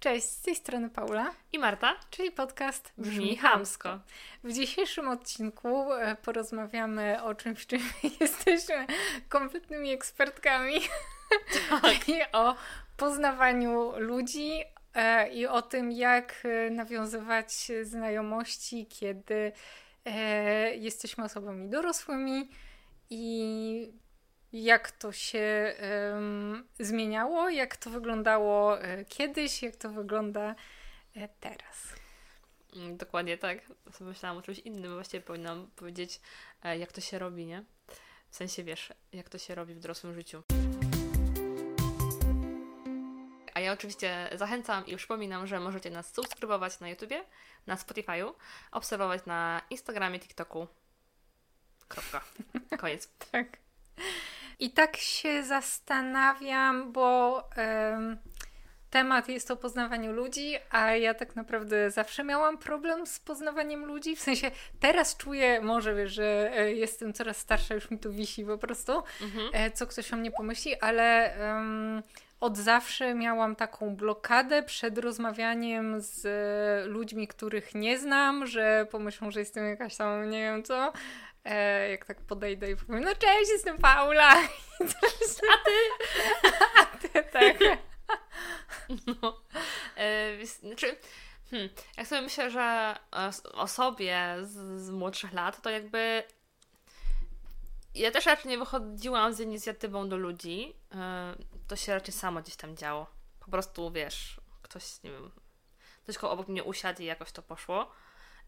Cześć, 0.00 0.26
z 0.26 0.40
tej 0.40 0.54
strony 0.54 0.90
Paula. 0.90 1.34
I 1.52 1.58
Marta. 1.58 1.94
Czyli 2.10 2.30
podcast 2.30 2.92
Brzmi, 2.98 3.36
Hamsko. 3.36 3.98
W 4.44 4.52
dzisiejszym 4.52 5.08
odcinku 5.08 5.92
e, 5.92 6.16
porozmawiamy 6.16 7.22
o 7.22 7.34
czymś, 7.34 7.66
czym 7.66 7.80
jesteśmy 8.20 8.86
kompletnymi 9.28 9.90
ekspertkami. 9.92 10.74
Tak. 11.70 12.08
I 12.08 12.20
o 12.32 12.56
poznawaniu 12.96 13.92
ludzi 13.96 14.50
e, 14.94 15.28
i 15.28 15.46
o 15.46 15.62
tym, 15.62 15.92
jak 15.92 16.42
e, 16.44 16.70
nawiązywać 16.70 17.52
znajomości, 17.82 18.86
kiedy 18.86 19.52
jesteśmy 20.74 21.24
osobami 21.24 21.68
dorosłymi 21.68 22.50
i 23.10 23.92
jak 24.52 24.90
to 24.90 25.12
się 25.12 25.74
um, 26.12 26.68
zmieniało, 26.80 27.48
jak 27.48 27.76
to 27.76 27.90
wyglądało 27.90 28.82
e, 28.82 29.04
kiedyś, 29.04 29.62
jak 29.62 29.76
to 29.76 29.90
wygląda 29.90 30.54
e, 31.16 31.28
teraz. 31.40 31.94
Mm, 32.76 32.96
dokładnie 32.96 33.38
tak. 33.38 33.58
Myślałam 34.00 34.38
o 34.38 34.42
czymś 34.42 34.58
innym, 34.58 34.94
właściwie 34.94 35.20
powinnam 35.20 35.70
powiedzieć, 35.76 36.20
e, 36.62 36.78
jak 36.78 36.92
to 36.92 37.00
się 37.00 37.18
robi, 37.18 37.46
nie? 37.46 37.64
W 38.30 38.36
sensie 38.36 38.64
wiesz, 38.64 38.92
jak 39.12 39.28
to 39.28 39.38
się 39.38 39.54
robi 39.54 39.74
w 39.74 39.80
dorosłym 39.80 40.14
życiu. 40.14 40.42
A 43.54 43.60
ja 43.60 43.72
oczywiście 43.72 44.30
zachęcam 44.32 44.86
i 44.86 44.96
przypominam, 44.96 45.46
że 45.46 45.60
możecie 45.60 45.90
nas 45.90 46.14
subskrybować 46.14 46.80
na 46.80 46.88
YouTubie, 46.88 47.24
na 47.66 47.76
Spotify'u, 47.76 48.32
obserwować 48.72 49.26
na 49.26 49.62
Instagramie, 49.70 50.20
TikToku. 50.20 50.66
Kropka. 51.88 52.20
Koniec. 52.80 53.08
tak. 53.32 53.46
I 54.60 54.70
tak 54.70 54.96
się 54.96 55.42
zastanawiam, 55.42 56.92
bo 56.92 57.44
temat 58.90 59.28
jest 59.28 59.50
o 59.50 59.56
poznawaniu 59.56 60.12
ludzi, 60.12 60.56
a 60.70 60.96
ja 60.96 61.14
tak 61.14 61.36
naprawdę 61.36 61.90
zawsze 61.90 62.24
miałam 62.24 62.58
problem 62.58 63.06
z 63.06 63.20
poznawaniem 63.20 63.84
ludzi. 63.84 64.16
W 64.16 64.20
sensie 64.20 64.50
teraz 64.80 65.16
czuję, 65.16 65.60
może 65.60 65.94
wiesz, 65.94 66.12
że 66.12 66.50
e, 66.56 66.72
jestem 66.72 67.12
coraz 67.12 67.36
starsza, 67.36 67.74
już 67.74 67.90
mi 67.90 67.98
to 67.98 68.10
wisi 68.10 68.44
po 68.44 68.58
prostu, 68.58 68.92
mhm. 69.22 69.50
E, 69.52 69.70
co 69.70 69.86
ktoś 69.86 70.12
o 70.12 70.16
mnie 70.16 70.30
pomyśli, 70.30 70.80
ale 70.80 71.34
od 72.40 72.56
zawsze 72.56 73.14
miałam 73.14 73.56
taką 73.56 73.96
blokadę 73.96 74.62
przed 74.62 74.98
rozmawianiem 74.98 76.00
z 76.00 76.26
ludźmi, 76.88 77.28
których 77.28 77.74
nie 77.74 77.98
znam, 77.98 78.46
że 78.46 78.86
pomyślą, 78.90 79.30
że 79.30 79.40
jestem 79.40 79.66
jakaś 79.66 79.96
tam, 79.96 80.30
nie 80.30 80.40
wiem 80.40 80.62
co, 80.62 80.92
E, 81.44 81.90
jak 81.90 82.04
tak 82.04 82.20
podejdę 82.20 82.70
i 82.70 82.76
powiem, 82.76 83.04
no 83.04 83.14
cześć, 83.14 83.50
jestem 83.50 83.78
Paula. 83.78 84.30
A 85.52 85.64
ty? 85.64 86.06
A 86.80 86.84
ty, 86.84 87.08
tak. 87.32 87.58
No. 89.06 89.40
E, 89.96 90.46
znaczy, 90.46 90.96
hmm, 91.50 91.68
jak 91.96 92.06
sobie 92.06 92.22
myślę, 92.22 92.50
że 92.50 92.96
o 93.52 93.68
sobie 93.68 94.36
z, 94.42 94.80
z 94.80 94.90
młodszych 94.90 95.32
lat, 95.32 95.62
to 95.62 95.70
jakby 95.70 96.22
ja 97.94 98.10
też 98.10 98.26
raczej 98.26 98.50
nie 98.50 98.58
wychodziłam 98.58 99.34
z 99.34 99.40
inicjatywą 99.40 100.08
do 100.08 100.16
ludzi. 100.16 100.76
E, 100.94 101.34
to 101.68 101.76
się 101.76 101.94
raczej 101.94 102.14
samo 102.14 102.42
gdzieś 102.42 102.56
tam 102.56 102.76
działo. 102.76 103.06
Po 103.40 103.50
prostu, 103.50 103.90
wiesz, 103.90 104.40
ktoś, 104.62 105.02
nie 105.02 105.10
wiem, 105.10 105.30
ktoś 106.02 106.16
obok 106.16 106.48
mnie 106.48 106.64
usiadł 106.64 107.02
i 107.02 107.04
jakoś 107.04 107.32
to 107.32 107.42
poszło. 107.42 107.90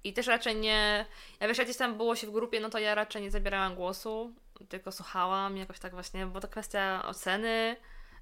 I 0.04 0.12
też 0.12 0.26
raczej 0.26 0.56
nie. 0.56 1.06
Ja 1.40 1.48
wiesz, 1.48 1.58
jak 1.58 1.66
gdzieś 1.66 1.76
tam 1.76 1.96
było 1.96 2.16
się 2.16 2.26
w 2.26 2.30
grupie, 2.30 2.60
no 2.60 2.70
to 2.70 2.78
ja 2.78 2.94
raczej 2.94 3.22
nie 3.22 3.30
zabierałam 3.30 3.74
głosu, 3.74 4.34
tylko 4.68 4.92
słuchałam 4.92 5.56
jakoś 5.56 5.78
tak 5.78 5.92
właśnie, 5.92 6.26
bo 6.26 6.40
to 6.40 6.48
kwestia 6.48 7.02
oceny, 7.06 7.76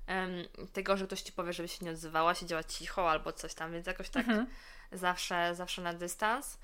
um, 0.08 0.68
tego, 0.72 0.96
że 0.96 1.06
ktoś 1.06 1.22
ci 1.22 1.32
powie, 1.32 1.52
żeby 1.52 1.68
się 1.68 1.84
nie 1.84 1.90
odzywała, 1.90 2.34
siedziała 2.34 2.64
cicho 2.64 3.10
albo 3.10 3.32
coś 3.32 3.54
tam, 3.54 3.72
więc 3.72 3.86
jakoś 3.86 4.10
tak 4.10 4.28
mhm. 4.28 4.46
Zawsze, 4.92 5.54
zawsze 5.54 5.82
na 5.82 5.92
dystans. 5.92 6.58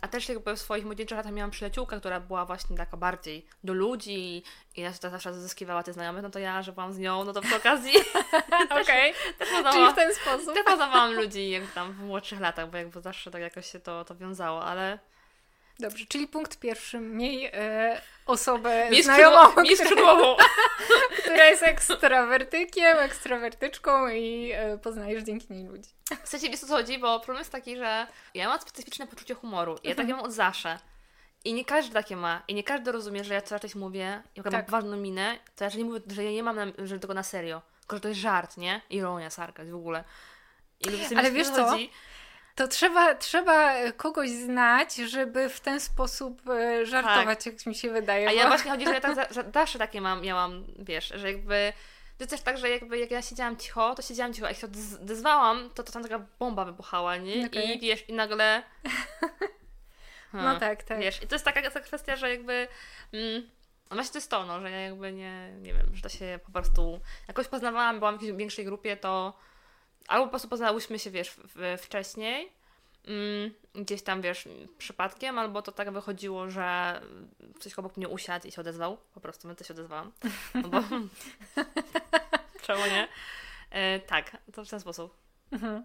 A 0.00 0.08
też 0.08 0.28
jakby 0.28 0.56
w 0.56 0.60
swoich 0.60 0.84
młodzieńczych 0.84 1.16
latach 1.16 1.32
miałam 1.32 1.50
przyjaciółkę, 1.50 2.00
która 2.00 2.20
była 2.20 2.44
właśnie 2.44 2.76
taka 2.76 2.96
bardziej 2.96 3.46
do 3.64 3.72
ludzi 3.72 4.42
i 4.76 4.80
ja 4.80 4.92
się 4.92 4.98
zawsze 5.10 5.34
zyskiwała 5.34 5.82
te 5.82 5.92
znajomych, 5.92 6.22
no 6.22 6.30
to 6.30 6.38
ja, 6.38 6.62
że 6.62 6.72
byłam 6.72 6.92
z 6.92 6.98
nią, 6.98 7.24
no 7.24 7.32
to 7.32 7.40
przy 7.40 7.56
okazji 7.56 7.92
Okej, 8.82 9.14
okay. 9.40 9.72
czyli 9.72 9.92
w 9.92 9.94
ten 9.94 10.14
sposób. 10.14 10.54
Też 10.54 10.64
poznawałam 10.64 11.14
ludzi 11.14 11.50
jakby 11.50 11.72
tam 11.72 11.92
w 11.92 11.98
młodszych 11.98 12.40
latach, 12.40 12.70
bo 12.70 12.76
jakby 12.76 13.00
zawsze 13.00 13.30
tak 13.30 13.42
jakoś 13.42 13.72
się 13.72 13.80
to, 13.80 14.04
to 14.04 14.16
wiązało, 14.16 14.64
ale... 14.64 14.98
Dobrze, 15.78 16.06
czyli 16.06 16.28
punkt 16.28 16.58
pierwszy, 16.58 17.00
miej 17.00 17.50
e, 17.52 18.00
osobę 18.28 18.90
miej 18.90 19.02
znajomą, 19.02 19.52
skrzydłową. 19.76 20.36
która 21.20 21.44
jest 21.46 21.62
ekstrawertykiem, 21.62 22.98
ekstrawertyczką 22.98 24.08
i 24.08 24.52
e, 24.54 24.78
poznajesz 24.78 25.22
dzięki 25.22 25.52
niej 25.52 25.64
ludzi. 25.64 25.90
W 26.24 26.28
sensie 26.28 26.50
wiesz 26.50 26.64
o 26.64 26.66
co 26.66 26.74
chodzi, 26.74 26.98
bo 26.98 27.20
problem 27.20 27.38
jest 27.38 27.52
taki, 27.52 27.76
że 27.76 28.06
ja 28.34 28.48
mam 28.48 28.60
specyficzne 28.60 29.06
poczucie 29.06 29.34
humoru. 29.34 29.72
Ja 29.72 29.90
takie 29.90 30.00
mhm. 30.00 30.16
mam 30.16 30.26
od 30.26 30.32
zawsze. 30.32 30.78
I 31.44 31.54
nie 31.54 31.64
każdy 31.64 31.94
takie 31.94 32.16
ma. 32.16 32.42
I 32.48 32.54
nie 32.54 32.62
każdy 32.62 32.92
rozumie, 32.92 33.24
że 33.24 33.34
ja 33.34 33.42
coś 33.42 33.74
mówię, 33.74 34.22
jak 34.36 34.44
tak. 34.44 34.52
mam 34.52 34.64
poważną 34.64 34.96
minę, 34.96 35.38
to 35.56 35.64
ja 35.64 35.70
nie 35.76 35.84
mówię, 35.84 36.00
że 36.06 36.24
ja 36.24 36.30
nie 36.30 36.42
mam 36.42 36.56
na, 36.56 36.66
że 36.78 36.98
tego 36.98 37.14
na 37.14 37.22
serio. 37.22 37.62
Tylko, 37.80 37.96
że 37.96 38.00
to 38.00 38.08
jest 38.08 38.20
żart, 38.20 38.56
nie? 38.56 38.80
Ironia, 38.90 39.30
sarkazm 39.30 39.70
w 39.70 39.74
ogóle. 39.74 40.04
I 40.80 41.16
Ale 41.16 41.30
wiesz 41.30 41.48
co? 41.48 41.64
Chodzi. 41.64 41.90
To 42.58 42.68
trzeba, 42.68 43.14
trzeba 43.14 43.74
kogoś 43.92 44.30
znać, 44.30 44.94
żeby 44.94 45.48
w 45.48 45.60
ten 45.60 45.80
sposób 45.80 46.50
e, 46.50 46.86
żartować, 46.86 47.44
tak. 47.44 47.46
jak 47.46 47.66
mi 47.66 47.74
się 47.74 47.90
wydaje. 47.90 48.28
A 48.28 48.30
bo... 48.30 48.36
ja 48.36 48.46
właśnie 48.48 48.70
chodzi, 48.70 48.84
że 48.84 48.94
ja 48.94 49.00
tak 49.00 49.34
zawsze 49.54 49.78
takie 49.78 50.00
mam, 50.00 50.22
miałam, 50.22 50.64
wiesz, 50.78 51.12
że 51.14 51.32
jakby 51.32 51.72
to 52.18 52.26
też 52.26 52.40
tak, 52.40 52.58
że 52.58 52.70
jakby 52.70 52.98
jak 52.98 53.10
ja 53.10 53.22
siedziałam 53.22 53.56
cicho, 53.56 53.94
to 53.94 54.02
siedziałam 54.02 54.34
cicho, 54.34 54.46
a 54.46 54.48
jak 54.50 54.58
się 54.58 54.66
odezwałam, 55.02 55.70
to, 55.74 55.82
to 55.82 55.92
tam 55.92 56.02
taka 56.02 56.26
bomba 56.38 56.64
wybuchała, 56.64 57.16
nie? 57.16 57.46
Okay. 57.46 57.62
I 57.62 57.80
wiesz, 57.80 58.08
i 58.08 58.12
nagle... 58.12 58.62
Hmm, 60.32 60.52
no 60.54 60.60
tak, 60.60 60.82
tak. 60.82 61.00
Wiesz, 61.00 61.22
i 61.22 61.26
to 61.26 61.34
jest 61.34 61.44
taka, 61.44 61.62
taka 61.62 61.80
kwestia, 61.80 62.16
że 62.16 62.30
jakby... 62.30 62.68
Mm, 63.12 63.50
no 63.90 63.96
właśnie 63.96 64.12
to 64.12 64.18
jest 64.18 64.30
to, 64.30 64.46
no, 64.46 64.60
że 64.60 64.70
ja 64.70 64.80
jakby 64.80 65.12
nie, 65.12 65.52
nie 65.60 65.74
wiem, 65.74 65.86
że 65.94 66.02
to 66.02 66.08
się 66.08 66.38
po 66.46 66.52
prostu 66.52 67.00
jakoś 67.28 67.48
poznawałam, 67.48 67.98
byłam 67.98 68.18
w 68.18 68.22
jakiejś 68.22 68.38
większej 68.38 68.64
grupie, 68.64 68.96
to 68.96 69.32
albo 70.08 70.24
po 70.24 70.30
prostu 70.30 70.48
poznałyśmy 70.48 70.98
się, 70.98 71.10
wiesz, 71.10 71.36
wcześniej, 71.78 72.52
mm, 73.06 73.54
gdzieś 73.74 74.02
tam, 74.02 74.22
wiesz, 74.22 74.48
przypadkiem, 74.78 75.38
albo 75.38 75.62
to 75.62 75.72
tak 75.72 75.90
wychodziło, 75.90 76.50
że 76.50 77.00
coś 77.60 77.74
obok 77.74 77.96
mnie 77.96 78.08
usiadł 78.08 78.48
i 78.48 78.52
się 78.52 78.60
odezwał. 78.60 78.96
Po 79.14 79.20
prostu, 79.20 79.48
my 79.48 79.54
to 79.54 79.64
się 79.64 79.74
odezwałam. 79.74 80.12
No 80.54 80.68
bo... 80.68 80.82
Czemu 82.62 82.86
nie? 82.86 83.08
E, 83.70 84.00
tak, 84.00 84.36
to 84.52 84.64
w 84.64 84.68
ten 84.68 84.80
sposób. 84.80 85.14
Mhm. 85.52 85.84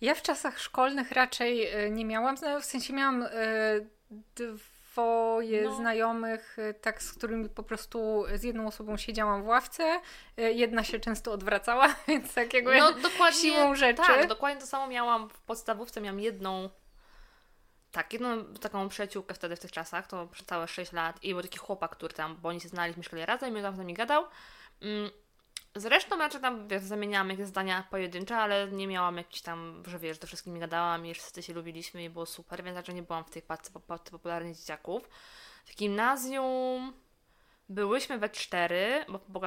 Ja 0.00 0.14
w 0.14 0.22
czasach 0.22 0.60
szkolnych 0.60 1.12
raczej 1.12 1.66
e, 1.66 1.90
nie 1.90 2.04
miałam, 2.04 2.36
w 2.60 2.64
sensie 2.64 2.92
miałam 2.92 3.24
e, 4.98 5.38
swoje 5.38 5.62
no. 5.62 5.76
znajomych, 5.76 6.58
y, 6.58 6.74
tak, 6.74 7.02
z 7.02 7.12
którymi 7.12 7.48
po 7.48 7.62
prostu 7.62 8.24
z 8.34 8.42
jedną 8.42 8.66
osobą 8.66 8.96
siedziałam 8.96 9.42
w 9.42 9.46
ławce. 9.46 10.00
Y, 10.38 10.52
jedna 10.52 10.84
się 10.84 11.00
często 11.00 11.32
odwracała, 11.32 11.94
więc 12.08 12.34
takiego 12.34 12.70
no, 12.78 12.92
dokładnie, 12.92 13.40
siłą 13.40 13.74
rzeczy. 13.74 14.02
Tak, 14.06 14.26
dokładnie 14.26 14.60
to 14.60 14.66
samo 14.66 14.86
miałam 14.86 15.28
w 15.28 15.40
podstawówce. 15.40 16.00
Miałam 16.00 16.20
jedną 16.20 16.70
tak, 17.92 18.12
jedną 18.12 18.44
taką 18.44 18.88
przyjaciółkę 18.88 19.34
wtedy 19.34 19.56
w 19.56 19.60
tych 19.60 19.72
czasach, 19.72 20.06
to 20.06 20.26
przez 20.26 20.46
całe 20.46 20.68
6 20.68 20.92
lat 20.92 21.24
i 21.24 21.32
był 21.32 21.42
taki 21.42 21.58
chłopak, 21.58 21.90
który 21.90 22.14
tam, 22.14 22.36
bo 22.36 22.48
oni 22.48 22.60
się 22.60 22.68
znali, 22.68 22.94
mieszkali 22.96 23.26
razem 23.26 23.54
i 23.54 23.56
on 23.56 23.62
tam 23.62 23.74
z 23.74 23.78
nami 23.78 23.94
gadał. 23.94 24.24
Mm, 24.82 25.10
Zresztą 25.76 26.18
raczej 26.18 26.40
tam 26.40 26.68
wiesz, 26.68 26.82
zamieniałam 26.82 27.30
jakieś 27.30 27.46
zdania 27.46 27.86
pojedyncze, 27.90 28.36
ale 28.36 28.68
nie 28.68 28.86
miałam 28.86 29.16
jakichś 29.16 29.40
tam, 29.40 29.82
że 29.86 29.98
wiesz, 29.98 30.18
do 30.18 30.26
wszystkimi 30.26 30.60
gadałam 30.60 31.06
i 31.06 31.14
wszyscy 31.14 31.42
się 31.42 31.54
lubiliśmy 31.54 32.04
i 32.04 32.10
było 32.10 32.26
super, 32.26 32.64
więc 32.64 32.76
raczej 32.76 32.94
nie 32.94 33.02
byłam 33.02 33.24
w 33.24 33.30
tej 33.30 33.42
paczce 33.42 33.70
popularnych 34.10 34.56
dzieciaków. 34.56 35.08
W 35.64 35.76
gimnazjum 35.76 36.92
Byłyśmy 37.70 38.18
we 38.18 38.28
cztery, 38.28 39.04
bo, 39.08 39.20
bo 39.28 39.40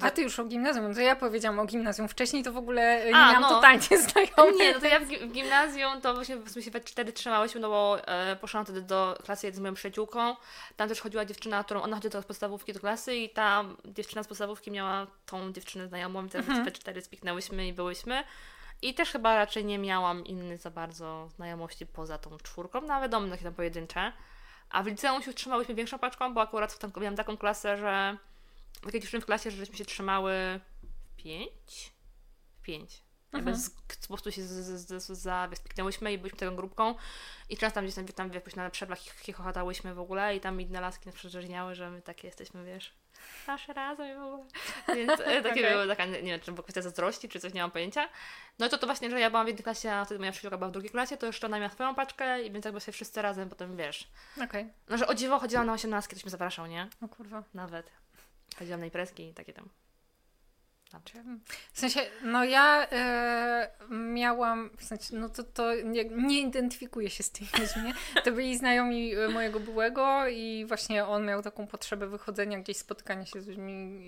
A 0.00 0.10
ty 0.10 0.22
już 0.22 0.38
o 0.38 0.44
gimnazjum, 0.44 0.94
to 0.94 1.00
ja 1.00 1.16
powiedziałam 1.16 1.58
o 1.58 1.64
gimnazjum. 1.64 2.08
Wcześniej 2.08 2.42
to 2.42 2.52
w 2.52 2.56
ogóle 2.56 3.04
nie 3.06 3.16
A, 3.16 3.32
miałam 3.32 3.42
no. 3.42 3.48
totalnie 3.48 3.98
znajomych. 4.08 4.60
Nie, 4.60 4.72
no 4.74 4.80
to 4.80 4.86
ja 4.86 5.00
w, 5.00 5.32
gimnazjum 5.32 6.00
to 6.00 6.14
właśnie 6.14 6.36
w 6.36 6.62
się 6.62 6.70
we 6.70 6.80
cztery 6.80 7.12
trzymałyśmy, 7.12 7.60
no 7.60 7.68
bo 7.68 8.08
e, 8.08 8.36
poszłam 8.36 8.64
wtedy 8.64 8.82
do 8.82 9.18
klasy 9.24 9.52
z 9.52 9.58
moją 9.58 9.74
przyjaciółką. 9.74 10.36
Tam 10.76 10.88
też 10.88 11.00
chodziła 11.00 11.24
dziewczyna, 11.24 11.64
którą 11.64 11.82
ona 11.82 11.96
chodziła 11.96 12.22
z 12.22 12.26
podstawówki 12.26 12.72
do 12.72 12.80
klasy 12.80 13.16
i 13.16 13.30
ta 13.30 13.64
dziewczyna 13.84 14.22
z 14.22 14.26
podstawówki 14.26 14.70
miała 14.70 15.06
tą 15.26 15.52
dziewczynę 15.52 15.88
znajomą, 15.88 16.20
więc 16.20 16.34
mhm. 16.34 16.64
we 16.64 16.70
cztery 16.72 17.02
spiknęłyśmy 17.02 17.66
i 17.66 17.72
byłyśmy. 17.72 18.24
I 18.82 18.94
też 18.94 19.12
chyba 19.12 19.36
raczej 19.36 19.64
nie 19.64 19.78
miałam 19.78 20.24
innych 20.24 20.60
za 20.60 20.70
bardzo 20.70 21.28
znajomości 21.28 21.86
poza 21.86 22.18
tą 22.18 22.38
czwórką, 22.38 22.80
no 22.80 22.94
ale 22.94 23.02
wiadomo, 23.02 23.28
takie 23.28 23.44
tam 23.44 23.54
pojedyncze. 23.54 24.12
A 24.76 24.82
w 24.82 24.86
liceum 24.86 25.22
się 25.22 25.32
trzymałyśmy 25.32 25.74
większą 25.74 25.98
paczką, 25.98 26.34
bo 26.34 26.40
akurat 26.40 26.78
tam, 26.78 26.92
miałam 26.96 27.16
taką 27.16 27.36
klasę, 27.36 27.76
że 27.76 28.16
takie 28.82 29.00
dziewczyny 29.00 29.20
w 29.20 29.26
klasie, 29.26 29.50
że 29.50 29.56
żeśmy 29.56 29.76
się 29.76 29.84
trzymały 29.84 30.32
w 30.82 31.16
pięć? 31.16 31.92
W 32.58 32.62
pięć. 32.62 33.02
Mhm. 33.32 33.56
Z, 33.56 33.70
po 34.00 34.06
prostu 34.08 34.32
się 34.32 34.42
zaspiknęłyśmy 34.44 36.12
i 36.12 36.18
byliśmy 36.18 36.38
taką 36.38 36.56
grupką 36.56 36.94
i 37.48 37.56
często 37.56 37.74
tam 37.74 37.84
gdzieś 37.84 37.94
tam, 37.94 38.06
tam 38.06 38.32
jakoś 38.32 38.56
na 38.56 38.70
przerwach 38.70 38.98
chichotałyśmy 38.98 39.94
w 39.94 40.00
ogóle 40.00 40.36
i 40.36 40.40
tam 40.40 40.60
inne 40.60 40.80
laski 40.80 41.06
nas 41.06 41.14
przeżerniały, 41.14 41.74
że 41.74 41.90
my 41.90 42.02
takie 42.02 42.28
jesteśmy, 42.28 42.64
wiesz, 42.64 42.94
nasze 43.46 43.72
razem 43.72 44.20
w 44.20 44.22
ogóle. 44.22 44.44
Więc 44.96 45.12
e, 45.12 45.42
takie 45.42 45.60
okay. 45.60 45.70
było 45.70 45.86
taka, 45.86 46.06
nie 46.06 46.22
wiem, 46.22 46.40
czy 46.40 46.52
była 46.52 46.62
kwestia 46.62 46.82
zazdrości, 46.82 47.28
czy 47.28 47.40
coś, 47.40 47.54
nie 47.54 47.62
mam 47.62 47.70
pojęcia. 47.70 48.08
No 48.58 48.68
to 48.68 48.78
to 48.78 48.86
właśnie, 48.86 49.10
że 49.10 49.20
ja 49.20 49.30
byłam 49.30 49.46
w 49.46 49.48
jednej 49.48 49.64
klasie, 49.64 49.92
a 49.92 50.04
wtedy 50.04 50.18
moja 50.18 50.32
przyjaciółka 50.32 50.58
była 50.58 50.68
w 50.68 50.72
drugiej 50.72 50.90
klasie, 50.90 51.16
to 51.16 51.26
jeszcze 51.26 51.46
ona 51.46 51.58
miała 51.58 51.70
swoją 51.70 51.94
paczkę 51.94 52.42
i 52.42 52.50
więc 52.50 52.64
jakby 52.64 52.80
się 52.80 52.92
wszyscy 52.92 53.22
razem 53.22 53.48
potem, 53.48 53.76
wiesz. 53.76 54.08
Okej. 54.36 54.46
Okay. 54.46 54.68
No, 54.88 54.98
że 54.98 55.06
o 55.06 55.14
dziwo 55.14 55.38
chodziłam 55.38 55.66
na 55.66 55.72
osiemnastki, 55.72 56.14
ktoś 56.14 56.24
mnie 56.24 56.30
zapraszał, 56.30 56.66
nie? 56.66 56.88
O 57.02 57.08
kurwa. 57.08 57.42
Nawet. 57.54 57.90
Chodziłam 58.58 58.80
na 58.80 58.86
imprezki 58.86 59.28
i 59.28 59.34
takie 59.34 59.52
tam. 59.52 59.68
W 61.72 61.80
sensie, 61.80 62.00
no 62.22 62.44
ja 62.44 62.86
e, 62.92 63.70
miałam, 63.90 64.70
w 64.78 64.84
sensie, 64.84 65.16
no 65.16 65.28
to, 65.28 65.42
to 65.42 65.74
nie, 65.74 66.04
nie 66.04 66.40
identyfikuję 66.40 67.10
się 67.10 67.22
z 67.22 67.30
tymi 67.30 67.50
ludźmi, 67.58 67.94
to 68.24 68.32
byli 68.32 68.58
znajomi 68.58 69.14
e, 69.14 69.28
mojego 69.28 69.60
byłego 69.60 70.28
i 70.28 70.64
właśnie 70.68 71.06
on 71.06 71.26
miał 71.26 71.42
taką 71.42 71.66
potrzebę 71.66 72.06
wychodzenia 72.06 72.58
gdzieś, 72.58 72.76
spotykania 72.76 73.26
się 73.26 73.40
z 73.40 73.46
ludźmi 73.46 74.00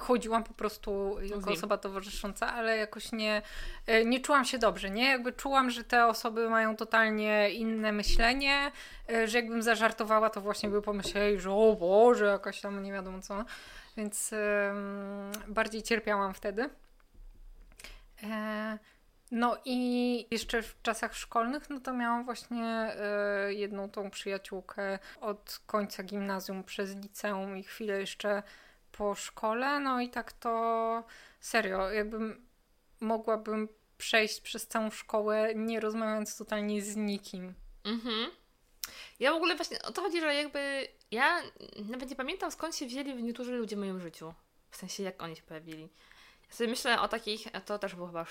chodziłam 0.00 0.44
po 0.44 0.54
prostu 0.54 1.16
jako 1.22 1.50
osoba 1.50 1.78
towarzysząca, 1.78 2.52
ale 2.52 2.76
jakoś 2.76 3.12
nie, 3.12 3.42
e, 3.86 4.04
nie 4.04 4.20
czułam 4.20 4.44
się 4.44 4.58
dobrze, 4.58 4.90
nie? 4.90 5.08
Jakby 5.08 5.32
czułam, 5.32 5.70
że 5.70 5.84
te 5.84 6.06
osoby 6.06 6.50
mają 6.50 6.76
totalnie 6.76 7.50
inne 7.50 7.92
myślenie, 7.92 8.72
że 9.24 9.38
jakbym 9.38 9.62
zażartowała, 9.62 10.30
to 10.30 10.40
właśnie 10.40 10.68
by 10.68 10.82
pomyśleli, 10.82 11.40
że 11.40 11.50
o 11.50 11.76
Boże, 11.80 12.24
jakaś 12.24 12.60
tam 12.60 12.82
nie 12.82 12.92
wiadomo 12.92 13.20
co 13.20 13.44
więc 13.96 14.34
bardziej 15.48 15.82
cierpiałam 15.82 16.34
wtedy. 16.34 16.70
E, 18.22 18.78
no 19.30 19.58
i 19.64 20.26
jeszcze 20.30 20.62
w 20.62 20.82
czasach 20.82 21.16
szkolnych, 21.16 21.70
no 21.70 21.80
to 21.80 21.92
miałam 21.92 22.24
właśnie 22.24 22.64
e, 22.66 23.54
jedną 23.54 23.90
tą 23.90 24.10
przyjaciółkę 24.10 24.98
od 25.20 25.60
końca 25.66 26.02
gimnazjum 26.02 26.64
przez 26.64 26.96
liceum 26.96 27.56
i 27.56 27.62
chwilę 27.62 28.00
jeszcze 28.00 28.42
po 28.92 29.14
szkole. 29.14 29.80
No 29.80 30.00
i 30.00 30.10
tak 30.10 30.32
to 30.32 31.04
serio, 31.40 31.90
jakbym 31.90 32.46
mogłabym 33.00 33.68
przejść 33.98 34.40
przez 34.40 34.68
całą 34.68 34.90
szkołę, 34.90 35.54
nie 35.54 35.80
rozmawiając 35.80 36.36
totalnie 36.36 36.82
z 36.82 36.96
nikim. 36.96 37.54
Mhm. 37.84 38.30
Ja 39.20 39.32
w 39.32 39.36
ogóle 39.36 39.56
właśnie 39.56 39.82
o 39.82 39.92
to 39.92 40.02
chodzi, 40.02 40.20
że 40.20 40.34
jakby 40.34 40.88
ja 41.14 41.42
nawet 41.88 42.10
nie 42.10 42.16
pamiętam 42.16 42.50
skąd 42.50 42.76
się 42.76 42.86
wzięli 42.86 43.22
niektórzy 43.22 43.52
ludzie 43.52 43.76
w 43.76 43.78
moim 43.78 44.00
życiu. 44.00 44.34
W 44.70 44.76
sensie 44.76 45.02
jak 45.02 45.22
oni 45.22 45.36
się 45.36 45.42
pojawili. 45.42 45.88
Ja 46.48 46.54
sobie 46.54 46.70
myślę 46.70 47.00
o 47.00 47.08
takich, 47.08 47.46
to 47.64 47.78
też 47.78 47.94
było 47.94 48.06
chyba 48.06 48.26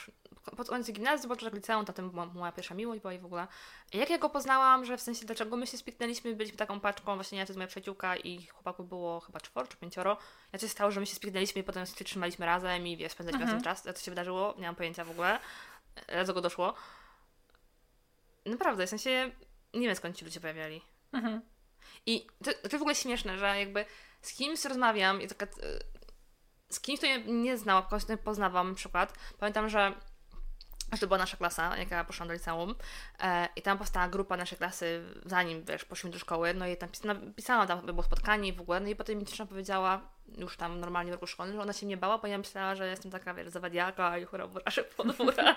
pod 0.57 0.69
koniec 0.69 0.91
gimnazjum, 0.91 1.29
początek 1.29 1.55
liceum, 1.55 1.85
to 1.85 2.03
była 2.03 2.25
moja 2.25 2.51
pierwsza 2.51 2.75
miłość 2.75 3.01
była 3.01 3.13
i 3.13 3.19
w 3.19 3.25
ogóle. 3.25 3.47
Jak 3.93 4.09
ja 4.09 4.17
go 4.17 4.29
poznałam, 4.29 4.85
że 4.85 4.97
w 4.97 5.01
sensie 5.01 5.25
dlaczego 5.25 5.57
my 5.57 5.67
się 5.67 5.77
spiknęliśmy, 5.77 6.35
byliśmy 6.35 6.57
taką 6.57 6.79
paczką, 6.79 7.15
właśnie 7.15 7.37
ja 7.37 7.45
to 7.45 7.49
jest 7.49 7.57
moja 7.57 7.67
przyjaciółka 7.67 8.15
i 8.15 8.45
chłopaków 8.47 8.89
było 8.89 9.19
chyba 9.19 9.39
czworo 9.39 9.67
czy 9.67 9.77
pięcioro. 9.77 10.17
Ja 10.53 10.59
coś 10.59 10.71
stało, 10.71 10.91
że 10.91 10.99
my 10.99 11.05
się 11.05 11.15
spiknęliśmy 11.15 11.61
i 11.61 11.63
potem 11.63 11.85
się 11.85 12.05
trzymaliśmy 12.05 12.45
razem 12.45 12.87
i 12.87 12.97
wiesz, 12.97 13.11
spędzaliśmy 13.11 13.43
mhm. 13.43 13.63
razem 13.63 13.83
czas. 13.83 13.97
Co 13.97 14.05
się 14.05 14.11
wydarzyło? 14.11 14.53
Nie 14.57 14.65
mam 14.65 14.75
pojęcia 14.75 15.05
w 15.05 15.11
ogóle. 15.11 15.39
Raz 16.07 16.27
do 16.27 16.33
go 16.33 16.41
doszło. 16.41 16.73
Naprawdę, 18.45 18.87
w 18.87 18.89
sensie 18.89 19.31
nie 19.73 19.87
wiem 19.87 19.95
skąd 19.95 20.17
ci 20.17 20.25
ludzie 20.25 20.39
pojawiali. 20.39 20.81
Mhm. 21.13 21.52
I 22.05 22.27
to, 22.43 22.51
to 22.53 22.59
jest 22.63 22.77
w 22.77 22.81
ogóle 22.81 22.95
śmieszne, 22.95 23.37
że 23.37 23.59
jakby 23.59 23.85
z 24.21 24.33
kimś 24.33 24.65
rozmawiam 24.65 25.21
i 25.21 25.27
taka, 25.27 25.47
z 26.69 26.79
kimś, 26.79 26.99
kto 26.99 27.07
nie, 27.07 27.19
nie 27.19 27.57
znał, 27.57 27.83
kogoś 27.83 28.07
nie 28.07 28.17
poznawam 28.17 28.69
na 28.69 28.75
przykład. 28.75 29.13
Pamiętam, 29.39 29.69
że 29.69 29.93
to 30.99 31.07
była 31.07 31.17
nasza 31.17 31.37
klasa, 31.37 31.77
jak 31.77 31.91
ja 31.91 32.03
poszłam 32.03 32.27
do 32.27 32.33
liceum 32.33 32.75
e, 33.19 33.47
i 33.55 33.61
tam 33.61 33.77
powstała 33.77 34.07
grupa 34.07 34.37
naszej 34.37 34.57
klasy, 34.57 35.03
zanim, 35.25 35.65
wiesz, 35.65 35.85
poszliśmy 35.85 36.11
do 36.11 36.19
szkoły, 36.19 36.53
no 36.53 36.67
i 36.67 36.77
tam 36.77 36.89
pisałam, 37.35 37.67
tam 37.67 37.85
było 37.85 38.03
spotkanie 38.03 38.49
i 38.49 38.53
w 38.53 38.61
ogóle, 38.61 38.79
no 38.79 38.87
i 38.87 38.95
potem 38.95 39.17
mi 39.17 39.25
dziewczyna 39.25 39.47
powiedziała, 39.47 40.01
już 40.37 40.57
tam 40.57 40.79
normalnie 40.79 41.11
w 41.11 41.13
roku 41.13 41.27
szkolnym, 41.27 41.55
że 41.55 41.61
ona 41.61 41.73
się 41.73 41.85
nie 41.85 41.97
bała, 41.97 42.17
bo 42.17 42.27
ja 42.27 42.37
myślała, 42.37 42.75
że 42.75 42.87
jestem 42.87 43.11
taka, 43.11 43.33
wiesz, 43.33 43.49
zawadiaka 43.49 44.17
i 44.17 44.25
chora 44.25 44.47
buraszek 44.47 44.95
podwóra. 44.95 45.55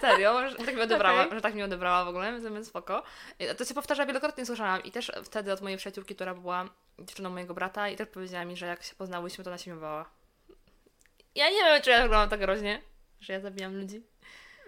Serio, 0.00 0.48
że 0.50 0.56
tak 0.56 0.74
mi 0.74 0.82
odebrała, 0.82 1.22
okay. 1.22 1.34
że 1.34 1.40
tak 1.40 1.54
mi 1.54 1.62
odebrała 1.62 2.04
w 2.04 2.08
ogóle, 2.08 2.40
więc 2.40 2.68
spoko. 2.68 3.02
To 3.58 3.64
się 3.64 3.74
powtarza 3.74 4.06
wielokrotnie, 4.06 4.46
słyszałam 4.46 4.82
i 4.82 4.90
też 4.90 5.12
wtedy 5.24 5.52
od 5.52 5.60
mojej 5.60 5.78
przyjaciółki, 5.78 6.14
która 6.14 6.34
była 6.34 6.64
dziewczyną 6.98 7.30
mojego 7.30 7.54
brata 7.54 7.88
i 7.88 7.96
też 7.96 8.08
powiedziała 8.08 8.44
mi, 8.44 8.56
że 8.56 8.66
jak 8.66 8.82
się 8.82 8.94
poznałyśmy, 8.94 9.44
to 9.44 9.50
ona 9.50 9.58
się. 9.58 9.80
Ja 11.34 11.50
nie 11.50 11.64
wiem, 11.64 11.82
czy 11.82 11.90
ja 11.90 12.02
wyglądam 12.02 12.28
tak 12.28 12.40
groźnie, 12.40 12.82
że 13.20 13.32
ja 13.32 13.40
zabijam 13.40 13.76
ludzi. 13.76 14.02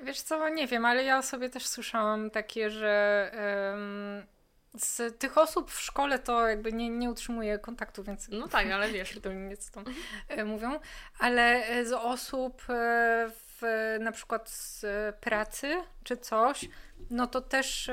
Wiesz 0.02 0.20
co, 0.20 0.48
nie 0.48 0.66
wiem, 0.66 0.84
ale 0.84 1.04
ja 1.04 1.18
o 1.18 1.22
sobie 1.22 1.50
też 1.50 1.66
słyszałam 1.66 2.30
takie, 2.30 2.70
że 2.70 3.30
um, 3.70 4.26
z 4.74 5.18
tych 5.18 5.38
osób 5.38 5.70
w 5.70 5.80
szkole 5.80 6.18
to 6.18 6.48
jakby 6.48 6.72
nie, 6.72 6.90
nie 6.90 7.10
utrzymuję 7.10 7.58
kontaktu, 7.58 8.04
więc... 8.04 8.28
No 8.28 8.48
tak, 8.48 8.70
ale 8.70 8.88
wiesz. 8.88 9.18
to 9.22 9.32
nie 9.32 9.56
co 9.56 9.72
tam 9.72 9.84
e, 10.28 10.44
mówią. 10.44 10.80
Ale 11.18 11.64
z 11.84 11.92
osób 11.92 12.62
e, 12.68 13.30
w 13.30 13.47
w, 13.60 13.96
na 14.00 14.12
przykład 14.12 14.50
z 14.50 14.86
pracy 15.16 15.76
czy 16.04 16.16
coś, 16.16 16.68
no 17.10 17.26
to 17.26 17.40
też 17.40 17.90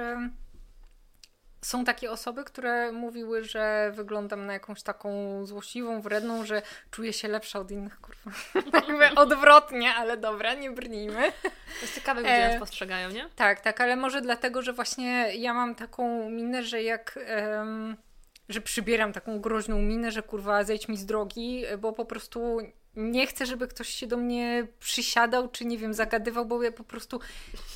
są 1.65 1.85
takie 1.85 2.11
osoby, 2.11 2.43
które 2.43 2.91
mówiły, 2.91 3.43
że 3.43 3.91
wyglądam 3.95 4.45
na 4.45 4.53
jakąś 4.53 4.83
taką 4.83 5.45
złośliwą, 5.45 6.01
wredną, 6.01 6.45
że 6.45 6.61
czuję 6.91 7.13
się 7.13 7.27
lepsza 7.27 7.59
od 7.59 7.71
innych, 7.71 8.01
kurwa. 8.01 8.31
Jakby 8.87 9.15
odwrotnie, 9.15 9.93
ale 9.93 10.17
dobra, 10.17 10.53
nie 10.53 10.71
brnijmy. 10.71 11.31
To 11.41 11.81
jest 11.81 11.95
ciekawe, 11.95 12.21
gdzie 12.21 12.31
e, 12.31 12.49
nas 12.49 12.59
postrzegają, 12.59 13.09
nie? 13.09 13.29
Tak, 13.35 13.59
tak, 13.59 13.81
ale 13.81 13.95
może 13.95 14.21
dlatego, 14.21 14.61
że 14.61 14.73
właśnie 14.73 15.35
ja 15.35 15.53
mam 15.53 15.75
taką 15.75 16.29
minę, 16.29 16.63
że 16.63 16.83
jak... 16.83 17.19
Że 18.49 18.61
przybieram 18.61 19.13
taką 19.13 19.41
groźną 19.41 19.81
minę, 19.81 20.11
że 20.11 20.23
kurwa 20.23 20.63
zejdź 20.63 20.87
mi 20.87 20.97
z 20.97 21.05
drogi, 21.05 21.63
bo 21.77 21.93
po 21.93 22.05
prostu 22.05 22.59
nie 22.95 23.27
chcę, 23.27 23.45
żeby 23.45 23.67
ktoś 23.67 23.89
się 23.89 24.07
do 24.07 24.17
mnie 24.17 24.67
przysiadał, 24.79 25.47
czy 25.49 25.65
nie 25.65 25.77
wiem, 25.77 25.93
zagadywał, 25.93 26.45
bo 26.45 26.63
ja 26.63 26.71
po 26.71 26.83
prostu 26.83 27.19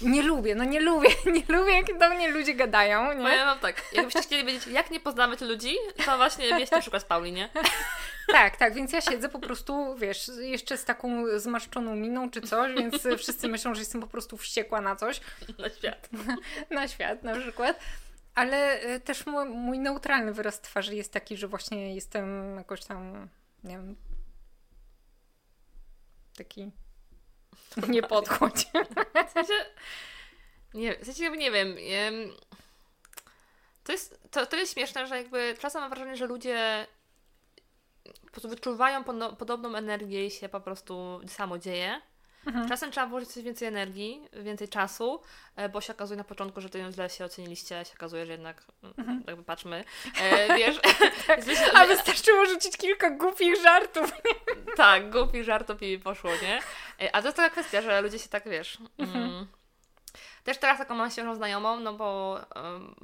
nie 0.01 0.23
lubię, 0.23 0.55
no 0.55 0.63
nie 0.63 0.79
lubię, 0.79 1.09
nie 1.35 1.57
lubię, 1.57 1.73
jak 1.73 1.99
do 1.99 2.09
mnie 2.09 2.31
ludzie 2.31 2.55
gadają, 2.55 3.13
nie? 3.13 3.29
ja 3.29 3.45
mam 3.45 3.59
tak, 3.59 3.83
jakbyście 3.93 4.21
chcieli 4.21 4.45
wiedzieć, 4.45 4.67
jak 4.67 4.91
nie 4.91 4.99
tych 4.99 5.47
ludzi, 5.47 5.75
to 6.05 6.17
właśnie 6.17 6.49
wieście 6.59 6.81
przykład 6.81 7.03
Pauli, 7.03 7.31
nie? 7.31 7.49
tak, 8.31 8.57
tak, 8.57 8.73
więc 8.73 8.93
ja 8.93 9.01
siedzę 9.01 9.29
po 9.29 9.39
prostu, 9.39 9.95
wiesz, 9.95 10.31
jeszcze 10.39 10.77
z 10.77 10.85
taką 10.85 11.39
zmarszczoną 11.39 11.95
miną 11.95 12.29
czy 12.29 12.41
coś, 12.41 12.75
więc 12.75 13.07
wszyscy 13.17 13.47
myślą, 13.47 13.75
że 13.75 13.81
jestem 13.81 14.01
po 14.01 14.07
prostu 14.07 14.37
wściekła 14.37 14.81
na 14.81 14.95
coś. 14.95 15.21
Na 15.59 15.69
świat. 15.69 16.09
Na, 16.11 16.37
na 16.69 16.87
świat 16.87 17.23
na 17.23 17.35
przykład. 17.35 17.79
Ale 18.35 18.81
e, 18.81 18.99
też 18.99 19.25
mój, 19.25 19.45
mój 19.45 19.79
neutralny 19.79 20.33
wyraz 20.33 20.61
twarzy 20.61 20.95
jest 20.95 21.13
taki, 21.13 21.37
że 21.37 21.47
właśnie 21.47 21.95
jestem 21.95 22.55
jakoś 22.55 22.85
tam, 22.85 23.29
nie 23.63 23.77
wiem, 23.77 23.95
taki 26.39 26.71
nie 27.93 28.01
podchodź. 28.01 28.65
W 29.29 29.31
sensie, 29.31 29.53
nie, 30.73 30.97
w 30.97 31.05
sensie 31.05 31.29
nie 31.29 31.51
wiem. 31.51 31.75
To 33.83 33.91
jest, 33.91 34.19
to, 34.31 34.45
to 34.45 34.55
jest 34.55 34.73
śmieszne, 34.73 35.07
że 35.07 35.17
jakby 35.17 35.55
czasem 35.59 35.81
mam 35.81 35.89
wrażenie, 35.89 36.17
że 36.17 36.25
ludzie 36.25 36.87
po 38.21 38.31
prostu 38.31 38.49
wyczuwają 38.49 39.03
podobną 39.37 39.75
energię 39.75 40.25
i 40.25 40.31
się 40.31 40.49
po 40.49 40.61
prostu 40.61 41.21
samo 41.27 41.57
dzieje. 41.57 42.01
Mhm. 42.45 42.69
Czasem 42.69 42.91
trzeba 42.91 43.07
włożyć 43.07 43.29
coś 43.29 43.43
więcej 43.43 43.67
energii, 43.67 44.21
więcej 44.33 44.69
czasu, 44.69 45.21
e, 45.55 45.69
bo 45.69 45.81
się 45.81 45.93
okazuje 45.93 46.17
na 46.17 46.23
początku, 46.23 46.61
że 46.61 46.69
to 46.69 46.91
źle 46.91 47.09
się 47.09 47.25
oceniliście, 47.25 47.85
się 47.85 47.93
okazuje, 47.93 48.25
że 48.25 48.31
jednak 48.31 48.63
mm, 48.83 48.93
mhm. 48.97 49.23
jakby 49.27 49.43
patrzmy, 49.43 49.83
e, 50.21 50.47
wiesz. 50.57 50.79
tak. 51.27 51.39
A 51.73 51.85
wystarczyło 51.85 52.45
rzucić 52.45 52.77
kilka 52.77 53.09
głupich 53.09 53.61
żartów. 53.61 54.11
tak, 54.75 55.11
głupich 55.11 55.43
żartów 55.43 55.81
i 55.81 55.99
poszło, 55.99 56.31
nie? 56.41 56.59
E, 57.01 57.15
a 57.15 57.21
to 57.21 57.27
jest 57.27 57.37
taka 57.37 57.49
kwestia, 57.49 57.81
że 57.81 58.01
ludzie 58.01 58.19
się 58.19 58.29
tak, 58.29 58.49
wiesz... 58.49 58.77
Mhm. 58.97 59.23
Mm, 59.23 59.47
też 60.49 60.57
teraz 60.57 60.77
taką 60.77 60.95
mam 60.95 61.11
świeżą 61.11 61.35
znajomą, 61.35 61.79
no 61.79 61.93
bo 61.93 62.39
um, 62.55 62.95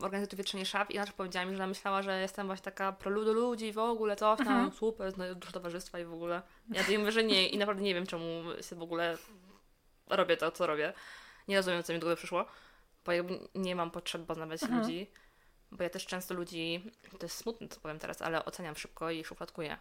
organizuję 0.00 0.26
tu 0.26 0.36
wietrzenie 0.36 0.66
szaf 0.66 0.90
i 0.90 0.94
inaczej 0.94 1.14
powiedziała 1.16 1.46
mi, 1.46 1.52
że 1.52 1.56
ona 1.56 1.66
myślała, 1.66 2.02
że 2.02 2.20
jestem 2.20 2.46
właśnie 2.46 2.64
taka 2.64 2.92
pro 2.92 3.24
do 3.24 3.32
ludzi 3.32 3.72
w 3.72 3.78
ogóle, 3.78 4.16
to 4.16 4.36
tam, 4.36 4.48
mhm. 4.48 4.72
super, 4.72 5.12
dużo 5.36 5.52
towarzystwa 5.52 5.98
i 5.98 6.04
w 6.04 6.12
ogóle. 6.12 6.42
Ja 6.70 6.82
jej 6.88 6.98
mówię, 6.98 7.12
że 7.12 7.24
nie 7.24 7.48
i 7.48 7.58
naprawdę 7.58 7.82
nie 7.82 7.94
wiem, 7.94 8.06
czemu 8.06 8.42
się 8.68 8.76
w 8.76 8.82
ogóle 8.82 9.18
robię 10.06 10.36
to, 10.36 10.50
co 10.50 10.66
robię. 10.66 10.92
Nie 11.48 11.56
rozumiem, 11.56 11.82
co 11.82 11.92
mi 11.92 11.98
do 11.98 12.06
głowy 12.06 12.16
przyszło, 12.16 12.46
bo 13.04 13.12
jakby 13.12 13.38
nie 13.54 13.76
mam 13.76 13.90
potrzeby 13.90 14.26
poznawać 14.26 14.62
mhm. 14.62 14.80
ludzi, 14.80 15.10
bo 15.72 15.82
ja 15.82 15.90
też 15.90 16.06
często 16.06 16.34
ludzi, 16.34 16.92
to 17.18 17.26
jest 17.26 17.36
smutne, 17.36 17.68
co 17.68 17.80
powiem 17.80 17.98
teraz, 17.98 18.22
ale 18.22 18.44
oceniam 18.44 18.76
szybko 18.76 19.10
i 19.10 19.24
szufladkuję. 19.24 19.76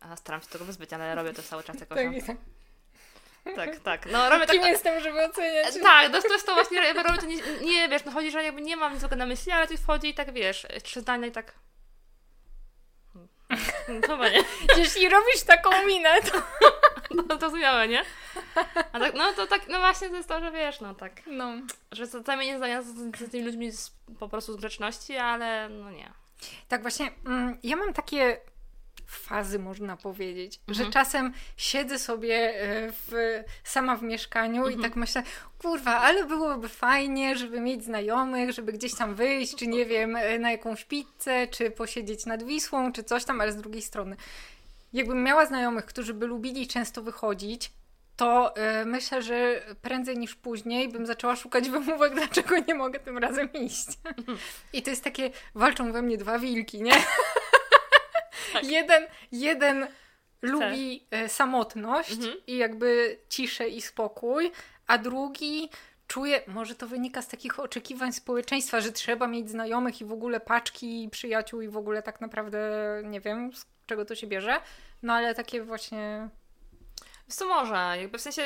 A 0.00 0.16
staram 0.16 0.40
się 0.40 0.48
tego 0.48 0.64
wyzbyć, 0.64 0.92
ale 0.92 1.14
robię 1.14 1.32
to 1.32 1.42
cały 1.42 1.62
czas 1.62 1.80
jakoś. 1.80 1.98
Tak, 1.98 2.26
tak. 2.26 2.36
Tak, 3.54 3.80
tak. 3.80 4.06
No, 4.06 4.30
robię 4.30 4.46
Kim 4.46 4.60
tak, 4.60 4.70
jestem, 4.70 5.00
żeby 5.00 5.24
oceniać? 5.24 5.74
Tak, 5.82 6.12
no, 6.12 6.22
to 6.22 6.32
jest 6.32 6.46
to 6.46 6.54
właśnie, 6.54 6.92
robię 6.92 7.20
to 7.20 7.26
nie, 7.26 7.36
nie, 7.60 7.88
wiesz, 7.88 8.04
no 8.04 8.12
chodzi, 8.12 8.30
że 8.30 8.44
jakby 8.44 8.60
nie 8.60 8.76
mam 8.76 8.94
nic 8.94 9.02
na 9.16 9.26
myśli, 9.26 9.52
ale 9.52 9.66
tu 9.66 9.76
wchodzi 9.76 10.08
i 10.08 10.14
tak, 10.14 10.32
wiesz, 10.32 10.66
trzy 10.82 11.00
zdania 11.00 11.26
i 11.26 11.32
tak... 11.32 11.52
No, 13.88 14.08
chyba 14.08 14.28
nie. 14.28 14.44
Jeśli 14.76 15.08
robisz 15.08 15.42
taką 15.46 15.86
minę, 15.86 16.22
to... 16.22 16.42
No 17.10 17.22
to 17.22 17.38
zrozumiałe, 17.38 17.88
nie? 17.88 18.02
A 18.92 19.00
tak, 19.00 19.14
no 19.14 19.32
to 19.32 19.46
tak, 19.46 19.68
no 19.68 19.78
właśnie 19.78 20.08
to 20.08 20.16
jest 20.16 20.28
to, 20.28 20.40
że 20.40 20.52
wiesz, 20.52 20.80
no 20.80 20.94
tak. 20.94 21.12
No. 21.26 21.52
Że 21.92 22.08
czasami 22.08 22.46
nie 22.46 22.56
zdania 22.56 22.82
z, 22.82 22.86
z 23.18 23.30
tymi 23.30 23.44
ludźmi 23.44 23.72
z, 23.72 23.92
po 24.18 24.28
prostu 24.28 24.52
z 24.52 24.56
grzeczności, 24.56 25.16
ale 25.16 25.68
no 25.68 25.90
nie. 25.90 26.10
Tak 26.68 26.82
właśnie, 26.82 27.10
mm, 27.26 27.58
ja 27.62 27.76
mam 27.76 27.92
takie 27.92 28.40
fazy, 29.06 29.58
można 29.58 29.96
powiedzieć, 29.96 30.60
Mhm. 30.68 30.86
że 30.86 30.92
czasem 30.92 31.32
siedzę 31.56 31.98
sobie 31.98 32.34
e, 32.62 32.92
w, 32.92 33.12
sama 33.64 33.96
w 33.96 34.02
mieszkaniu 34.02 34.62
Mhm. 34.62 34.80
i 34.80 34.82
tak 34.82 34.96
myślę, 34.96 35.22
kurwa, 35.58 35.98
ale 35.98 36.24
byłoby 36.24 36.68
fajnie, 36.68 37.36
żeby 37.36 37.60
mieć 37.60 37.84
znajomych, 37.84 38.52
żeby 38.52 38.72
gdzieś 38.72 38.94
tam 38.94 39.14
wyjść, 39.14 39.56
czy 39.56 39.66
nie 39.66 39.86
wiem, 39.86 40.16
e, 40.16 40.38
na 40.38 40.50
jakąś 40.50 40.84
pizzę, 40.84 41.46
czy 41.50 41.70
posiedzieć 41.70 42.26
nad 42.26 42.42
Wisłą, 42.42 42.92
czy 42.92 43.04
coś 43.04 43.24
tam, 43.24 43.40
ale 43.40 43.52
z 43.52 43.56
drugiej 43.56 43.82
strony, 43.82 44.16
jakbym 44.92 45.22
miała 45.22 45.46
znajomych, 45.46 45.86
którzy 45.86 46.14
by 46.14 46.26
lubili 46.26 46.66
często 46.68 47.02
wychodzić, 47.02 47.72
to 48.16 48.56
e, 48.56 48.84
myślę, 48.84 49.22
że 49.22 49.62
prędzej 49.82 50.18
niż 50.18 50.34
później 50.34 50.88
bym 50.88 51.06
zaczęła 51.06 51.36
szukać 51.36 51.70
wymówek, 51.78 52.14
dlaczego 52.14 52.54
nie 52.68 52.74
mogę 52.74 53.00
tym 53.00 53.18
razem 53.18 53.52
iść. 53.52 53.86
I 54.72 54.82
to 54.82 54.90
jest 54.90 55.04
takie, 55.04 55.30
walczą 55.54 55.92
we 55.92 56.02
mnie 56.02 56.16
dwa 56.18 56.38
wilki, 56.38 56.82
nie? 56.82 56.92
Jeden, 58.62 59.02
jeden 59.32 59.86
lubi 60.42 61.06
e, 61.10 61.28
samotność 61.28 62.12
Mhm. 62.12 62.34
i 62.46 62.56
jakby 62.56 63.18
ciszę 63.28 63.68
i 63.68 63.82
spokój, 63.82 64.52
a 64.86 64.98
drugi 64.98 65.68
czuje, 66.08 66.40
może 66.46 66.74
to 66.74 66.86
wynika 66.86 67.22
z 67.22 67.28
takich 67.28 67.60
oczekiwań 67.60 68.12
społeczeństwa, 68.12 68.80
że 68.80 68.92
trzeba 68.92 69.26
mieć 69.26 69.50
znajomych 69.50 70.00
i 70.00 70.04
w 70.04 70.12
ogóle 70.12 70.40
paczki 70.40 71.04
i 71.04 71.10
przyjaciół 71.10 71.60
i 71.60 71.68
w 71.68 71.76
ogóle 71.76 72.02
tak 72.02 72.20
naprawdę 72.20 72.58
nie 73.04 73.20
wiem, 73.20 73.52
z 73.52 73.66
czego 73.86 74.04
to 74.04 74.14
się 74.14 74.26
bierze, 74.26 74.60
no 75.02 75.12
ale 75.12 75.34
takie 75.34 75.62
właśnie... 75.62 76.28
Wiesz 77.28 77.36
co 77.36 77.46
może, 77.46 77.94
jakby 78.00 78.18
w 78.18 78.20
sensie, 78.20 78.42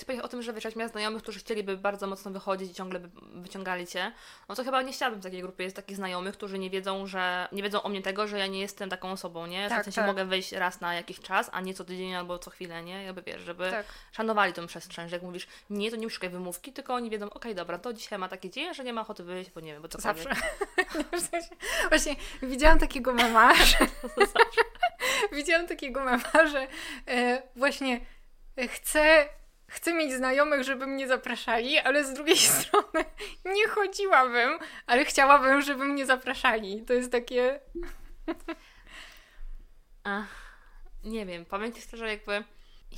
ci 0.00 0.06
powiem 0.06 0.20
o 0.20 0.28
tym, 0.28 0.42
że 0.42 0.52
wiesz, 0.52 0.64
jak 0.64 0.76
miała 0.76 0.88
znajomych, 0.88 1.22
którzy 1.22 1.38
chcieliby 1.38 1.76
bardzo 1.76 2.06
mocno 2.06 2.30
wychodzić 2.30 2.70
i 2.70 2.74
ciągle 2.74 3.00
by 3.00 3.10
wyciągali 3.40 3.86
cię, 3.86 4.12
no 4.48 4.54
to 4.54 4.64
chyba 4.64 4.82
nie 4.82 4.92
chciałabym 4.92 5.20
w 5.20 5.22
takiej 5.22 5.42
grupie, 5.42 5.64
jest 5.64 5.76
takich 5.76 5.96
znajomych, 5.96 6.34
którzy 6.34 6.58
nie 6.58 6.70
wiedzą, 6.70 7.06
że, 7.06 7.48
nie 7.52 7.62
wiedzą 7.62 7.82
o 7.82 7.88
mnie 7.88 8.02
tego, 8.02 8.26
że 8.26 8.38
ja 8.38 8.46
nie 8.46 8.60
jestem 8.60 8.90
taką 8.90 9.12
osobą, 9.12 9.46
nie? 9.46 9.68
Tak, 9.68 9.80
w 9.80 9.84
sensie 9.84 10.00
tak. 10.00 10.06
mogę 10.06 10.24
wyjść 10.24 10.52
raz 10.52 10.80
na 10.80 10.94
jakiś 10.94 11.20
czas, 11.20 11.50
a 11.52 11.60
nie 11.60 11.74
co 11.74 11.84
tydzień 11.84 12.14
albo 12.14 12.38
co 12.38 12.50
chwilę, 12.50 12.82
nie? 12.82 13.04
Jakby 13.04 13.22
wiesz, 13.22 13.42
żeby 13.42 13.70
Tak. 13.70 13.86
szanowali 14.12 14.52
tą 14.52 14.66
przestrzeń, 14.66 15.08
że 15.08 15.16
jak 15.16 15.22
mówisz, 15.22 15.46
nie, 15.70 15.90
to 15.90 15.96
nie 15.96 16.10
szukaj 16.10 16.30
wymówki, 16.30 16.72
tylko 16.72 16.94
oni 16.94 17.10
wiedzą, 17.10 17.30
okej, 17.30 17.54
dobra, 17.54 17.78
to 17.78 17.92
dzisiaj 17.92 18.18
ma 18.18 18.28
taki 18.28 18.50
dzień, 18.50 18.74
że 18.74 18.84
nie 18.84 18.92
ma 18.92 19.00
ochoty 19.00 19.24
wyjść, 19.24 19.50
bo 19.50 19.60
nie 19.60 19.72
wiem, 19.72 19.82
bo 19.82 19.88
co 19.88 20.00
Zawsze. 20.00 20.30
Właśnie 21.88 22.16
widziałam 22.42 22.78
takiego 22.78 23.14
mema, 23.14 23.54
że, 23.54 23.78
widziałam 25.36 25.66
takiego 25.66 26.04
mema, 26.04 26.46
że 26.52 26.66
e, 27.08 27.42
właśnie 27.56 27.89
chcę, 28.68 29.28
chcę 29.66 29.94
mieć 29.94 30.12
znajomych, 30.12 30.62
żeby 30.62 30.86
mnie 30.86 31.08
zapraszali, 31.08 31.78
ale 31.78 32.04
z 32.04 32.12
drugiej 32.12 32.36
strony 32.58 33.04
nie 33.44 33.68
chodziłabym, 33.68 34.58
ale 34.86 35.04
chciałabym, 35.04 35.62
żeby 35.62 35.84
mnie 35.84 36.06
zapraszali. 36.06 36.84
To 36.84 36.92
jest 36.92 37.12
takie... 37.12 37.60
Ach, 40.04 40.60
nie 41.04 41.26
wiem, 41.26 41.44
powiem 41.44 41.72
Ci 41.72 41.82
szczerze, 41.82 42.08
jakby 42.08 42.44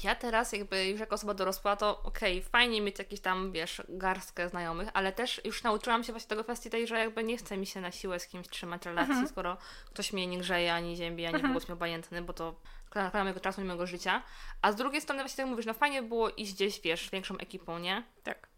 ja 0.04 0.14
teraz 0.14 0.52
jakby 0.52 0.86
już 0.88 1.00
jako 1.00 1.14
osoba 1.14 1.34
dorosła, 1.34 1.76
to 1.76 2.02
okej, 2.02 2.42
fajnie 2.42 2.80
mieć 2.80 2.98
jakieś 2.98 3.20
tam, 3.20 3.52
wiesz, 3.52 3.82
garstkę 3.88 4.48
znajomych, 4.48 4.88
ale 4.94 5.12
też 5.12 5.40
już 5.44 5.62
nauczyłam 5.62 6.04
się 6.04 6.12
właśnie 6.12 6.28
tego 6.28 6.44
kwestii 6.44 6.70
tej, 6.70 6.86
że 6.86 6.98
jakby 6.98 7.24
nie 7.24 7.36
chce 7.36 7.56
mi 7.56 7.66
się 7.66 7.80
na 7.80 7.90
siłę 7.92 8.20
z 8.20 8.26
kimś 8.26 8.48
trzymać 8.48 8.86
relacji, 8.86 9.10
Mhm. 9.12 9.28
skoro 9.28 9.56
ktoś 9.86 10.12
mnie 10.12 10.26
nie 10.26 10.38
grzeje, 10.38 10.74
ani 10.74 10.96
ziębi, 10.96 11.26
ani 11.26 11.42
w 11.42 11.44
ogóle 11.44 11.60
mi 11.68 11.72
obojętny, 11.72 12.22
bo 12.22 12.32
to 12.32 12.54
nakłada 12.94 13.24
mojego 13.24 13.40
czasu 13.40 13.60
i 13.60 13.64
mojego 13.64 13.86
życia. 13.86 14.22
A 14.62 14.72
z 14.72 14.76
drugiej 14.76 15.00
strony 15.00 15.22
właśnie 15.22 15.36
tak 15.36 15.50
mówisz, 15.50 15.66
no 15.66 15.74
fajnie 15.74 16.02
było 16.02 16.30
iść 16.30 16.54
gdzieś, 16.54 16.80
wiesz, 16.80 17.10
większą 17.10 17.38
ekipą, 17.38 17.78
nie? 17.78 18.02
Tak. 18.22 18.48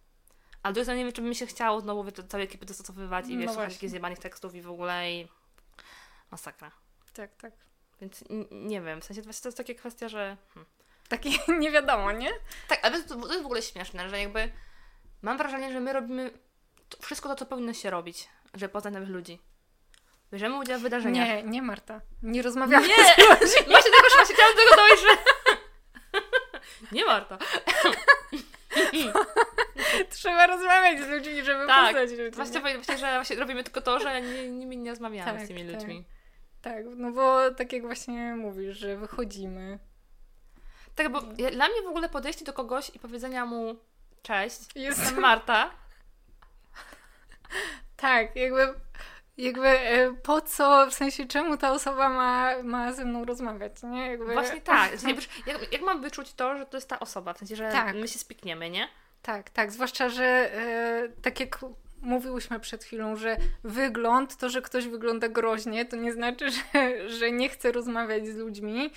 A 0.62 0.70
z 0.70 0.72
drugiej 0.74 0.84
strony 0.84 0.98
nie 0.98 1.04
wiem, 1.04 1.12
czy 1.12 1.22
by 1.22 1.28
mi 1.28 1.34
się 1.36 1.46
chciało 1.46 1.80
znowu 1.80 2.04
wiesz, 2.04 2.14
całej 2.28 2.46
ekipy 2.46 2.66
dostosowywać 2.66 3.26
i 3.28 3.34
No 3.34 3.40
wiesz, 3.40 3.50
słuchać 3.50 3.56
właśnie. 3.56 3.74
jakichś 3.74 3.90
zjebanych 3.90 4.18
tekstów 4.18 4.54
i 4.54 4.62
w 4.62 4.70
ogóle 4.70 5.12
i... 5.12 5.28
Masakra. 6.30 6.70
Tak, 7.14 7.34
tak. 7.36 7.52
Więc 8.00 8.24
nie 8.50 8.80
wiem, 8.80 9.00
w 9.00 9.04
sensie 9.04 9.22
właśnie 9.22 9.42
to 9.42 9.48
jest 9.48 9.58
takie 9.58 9.74
kwestia, 9.74 10.08
że... 10.08 10.36
Hmm. 10.54 10.73
Takie 11.14 11.30
nie 11.62 11.70
wiadomo, 11.70 12.12
nie? 12.12 12.30
Tak, 12.68 12.80
ale 12.82 13.02
to, 13.02 13.16
to 13.16 13.28
jest 13.28 13.42
w 13.42 13.46
ogóle 13.46 13.62
śmieszne, 13.62 14.08
że 14.08 14.20
jakby 14.20 14.48
mam 15.22 15.38
wrażenie, 15.38 15.72
że 15.72 15.80
my 15.80 15.92
robimy 15.92 16.30
wszystko 17.02 17.28
to, 17.28 17.34
co 17.34 17.46
powinno 17.46 17.72
się 17.72 17.90
robić, 17.90 18.28
żeby 18.54 18.72
poznać 18.72 18.94
nowych 18.94 19.08
ludzi. 19.08 19.40
Bierzemy 20.32 20.58
udział 20.58 20.78
w 20.78 20.82
wydarzeniach. 20.82 21.28
Nie, 21.28 21.42
nie 21.42 21.62
Marta. 21.62 22.00
Nie 22.22 22.42
rozmawiamy 22.42 22.88
Nie! 22.88 22.94
Właśnie 23.36 23.62
tego, 23.64 24.08
właśnie 24.16 24.34
chciałam 24.34 24.56
tego 24.56 24.76
dojść, 24.76 25.02
że... 25.02 25.08
Nie 26.96 27.04
Marta. 27.04 27.38
Trzeba 30.10 30.46
rozmawiać 30.46 31.00
z 31.00 31.08
ludźmi, 31.08 31.44
żeby 31.44 31.66
Tak, 31.66 31.86
poznać 31.86 32.10
ludzi. 32.18 32.36
Właśnie 32.36 32.60
nie? 32.60 32.74
właśnie, 32.74 32.98
że 32.98 33.14
właśnie 33.14 33.36
robimy 33.36 33.64
tylko 33.64 33.80
to, 33.80 34.00
że 34.00 34.22
nie, 34.22 34.50
nimi 34.50 34.76
nie 34.76 34.90
rozmawiamy 34.90 35.32
Tak, 35.32 35.44
z 35.44 35.48
tymi 35.48 35.64
tak. 35.64 35.74
ludźmi. 35.74 36.04
Tak, 36.62 36.84
no 36.96 37.12
bo 37.12 37.50
tak 37.50 37.72
jak 37.72 37.82
właśnie 37.82 38.34
mówisz, 38.36 38.76
że 38.76 38.96
wychodzimy. 38.96 39.78
Tak, 40.94 41.12
bo 41.12 41.20
dla 41.20 41.68
mnie 41.68 41.82
w 41.84 41.86
ogóle 41.86 42.08
podejście 42.08 42.44
do 42.44 42.52
kogoś 42.52 42.90
i 42.94 42.98
powiedzenia 42.98 43.46
mu 43.46 43.76
cześć, 44.22 44.58
Jest 44.74 44.98
jestem 44.98 45.20
Marta, 45.20 45.70
Tak, 47.96 48.36
jakby, 48.36 48.74
jakby 49.36 49.68
e, 49.68 50.12
po 50.12 50.40
co, 50.40 50.86
w 50.90 50.94
sensie 50.94 51.26
czemu 51.26 51.56
ta 51.56 51.72
osoba 51.72 52.08
ma, 52.08 52.62
ma 52.62 52.92
ze 52.92 53.04
mną 53.04 53.24
rozmawiać, 53.24 53.72
nie? 53.82 54.10
Jakby, 54.10 54.32
właśnie 54.32 54.60
tak. 54.60 54.90
Jak, 55.46 55.72
jak 55.72 55.82
mam 55.82 56.02
wyczuć 56.02 56.32
to, 56.32 56.58
że 56.58 56.66
to 56.66 56.76
jest 56.76 56.88
ta 56.88 57.00
osoba? 57.00 57.34
W 57.34 57.38
sensie, 57.38 57.56
że 57.56 57.70
Tak. 57.72 57.94
my 57.94 58.08
się 58.08 58.18
spikniemy, 58.18 58.70
nie? 58.70 58.88
Tak, 59.22 59.50
tak, 59.50 59.72
zwłaszcza, 59.72 60.08
że 60.08 60.24
e, 60.24 61.08
tak 61.22 61.40
jak 61.40 61.58
mówiłyśmy 62.02 62.60
przed 62.60 62.84
chwilą, 62.84 63.16
że 63.16 63.36
wygląd, 63.64 64.36
to, 64.36 64.48
że 64.48 64.62
ktoś 64.62 64.88
wygląda 64.88 65.28
groźnie, 65.28 65.84
to 65.84 65.96
nie 65.96 66.12
znaczy, 66.12 66.50
że, 66.56 67.08
że 67.10 67.32
nie 67.32 67.48
chce 67.48 67.72
rozmawiać 67.72 68.26
z 68.26 68.36
ludźmi. 68.36 68.90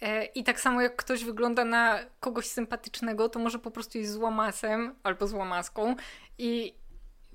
E, 0.00 0.24
I 0.24 0.44
tak 0.44 0.60
samo 0.60 0.82
jak 0.82 0.96
ktoś 0.96 1.24
wygląda 1.24 1.64
na 1.64 1.98
kogoś 2.20 2.46
sympatycznego, 2.46 3.28
to 3.28 3.38
może 3.38 3.58
po 3.58 3.70
prostu 3.70 3.98
jest 3.98 4.12
złamasem 4.12 4.94
albo 5.02 5.26
złamaską 5.26 5.96
i 6.38 6.74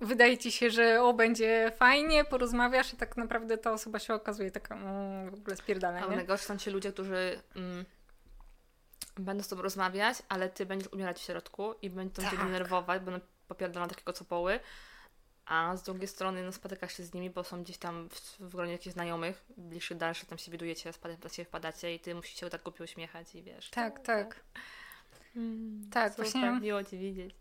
wydaje 0.02 0.38
ci 0.38 0.52
się, 0.52 0.70
że 0.70 1.02
o, 1.04 1.14
będzie 1.14 1.72
fajnie, 1.76 2.26
porozmawiasz 2.26 2.94
i 2.94 2.98
tak 2.98 3.18
naprawdę 3.18 3.58
ta 3.58 3.72
osoba 3.72 4.00
się 4.00 4.14
okazuje 4.14 4.52
taka 4.52 4.76
mm, 4.76 5.32
w 5.32 5.34
ogóle 5.34 5.56
spierdala, 5.56 6.00
A 6.00 6.10
nie? 6.10 6.16
najgorsze 6.16 6.46
są 6.46 6.58
ci 6.58 6.70
ludzie, 6.70 6.92
którzy 6.92 7.42
mm, 7.56 7.86
będą 9.18 9.44
z 9.44 9.48
tobą 9.48 9.62
rozmawiać, 9.62 10.18
ale 10.30 10.50
ty 10.50 10.66
będziesz 10.66 10.94
umierać 10.94 11.18
w 11.18 11.22
środku 11.22 11.74
i 11.82 11.90
będą 11.90 12.22
cię 12.22 12.30
Tak. 12.30 12.40
denerwować, 12.40 13.02
będą 13.02 13.20
popierdolone 13.48 13.90
takiego 13.90 14.14
copoły, 14.14 14.60
a 15.46 15.78
z 15.78 15.84
drugiej 15.84 16.08
strony 16.08 16.44
no, 16.44 16.52
spotykasz 16.52 16.98
się 16.98 17.04
z 17.04 17.14
nimi, 17.14 17.30
bo 17.30 17.44
są 17.44 17.64
gdzieś 17.64 17.78
tam 17.78 18.10
w, 18.10 18.40
w 18.40 18.56
gronie 18.56 18.72
jakichś 18.72 18.94
znajomych, 18.94 19.44
bliższych, 19.58 19.98
dalszych, 19.98 20.30
tam 20.30 20.38
się 20.38 20.52
widujecie, 20.52 20.94
spadacie, 20.94 21.46
wpadacie 21.46 21.96
i 21.96 22.00
ty 22.00 22.16
musisz 22.16 22.40
się 22.40 22.50
tak 22.50 22.64
głupio 22.64 22.84
uśmiechać 22.84 23.36
i 23.36 23.44
wiesz. 23.44 23.70
Tak, 23.70 24.00
tak. 24.00 24.40
Mm, 25.36 25.90
Tak, 25.94 26.14
super, 26.14 26.26
właśnie- 26.32 26.60
miło 26.62 26.84
cię 26.84 26.98
widzieć. 26.98 27.36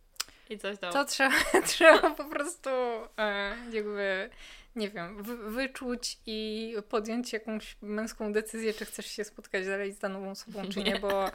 I 0.50 0.58
coś 0.58 0.78
tam. 0.78 0.92
To 0.92 1.04
trzeba, 1.04 1.34
trzeba 1.66 2.10
po 2.10 2.24
prostu 2.24 2.70
e, 3.18 3.56
jakby, 3.72 4.30
nie 4.76 4.90
wiem, 4.90 5.22
wy, 5.22 5.36
wyczuć 5.50 6.18
i 6.26 6.74
podjąć 6.88 7.32
jakąś 7.32 7.76
męską 7.82 8.32
decyzję, 8.32 8.74
czy 8.74 8.84
chcesz 8.84 9.06
się 9.06 9.24
spotkać 9.24 9.66
dalej 9.66 9.92
z 9.92 9.98
daną 9.98 10.30
osobą, 10.30 10.68
czy 10.68 10.78
nie, 10.78 10.92
Nie. 10.92 10.98
bo 10.98 11.30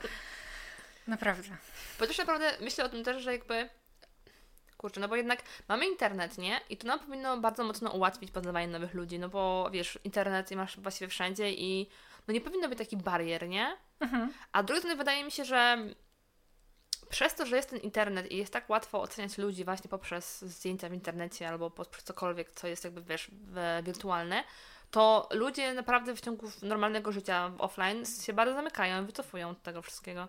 naprawdę. 1.08 1.58
Bo 2.00 2.08
też 2.08 2.18
naprawdę 2.18 2.52
myślę 2.62 2.86
o 2.86 2.90
tym 2.90 3.04
też, 3.04 3.24
że 3.24 3.32
jakby. 3.32 3.70
Kurczę, 4.80 5.00
no 5.00 5.08
bo 5.08 5.16
jednak 5.16 5.44
mamy 5.68 5.88
internet, 5.88 6.38
nie? 6.38 6.62
I 6.70 6.78
to 6.78 6.88
nam 6.88 7.00
powinno 7.00 7.38
bardzo 7.38 7.64
mocno 7.64 7.92
ułatwić 7.92 8.32
poznawanie 8.32 8.68
nowych 8.68 8.94
ludzi, 8.94 9.20
no 9.20 9.30
bo 9.30 9.70
wiesz, 9.72 10.00
internet 10.04 10.52
masz 10.52 10.80
właściwie 10.80 11.08
wszędzie 11.08 11.52
i 11.52 11.90
no 12.28 12.34
nie 12.34 12.42
powinno 12.42 12.70
być 12.70 12.78
takich 12.78 13.02
barier, 13.02 13.50
nie? 13.50 13.78
Mhm. 14.00 14.34
A 14.52 14.64
strony 14.64 14.96
wydaje 14.96 15.24
mi 15.24 15.32
się, 15.32 15.46
że 15.46 15.78
przez 17.10 17.36
to, 17.36 17.46
że 17.46 17.56
jest 17.56 17.70
ten 17.70 17.80
internet 17.80 18.32
i 18.32 18.38
jest 18.38 18.54
tak 18.54 18.70
łatwo 18.70 19.02
oceniać 19.02 19.38
ludzi 19.38 19.66
właśnie 19.66 19.90
poprzez 19.90 20.42
zdjęcia 20.42 20.90
w 20.90 20.94
internecie 20.94 21.50
albo 21.50 21.70
poprzez 21.70 22.04
cokolwiek, 22.04 22.52
co 22.52 22.68
jest 22.68 22.84
jakby, 22.84 23.02
wiesz, 23.02 23.32
wirtualne, 23.84 24.44
to 24.92 25.30
ludzie 25.32 25.74
naprawdę 25.74 26.16
w 26.16 26.22
ciągu 26.22 26.52
normalnego 26.62 27.12
życia 27.12 27.52
offline 27.58 28.06
się 28.06 28.34
bardzo 28.34 28.54
zamykają 28.54 29.04
i 29.04 29.06
wycofują 29.06 29.50
od 29.50 29.64
tego 29.64 29.82
wszystkiego. 29.82 30.28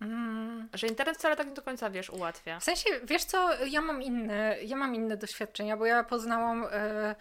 Mm. 0.00 0.68
Że 0.74 0.86
internet 0.86 1.16
wcale 1.16 1.36
tak 1.36 1.46
nie 1.46 1.54
do 1.54 1.62
końca, 1.62 1.90
wiesz, 1.90 2.10
ułatwia. 2.10 2.60
W 2.60 2.64
sensie, 2.64 2.90
wiesz 3.04 3.24
co, 3.24 3.64
ja 3.64 3.80
mam 3.80 4.02
inne, 4.02 4.56
ja 4.62 4.76
mam 4.76 4.94
inne 4.94 5.16
doświadczenia, 5.16 5.76
bo 5.76 5.86
ja 5.86 6.04
poznałam 6.04 6.66
e, 6.70 7.14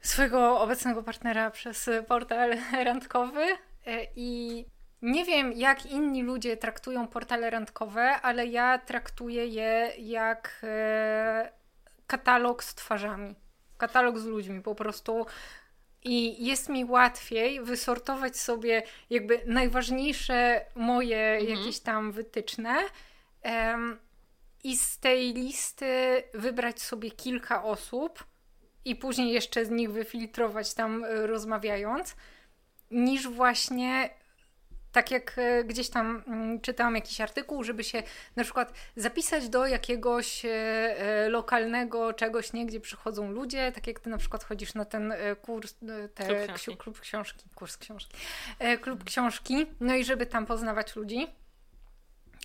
swojego 0.00 0.60
obecnego 0.60 1.02
partnera 1.02 1.50
przez 1.50 1.90
portal 2.08 2.56
randkowy 2.84 3.44
e, 3.86 4.06
i 4.16 4.64
nie 5.02 5.24
wiem, 5.24 5.52
jak 5.52 5.86
inni 5.86 6.22
ludzie 6.22 6.56
traktują 6.56 7.08
portale 7.08 7.50
randkowe, 7.50 8.02
ale 8.02 8.46
ja 8.46 8.78
traktuję 8.78 9.46
je 9.46 9.92
jak 9.98 10.60
e, 10.62 11.52
katalog 12.06 12.64
z 12.64 12.74
twarzami. 12.74 13.34
Katalog 13.78 14.18
z 14.18 14.24
ludźmi. 14.24 14.62
Po 14.62 14.74
prostu 14.74 15.26
i 16.04 16.46
jest 16.46 16.68
mi 16.68 16.84
łatwiej 16.84 17.60
wysortować 17.60 18.36
sobie 18.36 18.82
jakby 19.10 19.40
najważniejsze 19.46 20.64
moje 20.74 21.38
mhm. 21.40 21.58
jakieś 21.58 21.80
tam 21.80 22.12
wytyczne 22.12 22.74
um, 23.44 23.98
i 24.64 24.76
z 24.76 24.98
tej 24.98 25.34
listy 25.34 26.22
wybrać 26.34 26.82
sobie 26.82 27.10
kilka 27.10 27.64
osób 27.64 28.24
i 28.84 28.96
później 28.96 29.32
jeszcze 29.32 29.64
z 29.64 29.70
nich 29.70 29.92
wyfiltrować 29.92 30.74
tam 30.74 31.04
y, 31.04 31.26
rozmawiając, 31.26 32.16
niż 32.90 33.28
właśnie 33.28 34.10
tak 34.92 35.10
jak 35.10 35.38
e, 35.38 35.64
gdzieś 35.64 35.88
tam 35.88 36.22
mm, 36.26 36.60
czytałam 36.60 36.94
jakiś 36.94 37.20
artykuł, 37.20 37.64
żeby 37.64 37.84
się 37.84 38.02
na 38.36 38.44
przykład 38.44 38.72
zapisać 38.96 39.48
do 39.48 39.66
jakiegoś 39.66 40.44
e, 40.44 40.48
e, 40.50 41.28
lokalnego 41.28 42.12
czegoś, 42.12 42.52
nie, 42.52 42.66
gdzie 42.66 42.80
przychodzą 42.80 43.30
ludzie, 43.30 43.72
tak 43.72 43.86
jak 43.86 44.00
ty 44.00 44.10
na 44.10 44.18
przykład 44.18 44.44
chodzisz 44.44 44.74
na 44.74 44.84
ten 44.84 45.14
kurs, 45.42 45.74
te, 46.14 46.26
klub, 46.26 46.38
książki. 46.46 46.76
klub 46.76 47.00
książki, 47.00 47.44
kurs 47.54 47.76
książki, 47.76 48.16
klub 48.80 49.04
książki, 49.04 49.66
no 49.80 49.94
i 49.94 50.04
żeby 50.04 50.26
tam 50.26 50.46
poznawać 50.46 50.96
ludzi. 50.96 51.26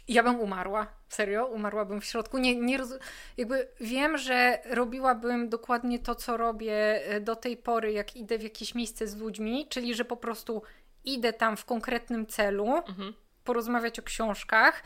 Ja 0.07 0.23
bym 0.23 0.39
umarła, 0.39 0.87
serio, 1.09 1.45
umarłabym 1.45 2.01
w 2.01 2.05
środku. 2.05 2.37
Nie, 2.37 2.55
nie 2.55 2.77
roz... 2.77 2.89
jakby 3.37 3.67
wiem, 3.79 4.17
że 4.17 4.59
robiłabym 4.65 5.49
dokładnie 5.49 5.99
to, 5.99 6.15
co 6.15 6.37
robię 6.37 7.01
do 7.21 7.35
tej 7.35 7.57
pory, 7.57 7.91
jak 7.91 8.15
idę 8.15 8.37
w 8.37 8.43
jakieś 8.43 8.75
miejsce 8.75 9.07
z 9.07 9.17
ludźmi, 9.17 9.67
czyli 9.69 9.95
że 9.95 10.05
po 10.05 10.17
prostu 10.17 10.61
idę 11.07 11.33
tam 11.33 11.57
w 11.57 11.65
konkretnym 11.65 12.27
celu, 12.27 12.75
mhm. 12.75 13.13
porozmawiać 13.43 13.99
o 13.99 14.03
książkach 14.03 14.83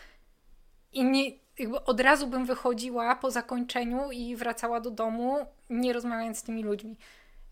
i 0.92 1.04
nie, 1.04 1.32
jakby 1.60 1.84
od 1.84 2.00
razu 2.00 2.28
bym 2.28 2.46
wychodziła 2.46 3.16
po 3.16 3.32
zakończeniu 3.32 4.12
i 4.12 4.36
wracała 4.36 4.80
do 4.80 4.92
domu, 4.92 5.38
nie 5.70 5.94
rozmawiając 5.94 6.38
z 6.38 6.44
tymi 6.44 6.64
ludźmi. 6.64 6.98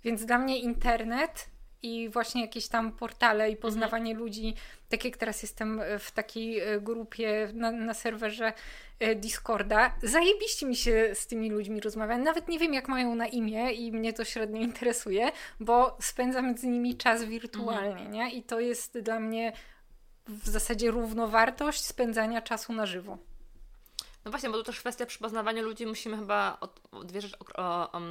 Więc 0.04 0.26
dla 0.26 0.38
mnie 0.38 0.60
internet 0.60 1.50
i 1.84 2.10
właśnie 2.10 2.42
jakieś 2.42 2.68
tam 2.68 2.92
portale 2.92 3.52
i 3.52 3.56
poznawanie 3.56 4.12
mhm. 4.12 4.26
ludzi, 4.26 4.54
tak 4.90 5.06
jak 5.06 5.18
teraz 5.18 5.42
jestem 5.42 5.82
w 6.00 6.12
takiej 6.12 6.60
e, 6.60 6.82
grupie 6.82 7.50
na, 7.54 7.72
na 7.72 7.94
serwerze 7.94 8.54
e, 9.00 9.16
Discorda, 9.16 9.94
zajebiście 10.04 10.66
mi 10.66 10.76
się 10.76 11.12
z 11.14 11.28
tymi 11.28 11.50
ludźmi 11.50 11.82
rozmawia. 11.82 12.18
Nawet 12.18 12.48
nie 12.48 12.60
wiem, 12.60 12.74
jak 12.74 12.88
mają 12.88 13.16
na 13.16 13.28
imię 13.28 13.72
i 13.72 13.92
mnie 13.92 14.14
to 14.14 14.26
średnio 14.26 14.62
interesuje, 14.62 15.32
bo 15.60 15.98
spędzam 16.02 16.58
z 16.58 16.64
nimi 16.64 16.98
czas 16.98 17.24
wirtualnie, 17.24 17.92
mhm. 17.92 18.12
nie? 18.12 18.32
I 18.32 18.44
to 18.44 18.60
jest 18.60 19.00
dla 19.00 19.20
mnie 19.20 19.54
w 20.28 20.50
zasadzie 20.50 20.92
równowartość 20.92 21.86
spędzania 21.86 22.42
czasu 22.42 22.74
na 22.74 22.86
żywo. 22.86 23.18
No 24.30 24.32
właśnie, 24.32 24.50
bo 24.50 24.58
to 24.58 24.64
też 24.64 24.80
kwestia 24.80 25.06
przy 25.06 25.20
poznawaniu 25.20 25.64
ludzi 25.64 25.86
musimy 25.86 26.18
chyba 26.18 26.58
od, 26.62 26.80
dwie 27.06 27.22
rzeczy 27.22 27.38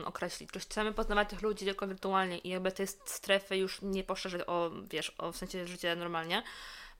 określić. 0.05 0.51
Czy 0.51 0.61
chcemy 0.61 0.93
poznawać 0.93 1.29
tych 1.29 1.43
ludzi 1.43 1.65
tylko 1.65 1.87
wirtualnie 1.87 2.39
i 2.39 2.49
jakby 2.49 2.73
tej 2.73 2.87
strefy 2.87 3.57
już 3.57 3.83
nie 3.83 4.05
poszerzyć 4.05 4.43
o, 4.47 4.71
wiesz, 4.91 5.15
o 5.19 5.33
w 5.33 5.37
sensie 5.37 5.67
życia 5.67 5.97
normalnie, 5.97 6.43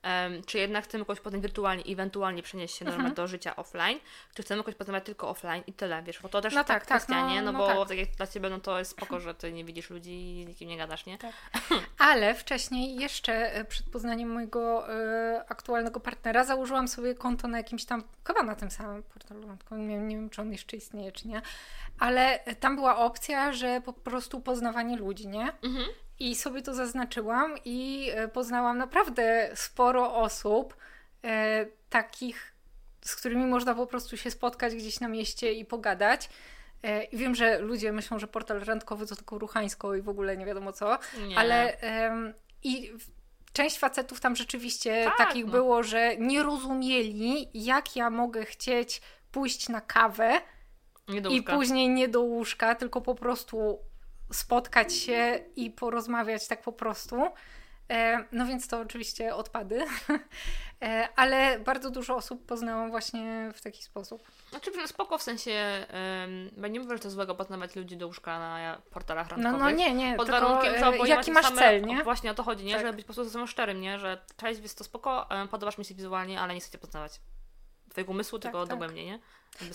um, 0.03 0.43
czy 0.43 0.57
jednak 0.57 0.83
chcemy 0.83 1.05
kogoś 1.05 1.19
poznać 1.19 1.41
wirtualnie 1.41 1.83
i 1.83 1.93
ewentualnie 1.93 2.43
przenieść 2.43 2.75
się 2.75 2.85
mhm. 2.85 3.13
do 3.13 3.27
życia 3.27 3.55
offline, 3.55 3.99
czy 4.35 4.43
chcemy 4.43 4.63
kogoś 4.63 4.75
poznawać 4.75 5.05
tylko 5.05 5.29
offline 5.29 5.63
i 5.67 5.73
tyle, 5.73 6.03
wiesz, 6.03 6.19
bo 6.21 6.29
to 6.29 6.41
też 6.41 6.53
no 6.53 6.63
tak, 6.63 6.67
tak, 6.67 6.83
kwestia, 6.83 7.21
no, 7.21 7.29
nie? 7.29 7.41
No, 7.41 7.51
no 7.51 7.59
bo 7.59 7.67
tak. 7.67 7.87
tak. 7.87 7.97
jak 7.97 8.09
dla 8.09 8.27
Ciebie, 8.27 8.49
no 8.49 8.59
to 8.59 8.79
jest 8.79 8.91
spoko, 8.91 9.19
że 9.19 9.35
Ty 9.35 9.53
nie 9.53 9.65
widzisz 9.65 9.89
ludzi 9.89 10.11
i 10.11 10.45
nikim 10.45 10.69
nie 10.69 10.77
gadasz, 10.77 11.05
nie? 11.05 11.17
Tak. 11.17 11.33
Ale 11.97 12.35
wcześniej, 12.35 12.95
jeszcze 12.95 13.53
e, 13.53 13.65
przed 13.65 13.89
poznaniem 13.89 14.33
mojego 14.33 14.93
y, 14.93 15.39
aktualnego 15.49 15.99
partnera, 15.99 16.43
założyłam 16.43 16.87
sobie 16.87 17.15
konto 17.15 17.47
na 17.47 17.57
jakimś 17.57 17.85
tam, 17.85 18.03
chyba 18.27 18.43
na 18.43 18.55
tym 18.55 18.71
samym 18.71 19.03
portalu, 19.03 19.57
nie, 19.71 19.97
nie 19.97 20.15
wiem, 20.15 20.29
czy 20.29 20.41
on 20.41 20.51
jeszcze 20.51 20.77
istnieje, 20.77 21.11
czy 21.11 21.27
nie, 21.27 21.41
ale 21.99 22.39
tam 22.59 22.75
była 22.75 22.97
opcja, 22.97 23.53
że 23.53 23.81
po 23.85 23.93
prostu 23.93 24.41
poznawanie 24.41 24.97
ludzi, 24.97 25.27
nie? 25.27 25.51
Mhm. 25.61 25.85
I 26.19 26.35
sobie 26.35 26.61
to 26.61 26.73
zaznaczyłam 26.73 27.55
i 27.65 28.09
e, 28.13 28.27
poznałam 28.27 28.77
naprawdę 28.77 29.51
sporo 29.55 30.15
osób 30.15 30.77
e, 31.23 31.65
takich, 31.89 32.53
z 33.01 33.15
którymi 33.15 33.45
można 33.45 33.75
po 33.75 33.87
prostu 33.87 34.17
się 34.17 34.31
spotkać 34.31 34.75
gdzieś 34.75 34.99
na 34.99 35.07
mieście 35.07 35.53
i 35.53 35.65
pogadać. 35.65 36.29
E, 36.83 37.03
I 37.03 37.17
wiem, 37.17 37.35
że 37.35 37.59
ludzie 37.59 37.91
myślą, 37.91 38.19
że 38.19 38.27
portal 38.27 38.59
randkowy 38.59 39.07
to 39.07 39.15
tylko 39.15 39.37
ruchańsko 39.37 39.95
i 39.95 40.01
w 40.01 40.09
ogóle 40.09 40.37
nie 40.37 40.45
wiadomo 40.45 40.73
co, 40.73 40.99
nie. 41.27 41.37
ale 41.37 41.81
e, 41.81 42.33
i 42.63 42.91
część 43.53 43.79
facetów 43.79 44.19
tam 44.19 44.35
rzeczywiście 44.35 45.03
tak, 45.05 45.17
takich 45.17 45.45
no. 45.45 45.51
było, 45.51 45.83
że 45.83 46.17
nie 46.17 46.43
rozumieli, 46.43 47.49
jak 47.53 47.95
ja 47.95 48.09
mogę 48.09 48.45
chcieć 48.45 49.01
pójść 49.31 49.69
na 49.69 49.81
kawę 49.81 50.41
i 51.31 51.43
później 51.43 51.89
nie 51.89 52.07
do 52.07 52.21
łóżka, 52.21 52.75
tylko 52.75 53.01
po 53.01 53.15
prostu 53.15 53.79
spotkać 54.31 54.93
się 54.93 55.39
i 55.55 55.71
porozmawiać 55.71 56.47
tak 56.47 56.61
po 56.61 56.71
prostu. 56.71 57.31
E, 57.89 58.23
no 58.31 58.45
więc 58.45 58.67
to 58.67 58.79
oczywiście 58.79 59.35
odpady, 59.35 59.85
e, 60.81 61.07
ale 61.15 61.59
bardzo 61.59 61.91
dużo 61.91 62.15
osób 62.15 62.45
poznałam 62.45 62.89
właśnie 62.89 63.51
w 63.53 63.61
taki 63.61 63.83
sposób. 63.83 64.23
Znaczy 64.49 64.71
spoko 64.87 65.17
w 65.17 65.23
sensie, 65.23 65.85
bo 66.57 66.67
nie 66.67 66.79
mówię, 66.79 66.93
że 66.93 66.99
to 66.99 67.09
złego 67.09 67.35
poznawać 67.35 67.75
ludzi 67.75 67.97
do 67.97 68.07
łóżka 68.07 68.39
na 68.39 68.81
portalach 68.91 69.29
randkowych. 69.29 69.59
No, 69.59 69.65
no 69.65 69.71
nie, 69.71 69.93
nie. 69.93 70.15
Pod 70.15 70.25
tylko, 70.25 70.41
warunkiem, 70.41 70.79
że 70.79 70.87
e, 70.87 71.07
jaki 71.07 71.31
masz 71.31 71.45
same, 71.45 71.61
cel, 71.61 71.85
nie? 71.85 72.03
Właśnie 72.03 72.31
o 72.31 72.33
to 72.33 72.43
chodzi, 72.43 72.65
nie? 72.65 72.73
Tak. 72.73 72.81
Żeby 72.81 72.95
być 72.95 73.05
po 73.05 73.13
prostu 73.13 73.23
ze 73.23 73.29
sobą 73.29 73.47
szczerym, 73.47 73.81
nie? 73.81 73.99
Że 73.99 74.21
cześć, 74.37 74.61
jest 74.61 74.77
to 74.77 74.83
spoko, 74.83 75.27
podobasz 75.51 75.77
mi 75.77 75.85
się 75.85 75.95
wizualnie, 75.95 76.41
ale 76.41 76.53
nie 76.53 76.59
chcecie 76.59 76.77
poznawać 76.77 77.21
twojego 77.89 78.11
umysłu, 78.11 78.39
tak, 78.39 78.51
tylko 78.51 78.59
tak. 78.59 78.69
dogłębnie, 78.69 79.05
nie? 79.05 79.19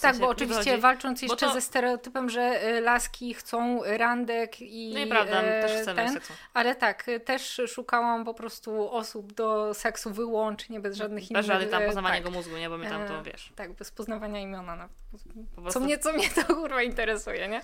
Tak, 0.01 0.19
bo 0.19 0.29
oczywiście 0.29 0.79
walcząc 0.79 1.23
jeszcze 1.23 1.47
to... 1.47 1.53
ze 1.53 1.61
stereotypem, 1.61 2.31
że 2.31 2.69
y, 2.69 2.81
laski 2.81 3.35
chcą 3.35 3.81
randek 3.85 4.61
i. 4.61 4.95
No 4.95 5.01
i 5.01 5.07
prawda, 5.07 5.43
e, 5.43 5.63
też 5.63 5.83
chcemy 5.83 6.03
ten, 6.03 6.13
seksu. 6.13 6.33
Ale 6.55 6.75
tak, 6.75 7.09
y, 7.09 7.21
też 7.21 7.61
szukałam 7.67 8.25
po 8.25 8.35
prostu 8.35 8.91
osób 8.91 9.33
do 9.33 9.75
seksu 9.75 10.11
wyłącznie, 10.11 10.81
bez 10.81 10.97
żadnych 10.97 11.31
innych. 11.31 11.43
Bez 11.43 11.47
żadnych 11.47 11.71
tam 11.71 11.83
poznawania 11.83 12.23
tak. 12.23 12.33
mózgu, 12.33 12.57
nie? 12.57 12.69
Bo 12.69 12.79
my 12.79 12.91
tam 12.91 13.09
to 13.09 13.23
wiesz. 13.23 13.53
Tak, 13.57 13.73
bez 13.73 13.91
poznawania 13.91 14.41
imiona 14.41 14.77
nawet. 14.77 14.97
Prostu... 15.55 15.73
Co, 15.73 15.81
mnie, 15.81 15.99
co 15.99 16.13
mnie 16.13 16.31
to 16.31 16.55
kurwa 16.55 16.83
interesuje, 16.83 17.49
nie? 17.49 17.63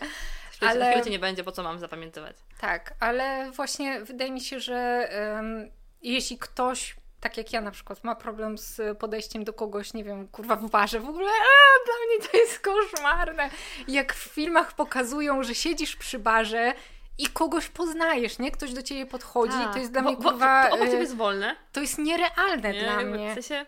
Ale... 0.61 0.96
Na 0.96 1.03
nie 1.03 1.18
będzie, 1.18 1.44
po 1.44 1.53
co 1.53 1.62
mam 1.62 1.79
zapamiętywać. 1.79 2.37
Tak, 2.61 2.94
ale 3.01 3.51
właśnie 3.51 4.01
wydaje 4.01 4.33
mi 4.33 4.40
się, 4.40 4.61
że 4.61 5.09
um, 5.37 5.70
jeśli 6.03 6.38
ktoś 6.38 6.96
tak 7.20 7.37
jak 7.37 7.52
ja 7.52 7.61
na 7.61 7.70
przykład, 7.70 8.04
ma 8.04 8.14
problem 8.14 8.59
z 8.59 8.98
podejściem 8.98 9.44
do 9.44 9.52
kogoś, 9.52 9.94
nie 9.94 10.04
wiem, 10.04 10.28
kurwa 10.28 10.56
w 10.56 10.70
barze, 10.70 11.00
w 11.00 11.09
ogóle 11.09 11.30
a, 11.30 11.85
dla 11.85 11.94
mnie 12.06 12.28
to 12.28 12.37
jest 12.37 12.61
koszmarne. 12.61 13.50
Jak 13.88 14.14
w 14.14 14.22
filmach 14.22 14.74
pokazują, 14.74 15.42
że 15.42 15.54
siedzisz 15.54 15.96
przy 15.96 16.18
barze 16.18 16.74
i 17.18 17.26
kogoś 17.26 17.68
poznajesz, 17.68 18.38
nie? 18.38 18.50
Ktoś 18.50 18.72
do 18.72 18.83
ciebie 18.83 19.06
podchodzi, 19.06 19.56
to 19.72 19.78
jest 19.78 19.92
dla 19.92 20.02
mnie 20.02 20.16
kurwa... 20.16 20.70
Bo, 20.70 20.76
bo, 20.76 20.85
to 20.85 20.96
jest 20.96 21.16
wolne. 21.16 21.56
To 21.72 21.80
jest 21.80 21.98
nierealne 21.98 22.72
nie, 22.72 22.80
dla 22.80 23.00
mnie. 23.00 23.30
W 23.30 23.35
sensie... 23.35 23.66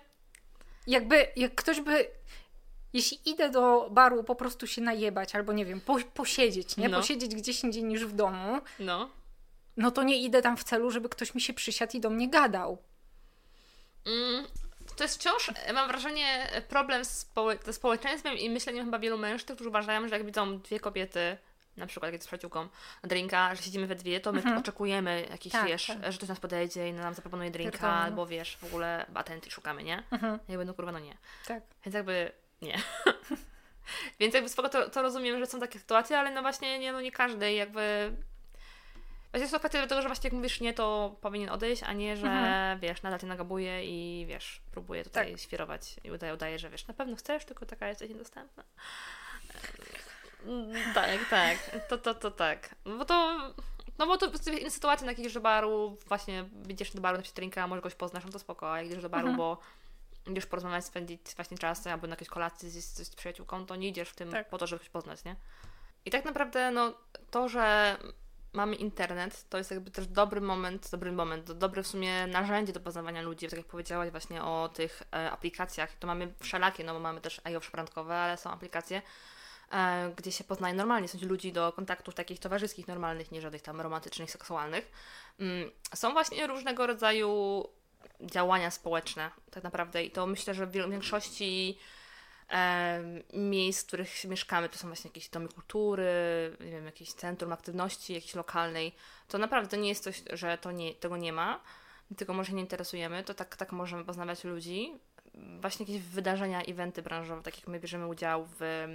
Jakby, 0.87 1.27
jak 1.37 1.55
ktoś 1.55 1.81
by... 1.81 2.07
Jeśli 2.93 3.31
idę 3.31 3.51
do 3.51 3.89
baru 3.91 4.25
po 4.25 4.35
prostu 4.35 4.67
się 4.67 4.83
najebać, 4.83 5.35
albo 5.35 5.53
nie 5.53 5.65
wiem, 5.65 5.81
po, 5.81 5.99
posiedzieć, 6.15 6.77
nie? 6.77 6.89
No. 6.89 6.97
Posiedzieć 6.97 7.35
gdzieś 7.35 7.65
indziej 7.65 7.85
niż 7.85 8.05
w 8.07 8.13
domu, 8.13 8.61
no. 8.79 9.11
no 9.77 9.91
to 9.91 10.03
nie 10.03 10.23
idę 10.23 10.43
tam 10.43 10.57
w 10.57 10.65
celu, 10.65 10.91
żeby 10.91 11.09
ktoś 11.09 11.35
mi 11.35 11.41
się 11.41 11.53
przysiadł 11.53 11.97
i 11.97 12.01
do 12.01 12.11
mnie 12.11 12.29
Mm, 14.07 14.47
to 14.97 15.05
jest 15.05 15.19
wciąż, 15.21 15.51
mam 15.75 15.89
wrażenie, 15.89 16.49
problem 16.69 17.05
ze 17.65 17.73
społeczeństwem 17.73 18.39
i 18.39 18.51
myśleniem 18.51 18.85
chyba 18.85 18.99
wielu 18.99 19.19
mężczyzn, 19.19 19.55
którzy 19.55 19.71
uważają, 19.71 20.09
że 20.09 20.15
jak 20.15 20.27
widzą 20.27 20.59
dwie 20.59 20.81
kobiety, 20.81 21.37
na 21.77 21.87
przykład 21.87 22.13
jak 22.13 22.23
z 22.23 22.27
przyjaciółką, 22.27 22.69
drinka, 23.05 23.55
że 23.55 23.63
siedzimy 23.63 23.87
we 23.87 23.95
dwie, 23.95 24.21
to 24.21 24.33
my 24.33 24.39
mhm. 24.39 24.59
oczekujemy 24.59 25.27
jakiś, 25.31 25.53
tak, 25.53 25.67
wiesz, 25.67 25.87
tak. 25.87 26.13
że 26.13 26.19
ktoś 26.19 26.29
nas 26.29 26.41
podejdzie 26.41 26.89
i 26.89 26.93
nam 26.93 27.15
zaproponuje 27.15 27.51
drinka, 27.51 27.93
albo 27.93 28.27
wiesz, 28.27 28.57
w 28.57 28.65
ogóle 28.65 29.07
atenty 29.15 29.51
szukamy, 29.51 29.83
nie? 29.83 30.03
Mhm. 30.11 30.39
Jakby, 30.49 30.65
no 30.65 30.75
kurwa, 30.75 30.93
no 30.93 30.99
nie. 30.99 31.17
Tak. 31.47 31.63
Więc 31.85 31.95
jakby 31.95 32.33
nie. 32.63 32.79
Więc 34.21 34.35
jakby 34.35 34.49
spoko 34.49 34.69
to, 34.69 34.91
to 34.91 35.03
rozumiem, 35.03 35.39
że 35.39 35.47
są 35.47 35.61
takie 35.61 35.79
sytuacje, 35.79 36.19
ale 36.19 36.31
no 36.31 36.43
właśnie 36.43 36.79
nie, 36.79 36.93
no 36.93 37.01
nie 37.01 37.13
każdy 37.13 37.53
jakby 37.53 38.13
Właśnie 39.33 39.41
jest 39.41 39.53
to 39.53 39.59
kwestia 39.59 39.87
tego, 39.87 40.03
że 40.03 40.09
właśnie 40.09 40.29
jak 40.29 40.33
mówisz 40.35 40.61
nie, 40.61 40.75
to 40.75 41.17
powinien 41.21 41.51
odejść, 41.51 41.83
a 41.83 41.93
nie, 41.93 42.17
że 42.17 42.27
mhm. 42.27 42.81
wiesz, 42.81 43.03
nadal 43.03 43.19
cię 43.19 43.27
nagabuje 43.27 43.85
i 43.85 44.27
wiesz, 44.27 44.61
próbuje 44.71 45.05
tutaj 45.05 45.31
tak. 45.31 45.41
świrować 45.41 45.97
i 46.05 46.11
udaje, 46.11 46.35
udaje, 46.35 46.59
że 46.59 46.71
wiesz, 46.71 46.87
na 46.87 46.95
pewno 46.95 47.17
chcesz, 47.17 47.45
tylko 47.45 47.67
taka 47.67 47.89
jesteś 47.89 48.11
niedostępna. 48.11 48.65
Tak, 50.95 51.29
tak. 51.31 51.59
To, 51.89 51.99
to, 51.99 52.15
to 52.15 52.31
tak. 52.31 52.75
Bo 52.85 53.05
to. 53.05 53.39
No 53.99 54.07
bo 54.07 54.19
to 54.19 54.31
inne 54.61 54.71
sytuacje 54.71 55.07
na 55.07 55.13
jakichś 55.13 55.35
do 55.35 55.41
baru, 55.41 55.99
właśnie 56.07 56.49
idziesz 56.69 56.91
do 56.91 57.01
baru 57.01 57.19
na 57.19 57.25
drinka, 57.35 57.67
może 57.67 57.83
kogoś 57.83 57.95
poznasz, 57.95 58.25
no 58.25 58.31
to 58.31 58.39
spoko, 58.39 58.73
a 58.73 58.79
jak 58.79 58.87
idziesz 58.87 59.03
do 59.03 59.09
baru, 59.09 59.29
mhm. 59.29 59.37
bo 59.37 59.59
idziesz 60.31 60.47
porozmawiać, 60.47 60.85
spędzić 60.85 61.21
właśnie 61.37 61.59
czas, 61.59 61.87
albo 61.87 62.07
na 62.07 62.13
jakieś 62.13 62.29
kolacje 62.29 62.71
z, 62.71 62.85
z, 62.85 63.07
z 63.07 63.17
przyjaciółką, 63.17 63.67
to 63.67 63.77
nie 63.77 63.89
idziesz 63.89 64.09
w 64.09 64.17
tym 64.17 64.31
tak. 64.31 64.49
po 64.49 64.59
to, 64.59 64.67
żeby 64.67 64.85
poznać, 64.85 65.25
nie? 65.25 65.37
I 66.05 66.11
tak 66.11 66.25
naprawdę, 66.25 66.71
no, 66.71 66.95
to, 67.31 67.49
że 67.49 67.97
mamy 68.53 68.77
internet, 68.77 69.49
to 69.49 69.59
jest 69.59 69.71
jakby 69.71 69.91
też 69.91 70.07
dobry 70.07 70.41
moment, 70.41 70.91
dobry 70.91 71.13
moment, 71.13 71.53
dobre 71.53 71.83
w 71.83 71.87
sumie 71.87 72.27
narzędzie 72.27 72.73
do 72.73 72.81
poznawania 72.81 73.23
ludzi, 73.23 73.49
tak 73.49 73.59
jak 73.59 73.67
powiedziałaś 73.67 74.11
właśnie 74.11 74.43
o 74.43 74.71
tych 74.75 75.03
e, 75.13 75.31
aplikacjach, 75.31 75.97
to 75.97 76.07
mamy 76.07 76.35
wszelakie, 76.41 76.85
no 76.85 76.95
bo 76.95 77.01
mamy 77.01 77.21
też 77.21 77.41
iOS 77.45 77.65
szprantkowe, 77.65 78.17
ale 78.17 78.37
są 78.37 78.51
aplikacje, 78.51 79.03
e, 79.73 80.13
gdzie 80.17 80.33
się 80.33 80.45
poznaje 80.45 80.75
normalnie, 80.75 81.09
są 81.09 81.19
ludzi 81.23 81.53
do 81.53 81.73
kontaktów 81.73 82.15
takich 82.15 82.39
towarzyskich, 82.39 82.89
normalnych, 82.89 83.33
nie 83.33 83.41
żadnych 83.41 83.63
tam 83.63 83.81
romantycznych, 83.81 84.31
seksualnych. 84.31 84.93
Mm, 85.41 85.71
są 85.95 86.13
właśnie 86.13 86.47
różnego 86.47 86.87
rodzaju 86.87 87.65
działania 88.21 88.71
społeczne, 88.71 89.31
tak 89.51 89.65
naprawdę. 89.65 90.05
I 90.05 90.11
to 90.11 90.27
myślę, 90.27 90.55
że 90.55 90.67
w 90.67 90.73
większości 90.73 91.79
miejsc, 93.33 93.83
w 93.83 93.87
których 93.87 94.25
mieszkamy, 94.25 94.69
to 94.69 94.79
są 94.79 94.89
właśnie 94.89 95.09
jakieś 95.09 95.29
domy 95.29 95.49
kultury, 95.49 96.13
nie 96.61 96.71
wiem, 96.71 96.87
jakieś 96.87 97.13
centrum 97.13 97.53
aktywności 97.53 98.15
jakiejś 98.15 98.35
lokalnej. 98.35 98.95
To 99.29 99.39
naprawdę 99.39 99.79
nie 99.79 99.89
jest 99.89 100.05
coś, 100.05 100.23
że 100.33 100.59
to 100.59 100.73
nie, 100.73 100.95
tego 100.95 101.17
nie 101.17 101.33
ma, 101.33 101.61
tylko 102.17 102.35
może 102.35 102.53
nie 102.53 102.61
interesujemy, 102.61 103.25
to 103.25 103.35
tak, 103.35 103.57
tak 103.57 103.73
możemy 103.73 104.05
poznawać 104.05 104.45
ludzi. 104.45 104.93
Właśnie 105.61 105.87
jakieś 105.87 106.03
wydarzenia, 106.03 106.63
eventy 106.63 107.03
branżowe, 107.03 107.43
tak 107.43 107.59
jak 107.59 107.69
my 107.69 107.81
bierzemy 107.81 108.07
udział 108.07 108.49
w 108.61 108.87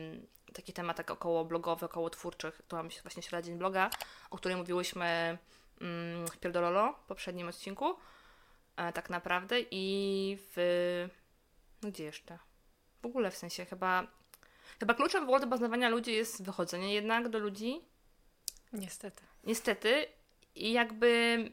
takich 0.53 0.75
tematach 0.75 1.11
około 1.11 1.45
blogowych, 1.45 1.83
około 1.83 2.09
twórczych. 2.09 2.61
Tu 2.67 2.75
mamy 2.75 2.89
właśnie 3.01 3.23
Środa 3.23 3.41
Dzień 3.41 3.57
Bloga, 3.57 3.89
o 4.29 4.37
której 4.37 4.57
mówiłyśmy 4.57 5.37
w 6.31 6.37
Pierdololo 6.39 6.93
w 6.93 7.05
poprzednim 7.05 7.47
odcinku 7.47 7.95
e, 8.75 8.93
tak 8.93 9.09
naprawdę 9.09 9.55
i 9.71 10.37
w... 10.55 11.07
No 11.83 11.89
gdzie 11.89 12.03
jeszcze? 12.03 12.39
W 13.01 13.05
ogóle 13.05 13.31
w 13.31 13.37
sensie 13.37 13.65
chyba... 13.65 14.07
Chyba 14.79 14.93
kluczem 14.93 15.21
w 15.21 15.23
ogóle 15.23 15.39
do 15.39 15.47
poznawania 15.47 15.89
ludzi 15.89 16.11
jest 16.11 16.43
wychodzenie 16.43 16.93
jednak 16.93 17.29
do 17.29 17.39
ludzi. 17.39 17.81
Niestety. 18.73 19.23
Niestety. 19.43 20.05
I 20.55 20.71
jakby 20.71 21.51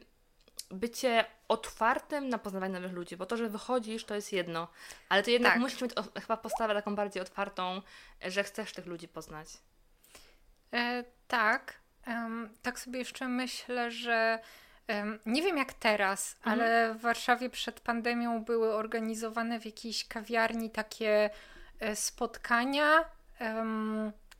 bycie 0.71 1.25
otwartym 1.47 2.29
na 2.29 2.37
poznawanie 2.37 2.73
nowych 2.73 2.91
ludzi, 2.91 3.17
bo 3.17 3.25
to, 3.25 3.37
że 3.37 3.49
wychodzisz, 3.49 4.05
to 4.05 4.15
jest 4.15 4.33
jedno, 4.33 4.67
ale 5.09 5.23
ty 5.23 5.31
jednak 5.31 5.53
tak. 5.53 5.61
musisz 5.61 5.81
mieć 5.81 5.93
o, 5.93 6.03
chyba 6.19 6.37
postawę 6.37 6.73
taką 6.73 6.95
bardziej 6.95 7.21
otwartą, 7.21 7.81
że 8.21 8.43
chcesz 8.43 8.73
tych 8.73 8.85
ludzi 8.85 9.07
poznać. 9.07 9.47
E, 10.73 11.03
tak. 11.27 11.73
Um, 12.07 12.49
tak 12.61 12.79
sobie 12.79 12.99
jeszcze 12.99 13.27
myślę, 13.27 13.91
że 13.91 14.39
nie 15.25 15.41
wiem 15.41 15.57
jak 15.57 15.73
teraz, 15.73 16.35
mhm. 16.37 16.53
ale 16.53 16.93
w 16.93 17.01
Warszawie 17.01 17.49
przed 17.49 17.79
pandemią 17.79 18.43
były 18.43 18.73
organizowane 18.73 19.59
w 19.59 19.65
jakiejś 19.65 20.07
kawiarni 20.07 20.69
takie 20.69 21.29
e, 21.79 21.95
spotkania. 21.95 23.05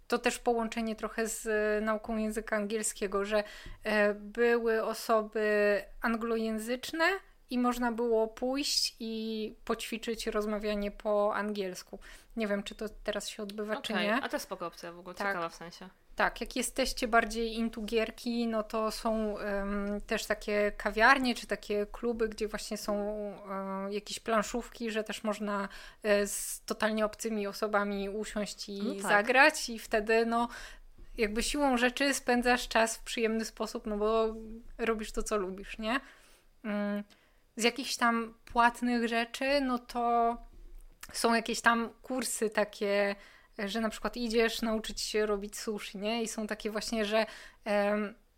To 0.07 0.19
też 0.19 0.39
połączenie 0.39 0.95
trochę 0.95 1.27
z 1.27 1.47
e, 1.47 1.85
nauką 1.85 2.17
języka 2.17 2.55
angielskiego, 2.55 3.25
że 3.25 3.43
e, 3.83 4.13
były 4.13 4.83
osoby 4.83 5.81
anglojęzyczne 6.01 7.05
i 7.49 7.59
można 7.59 7.91
było 7.91 8.27
pójść 8.27 8.95
i 8.99 9.55
poćwiczyć 9.65 10.27
rozmawianie 10.27 10.91
po 10.91 11.35
angielsku. 11.35 11.99
Nie 12.35 12.47
wiem, 12.47 12.63
czy 12.63 12.75
to 12.75 12.85
teraz 13.03 13.29
się 13.29 13.43
odbywa, 13.43 13.73
okay. 13.73 13.83
czy 13.83 13.93
nie. 13.93 14.15
A 14.15 14.29
to 14.29 14.35
jest 14.35 14.45
spoko 14.45 14.67
opcja 14.67 14.91
w 14.91 14.99
ogóle, 14.99 15.15
tak. 15.15 15.27
ciekawa 15.27 15.49
w 15.49 15.55
sensie. 15.55 15.89
Tak, 16.15 16.41
jak 16.41 16.55
jesteście 16.55 17.07
bardziej 17.07 17.55
into 17.55 17.81
gierki, 17.81 18.47
no 18.47 18.63
to 18.63 18.91
są 18.91 19.31
um, 19.31 20.01
też 20.01 20.25
takie 20.25 20.71
kawiarnie 20.77 21.35
czy 21.35 21.47
takie 21.47 21.85
kluby, 21.85 22.29
gdzie 22.29 22.47
właśnie 22.47 22.77
są 22.77 22.95
um, 22.95 23.91
jakieś 23.91 24.19
planszówki, 24.19 24.91
że 24.91 25.03
też 25.03 25.23
można 25.23 25.57
um, 26.03 26.27
z 26.27 26.61
totalnie 26.65 27.05
obcymi 27.05 27.47
osobami 27.47 28.09
usiąść 28.09 28.69
i 28.69 28.83
no 28.83 28.93
tak. 28.93 29.01
zagrać 29.01 29.69
i 29.69 29.79
wtedy 29.79 30.25
no 30.25 30.47
jakby 31.17 31.43
siłą 31.43 31.77
rzeczy 31.77 32.13
spędzasz 32.13 32.67
czas 32.67 32.97
w 32.97 33.03
przyjemny 33.03 33.45
sposób, 33.45 33.85
no 33.85 33.97
bo 33.97 34.35
robisz 34.77 35.11
to, 35.11 35.23
co 35.23 35.37
lubisz, 35.37 35.77
nie? 35.77 35.99
Mm, 36.63 37.03
z 37.55 37.63
jakichś 37.63 37.95
tam 37.95 38.33
płatnych 38.45 39.07
rzeczy, 39.07 39.61
no 39.61 39.79
to 39.79 40.37
są 41.13 41.33
jakieś 41.33 41.61
tam 41.61 41.89
kursy 42.01 42.49
takie 42.49 43.15
że 43.65 43.81
na 43.81 43.89
przykład 43.89 44.17
idziesz 44.17 44.61
nauczyć 44.61 45.01
się 45.01 45.25
robić 45.25 45.57
sushi, 45.57 45.97
nie? 45.97 46.23
I 46.23 46.27
są 46.27 46.47
takie 46.47 46.71
właśnie, 46.71 47.05
że 47.05 47.25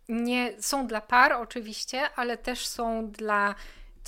nie 0.08 0.62
są 0.62 0.86
dla 0.86 1.00
par 1.00 1.32
oczywiście, 1.32 2.10
ale 2.16 2.36
też 2.36 2.66
są 2.66 3.10
dla 3.10 3.54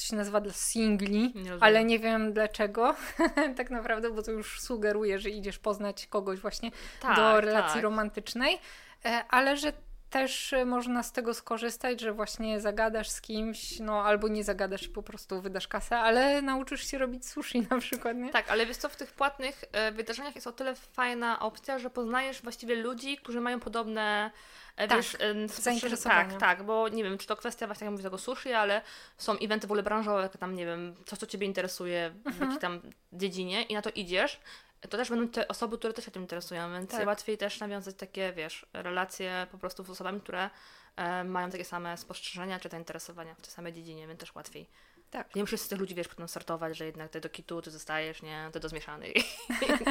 to 0.01 0.03
się 0.07 0.17
nazywa 0.17 0.41
dla 0.41 0.53
singli, 0.53 1.33
nie 1.35 1.53
ale 1.61 1.85
nie 1.85 1.99
wiem 1.99 2.33
dlaczego 2.33 2.95
tak 3.57 3.71
naprawdę, 3.71 4.11
bo 4.11 4.23
to 4.23 4.31
już 4.31 4.61
sugeruje, 4.61 5.19
że 5.19 5.31
idziesz 5.31 5.59
poznać 5.59 6.07
kogoś 6.07 6.39
właśnie 6.39 6.71
tak, 7.01 7.17
do 7.17 7.41
relacji 7.41 7.75
tak. 7.75 7.83
romantycznej, 7.83 8.59
e, 9.05 9.25
ale 9.29 9.57
że 9.57 9.73
też 10.11 10.55
można 10.67 11.03
z 11.03 11.13
tego 11.13 11.35
skorzystać, 11.35 12.01
że 12.01 12.13
właśnie 12.13 12.61
zagadasz 12.61 13.09
z 13.09 13.21
kimś, 13.21 13.79
no 13.81 14.05
albo 14.05 14.29
nie 14.29 14.45
zagadasz 14.45 14.83
i 14.83 14.89
po 14.89 15.03
prostu 15.03 15.41
wydasz 15.41 15.69
kasę, 15.69 15.99
ale 15.99 16.43
nauczysz 16.43 16.91
się 16.91 16.99
robić 16.99 17.29
sushi 17.29 17.67
na 17.71 17.79
przykład, 17.79 18.17
nie? 18.17 18.31
Tak, 18.31 18.51
ale 18.51 18.67
wiesz 18.67 18.77
co, 18.77 18.89
w 18.89 18.97
tych 18.97 19.13
płatnych 19.13 19.65
e, 19.73 19.93
wydarzeniach 19.93 20.35
jest 20.35 20.47
o 20.47 20.53
tyle 20.53 20.75
fajna 20.75 21.41
opcja, 21.41 21.79
że 21.79 21.91
poznajesz 21.91 22.43
właściwie 22.43 22.77
ludzi, 22.77 23.17
którzy 23.17 23.41
mają 23.41 23.61
podobne 23.61 24.31
e, 24.77 24.89
tak, 24.89 24.99
wiesz, 24.99 25.17
zainteresowania. 25.47 26.31
Tak, 26.31 26.41
tak, 26.41 26.63
bo 26.63 26.89
nie 26.89 27.05
wiem, 27.05 27.19
czy 27.19 27.27
to 27.27 27.37
kwestia 27.37 27.67
właśnie, 27.67 27.85
jak 27.85 27.93
mówię, 27.93 28.05
tego 28.05 28.19
sushi, 28.19 28.53
ale 28.53 28.83
są 29.19 29.39
eventy 29.39 29.67
w 29.67 29.71
ogóle 29.71 29.83
branżowe, 29.83 30.29
tam, 30.29 30.55
nie 30.55 30.67
wiem, 30.67 30.95
coś, 31.07 31.19
co 31.19 31.27
Ciebie 31.27 31.47
interesuje 31.47 32.11
w 32.11 32.27
mhm. 32.27 32.45
jakiejś 32.45 32.61
tam 32.61 32.81
dziedzinie 33.13 33.63
i 33.63 33.75
na 33.75 33.83
to 33.83 33.91
idziesz 33.91 34.41
to 34.89 34.97
też 34.97 35.11
będą 35.11 35.29
te 35.29 35.49
osoby, 35.49 35.79
które 35.79 35.93
też 35.93 36.05
się 36.05 36.11
tym 36.11 36.23
interesują, 36.23 36.73
więc 36.73 36.91
tak. 36.91 37.07
łatwiej 37.07 37.39
też 37.39 37.61
nawiązać 37.61 37.97
takie, 37.97 38.33
wiesz, 38.33 38.67
relacje 38.73 39.47
po 39.51 39.59
prostu 39.59 39.85
z 39.85 39.91
osobami, 39.91 40.21
które 40.21 40.51
e, 40.97 41.25
mają 41.25 41.51
takie 41.51 41.65
same 41.65 41.97
spostrzeżenia 41.97 42.61
czy 42.61 42.69
zainteresowania 42.69 43.35
w 43.35 43.41
tej 43.41 43.51
samej 43.51 43.73
dziedzinie, 43.73 44.07
więc 44.07 44.21
też 44.21 44.35
łatwiej. 44.35 44.67
Tak. 45.11 45.35
Nie 45.35 45.43
musisz 45.43 45.61
z 45.61 45.69
tych 45.69 45.79
ludzi, 45.79 45.95
wiesz, 45.95 46.09
potem 46.09 46.29
sortować, 46.29 46.77
że 46.77 46.87
jednak 46.87 47.11
ty 47.11 47.21
do 47.21 47.29
kitu, 47.29 47.63
ty 47.63 47.71
zostajesz, 47.71 48.23
nie, 48.23 48.51
ty 48.53 48.61
do 48.61 48.69
zmieszanej 48.69 49.15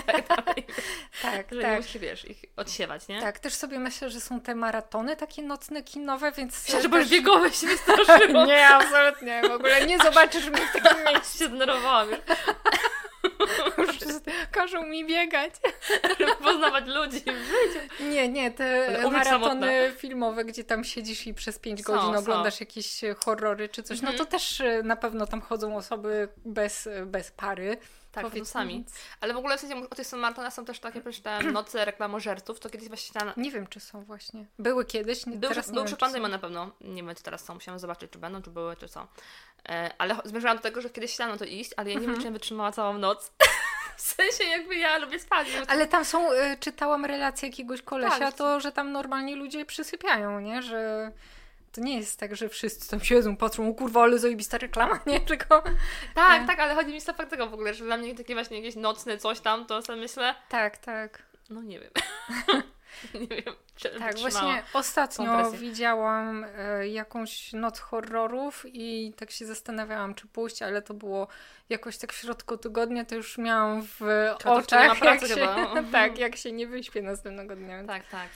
tak 0.06 0.28
dalej. 0.28 0.66
tak, 1.22 1.54
że 1.54 1.62
tak. 1.62 1.72
nie 1.72 1.78
musisz, 1.78 1.98
wiesz, 1.98 2.26
ich 2.26 2.46
odsiewać, 2.56 3.08
nie? 3.08 3.22
Tak, 3.22 3.40
też 3.40 3.54
sobie 3.54 3.80
myślę, 3.80 4.10
że 4.10 4.22
są 4.22 4.42
te 4.42 4.56
maratony 4.56 5.16
takie 5.16 5.42
nocne, 5.42 5.84
kinowe, 5.84 6.32
więc... 6.32 6.64
Myślę, 6.64 6.82
że 6.82 6.90
też... 6.90 7.10
biegowe 7.10 7.52
się 7.52 7.68
wystraszyło. 7.68 8.46
nie, 8.46 8.68
absolutnie, 8.68 9.42
w 9.48 9.52
ogóle 9.52 9.88
nie 9.88 9.98
zobaczysz 9.98 10.50
mnie 10.50 10.68
w 10.68 10.74
takim 10.74 11.06
miejscu. 11.06 11.38
się 11.38 11.46
zdenerwowałam. 11.46 12.10
Każą 14.52 14.86
mi 14.86 15.06
biegać. 15.06 15.54
Poznawać 16.44 16.86
ludzi 16.88 17.20
w 17.20 17.26
życiu. 17.26 18.10
Nie, 18.10 18.30
nie, 18.30 18.52
te 18.52 18.98
maratony 19.12 19.94
filmowe, 19.98 20.46
gdzie 20.46 20.64
tam 20.64 20.84
siedzisz 20.84 21.28
i 21.28 21.34
przez 21.34 21.60
5 21.60 21.82
godzin 21.82 22.14
są, 22.14 22.20
oglądasz 22.20 22.54
są. 22.54 22.62
jakieś 22.62 23.02
horrory 23.26 23.70
czy 23.70 23.84
coś, 23.84 24.02
no 24.02 24.08
to 24.08 24.12
mhm. 24.12 24.30
też 24.30 24.62
e, 24.62 24.84
na 24.84 24.96
pewno 24.96 25.28
tam 25.28 25.42
chodzą 25.42 25.78
osoby 25.78 26.28
bez, 26.46 26.90
bez 27.06 27.32
pary. 27.32 27.78
Tak, 28.12 28.26
sami. 28.44 28.86
Ale 29.22 29.34
w 29.34 29.38
ogóle 29.38 29.58
w 29.58 29.62
sensie 29.62 29.90
o 29.90 29.96
tych 29.96 30.12
maratonach 30.14 30.54
są 30.54 30.66
też 30.66 30.80
takie 30.80 31.02
przeczytałem 31.02 31.52
noce 31.52 31.86
reklamożerców, 31.86 32.60
to 32.60 32.70
kiedyś 32.70 32.88
właśnie 32.88 33.20
tam... 33.20 33.32
Nie 33.38 33.52
wiem, 33.52 33.68
czy 33.68 33.80
są 33.80 34.04
właśnie. 34.04 34.46
Były 34.60 34.86
kiedyś, 34.86 35.26
nie, 35.26 35.38
był, 35.38 35.50
teraz 35.50 35.72
był 35.72 35.86
przed 35.86 36.00
pandemią 36.00 36.28
na 36.28 36.40
pewno. 36.40 36.72
Nie 36.82 37.04
wiem, 37.04 37.16
czy 37.16 37.24
teraz 37.24 37.46
są. 37.46 37.54
Musiałam 37.54 37.80
zobaczyć, 37.80 38.12
czy 38.12 38.20
będą, 38.20 38.42
czy 38.42 38.50
były, 38.50 38.76
czy 38.76 38.88
co. 38.90 39.08
E, 39.70 39.92
ale 39.98 40.16
zmierzałam 40.26 40.58
do 40.58 40.64
tego, 40.64 40.82
że 40.82 40.90
kiedyś 40.90 41.14
chciałam 41.14 41.34
na 41.34 41.38
to 41.40 41.46
iść, 41.46 41.72
ale 41.78 41.90
ja 41.90 41.96
nie 41.96 42.00
mhm. 42.00 42.16
wiem, 42.16 42.24
czy 42.24 42.32
wytrzymała 42.32 42.72
całą 42.72 42.98
noc. 42.98 43.32
W 43.98 44.02
sensie 44.02 44.44
jakby 44.44 44.76
ja 44.76 44.98
lubię 44.98 45.20
spać. 45.20 45.48
Ale 45.68 45.88
tam 45.88 46.06
są, 46.06 46.32
y, 46.32 46.58
czytałam 46.60 47.06
relację 47.06 47.50
jakiegoś 47.50 47.82
kolesia, 47.82 48.20
tak. 48.20 48.34
to, 48.34 48.60
że 48.60 48.72
tam 48.72 48.92
normalnie 48.92 49.36
ludzie 49.36 49.66
przysypiają, 49.66 50.40
nie? 50.40 50.62
Że 50.62 51.12
to 51.80 51.86
nie 51.86 51.98
jest 51.98 52.20
tak, 52.20 52.36
że 52.36 52.50
wszyscy 52.50 52.90
tam 52.90 53.02
siedzą, 53.02 53.38
patrzą, 53.38 53.70
o 53.70 53.74
kurwa, 53.74 54.02
ale 54.02 54.20
zajebista 54.20 54.58
reklama, 54.58 55.00
nie? 55.08 55.22
Tylko... 55.22 55.64
Tak, 56.16 56.48
tak, 56.48 56.60
ale 56.60 56.76
chodzi 56.76 56.94
mi 56.94 56.98
o 56.98 57.14
fakt 57.14 57.30
tego 57.30 57.48
w 57.48 57.54
ogóle, 57.54 57.74
że 57.74 57.86
dla 57.86 57.98
mnie 57.98 58.16
takie 58.16 58.34
właśnie 58.34 58.58
jakieś 58.58 58.76
nocne 58.76 59.18
coś 59.18 59.40
tam, 59.40 59.66
to 59.66 59.82
sobie 59.82 60.02
myślę... 60.02 60.36
Tak, 60.50 60.78
tak. 60.78 61.24
No 61.50 61.62
nie 61.62 61.80
wiem. 61.80 61.92
nie 63.22 63.28
wiem. 63.28 63.56
Tak, 64.00 64.18
właśnie 64.18 64.64
ostatnio 64.74 65.52
widziałam 65.52 66.46
e, 66.58 66.88
jakąś 66.88 67.54
noc 67.54 67.80
horrorów 67.80 68.66
i 68.68 69.14
tak 69.18 69.32
się 69.32 69.46
zastanawiałam, 69.46 70.16
czy 70.16 70.28
pójść, 70.28 70.62
ale 70.62 70.82
to 70.82 70.94
było 70.94 71.28
jakoś 71.70 71.98
tak 71.98 72.14
w 72.14 72.16
środku 72.16 72.58
tygodnia, 72.58 73.06
to 73.06 73.16
już 73.16 73.38
miałam 73.38 73.84
w 73.84 74.02
oczach, 74.46 75.02
jak 75.02 75.28
się, 75.28 75.48
tak, 75.92 76.18
jak 76.18 76.36
się 76.36 76.52
nie 76.52 76.68
wyśpię 76.68 77.02
następnego 77.02 77.56
dnia. 77.56 77.84
Tak, 77.84 78.08
tak. 78.08 78.30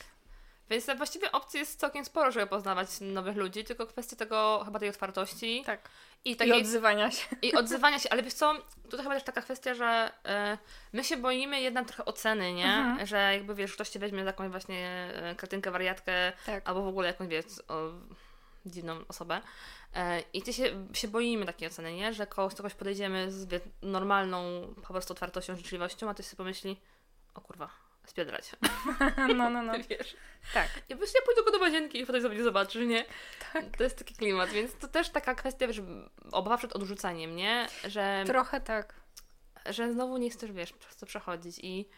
Więc 0.69 0.85
właściwie 0.97 1.31
opcji 1.31 1.59
jest 1.59 1.79
całkiem 1.79 2.05
sporo, 2.05 2.31
żeby 2.31 2.47
poznawać 2.47 2.89
nowych 3.01 3.37
ludzi, 3.37 3.63
tylko 3.63 3.87
kwestia 3.87 4.15
tego 4.15 4.61
chyba 4.65 4.79
tej 4.79 4.89
otwartości. 4.89 5.63
Tak. 5.65 5.89
I, 6.25 6.35
takiej, 6.35 6.53
I 6.53 6.61
odzywania 6.61 7.11
się. 7.11 7.35
I 7.41 7.53
odzywania 7.53 7.99
się, 7.99 8.09
ale 8.09 8.23
wiesz 8.23 8.33
co, 8.33 8.53
tutaj 8.83 8.99
chyba 9.03 9.15
też 9.15 9.23
taka 9.23 9.41
kwestia, 9.41 9.73
że 9.73 10.11
y, 10.53 10.57
my 10.93 11.03
się 11.03 11.17
boimy 11.17 11.61
jednak 11.61 11.87
trochę 11.87 12.05
oceny, 12.05 12.53
nie? 12.53 12.73
Mhm. 12.73 13.07
Że 13.07 13.33
jakby 13.33 13.55
wiesz, 13.55 13.73
ktoś 13.73 13.89
cię 13.89 13.99
weźmie 13.99 14.19
za 14.19 14.29
jakąś 14.29 14.51
właśnie 14.51 15.11
e, 15.13 15.35
kretynkę, 15.35 15.71
wariatkę, 15.71 16.33
tak. 16.45 16.69
albo 16.69 16.81
w 16.83 16.87
ogóle 16.87 17.07
jakąś 17.07 17.27
wiesz, 17.27 17.45
o, 17.67 17.91
dziwną 18.65 19.07
osobę. 19.07 19.37
Y, 19.37 19.99
I 20.33 20.41
ty 20.41 20.53
się, 20.53 20.87
się 20.93 21.07
boimy 21.07 21.45
takiej 21.45 21.67
oceny, 21.67 21.93
nie? 21.93 22.13
Że 22.13 22.27
kogoś, 22.27 22.55
kogoś 22.55 22.73
podejdziemy 22.73 23.31
z 23.31 23.63
normalną 23.81 24.67
po 24.87 24.93
prostu 24.93 25.13
otwartością, 25.13 25.55
życzliwością, 25.55 26.09
a 26.09 26.13
ty 26.13 26.23
sobie 26.23 26.37
pomyśli, 26.37 26.81
o 27.33 27.41
kurwa, 27.41 27.69
spiedrać. 28.05 28.51
No, 29.37 29.49
no, 29.49 29.63
no. 29.63 29.73
Wiesz. 29.89 30.15
Tak. 30.53 30.69
I 30.89 30.95
właśnie 30.95 31.21
pójdę 31.25 31.43
tylko 31.43 31.51
do 31.51 31.59
łazienki 31.59 31.99
i 31.99 32.05
potem 32.05 32.21
sobie 32.21 32.43
zobaczysz, 32.43 32.87
nie? 32.87 33.05
Tak. 33.53 33.77
To 33.77 33.83
jest 33.83 33.97
taki 33.97 34.15
klimat, 34.15 34.49
więc 34.49 34.75
to 34.75 34.87
też 34.87 35.09
taka 35.09 35.35
kwestia, 35.35 35.71
że 35.71 35.81
obawa 36.31 36.57
przed 36.57 36.73
odrzuceniem, 36.73 37.35
nie? 37.35 37.67
Że... 37.87 38.23
Trochę 38.27 38.61
tak. 38.61 38.93
Że 39.69 39.93
znowu 39.93 40.17
nie 40.17 40.29
chcesz, 40.29 40.51
wiesz, 40.51 40.73
przez 40.73 40.95
co 40.95 41.05
przechodzić 41.05 41.59
i 41.63 41.89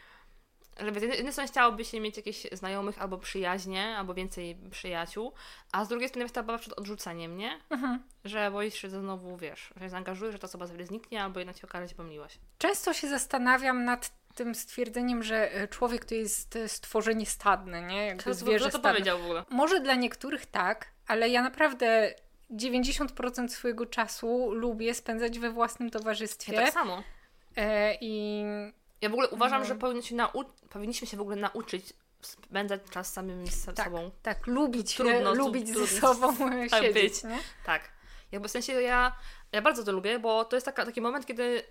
że 0.79 0.99
z 0.99 1.01
jednej 1.01 1.31
strony 1.31 1.47
chciałoby 1.47 1.85
się 1.85 1.99
mieć 1.99 2.17
jakieś 2.17 2.47
znajomych 2.51 3.01
albo 3.01 3.17
przyjaźnie, 3.17 3.97
albo 3.97 4.13
więcej 4.13 4.57
przyjaciół, 4.71 5.33
a 5.71 5.85
z 5.85 5.87
drugiej 5.87 6.09
strony 6.09 6.23
jest 6.23 6.35
ta 6.35 6.41
obawa 6.41 6.59
przed 6.59 6.73
odrzuceniem, 6.73 7.37
nie? 7.37 7.59
Mhm. 7.69 8.03
Że 8.25 8.51
boisz 8.51 8.73
się, 8.73 8.89
że 8.89 8.99
znowu, 8.99 9.37
wiesz, 9.37 9.73
że 9.75 9.85
się 9.85 9.89
zaangażujesz, 9.89 10.33
że 10.33 10.39
ta 10.39 10.47
osoba 10.47 10.67
sobie 10.67 10.85
zniknie, 10.85 11.23
albo 11.23 11.39
jednak 11.39 11.57
się 11.57 11.67
okaże, 11.67 11.87
że 11.87 11.95
pomyliłaś. 11.95 12.39
Często 12.57 12.93
się 12.93 13.09
zastanawiam 13.09 13.83
nad 13.83 14.11
tym 14.35 14.55
stwierdzeniem, 14.55 15.23
że 15.23 15.53
e, 15.53 15.67
człowiek 15.67 16.05
to 16.05 16.15
jest 16.15 16.55
e, 16.55 16.69
stworzenie 16.69 17.25
stadne, 17.25 17.81
nie? 17.81 18.05
Jakby 18.07 18.33
zwierzę 18.33 18.69
to 18.69 18.79
powiedział 18.79 19.19
w 19.19 19.23
ogóle? 19.23 19.43
Może 19.49 19.79
dla 19.79 19.95
niektórych 19.95 20.45
tak, 20.45 20.87
ale 21.07 21.29
ja 21.29 21.41
naprawdę 21.41 22.13
90% 22.51 23.47
swojego 23.47 23.85
czasu 23.85 24.51
lubię 24.53 24.93
spędzać 24.93 25.39
we 25.39 25.51
własnym 25.51 25.89
towarzystwie. 25.89 26.53
Ja 26.53 26.61
tak 26.61 26.73
samo. 26.73 27.03
E, 27.57 27.95
I 28.01 28.43
Ja 29.01 29.09
w 29.09 29.13
ogóle 29.13 29.29
uważam, 29.29 29.61
No. 29.61 29.67
że 29.67 29.75
powinno 29.75 30.01
się 30.01 30.15
nau- 30.15 30.45
powinniśmy 30.69 31.07
się 31.07 31.17
w 31.17 31.21
ogóle 31.21 31.35
nauczyć 31.35 31.93
spędzać 32.21 32.81
czas 32.89 33.13
samymi 33.13 33.47
z 33.51 33.65
tak, 33.65 33.85
sobą. 33.85 34.11
tak, 34.21 34.47
lubić, 34.47 34.95
Trudno, 34.95 35.33
lubić 35.33 35.65
trudno 35.71 35.85
ze 35.85 35.99
sobą 36.01 36.37
tak 36.69 36.81
siedzieć, 36.83 37.13
być. 37.13 37.23
nie? 37.23 37.39
Tak. 37.65 37.89
Jakby 38.31 38.47
w 38.47 38.51
sensie 38.51 38.73
ja, 38.73 39.15
ja 39.51 39.61
bardzo 39.61 39.83
to 39.83 39.91
lubię, 39.91 40.19
bo 40.19 40.45
to 40.45 40.55
jest 40.55 40.65
taka, 40.65 40.85
taki 40.85 41.01
moment, 41.01 41.25
kiedy 41.25 41.63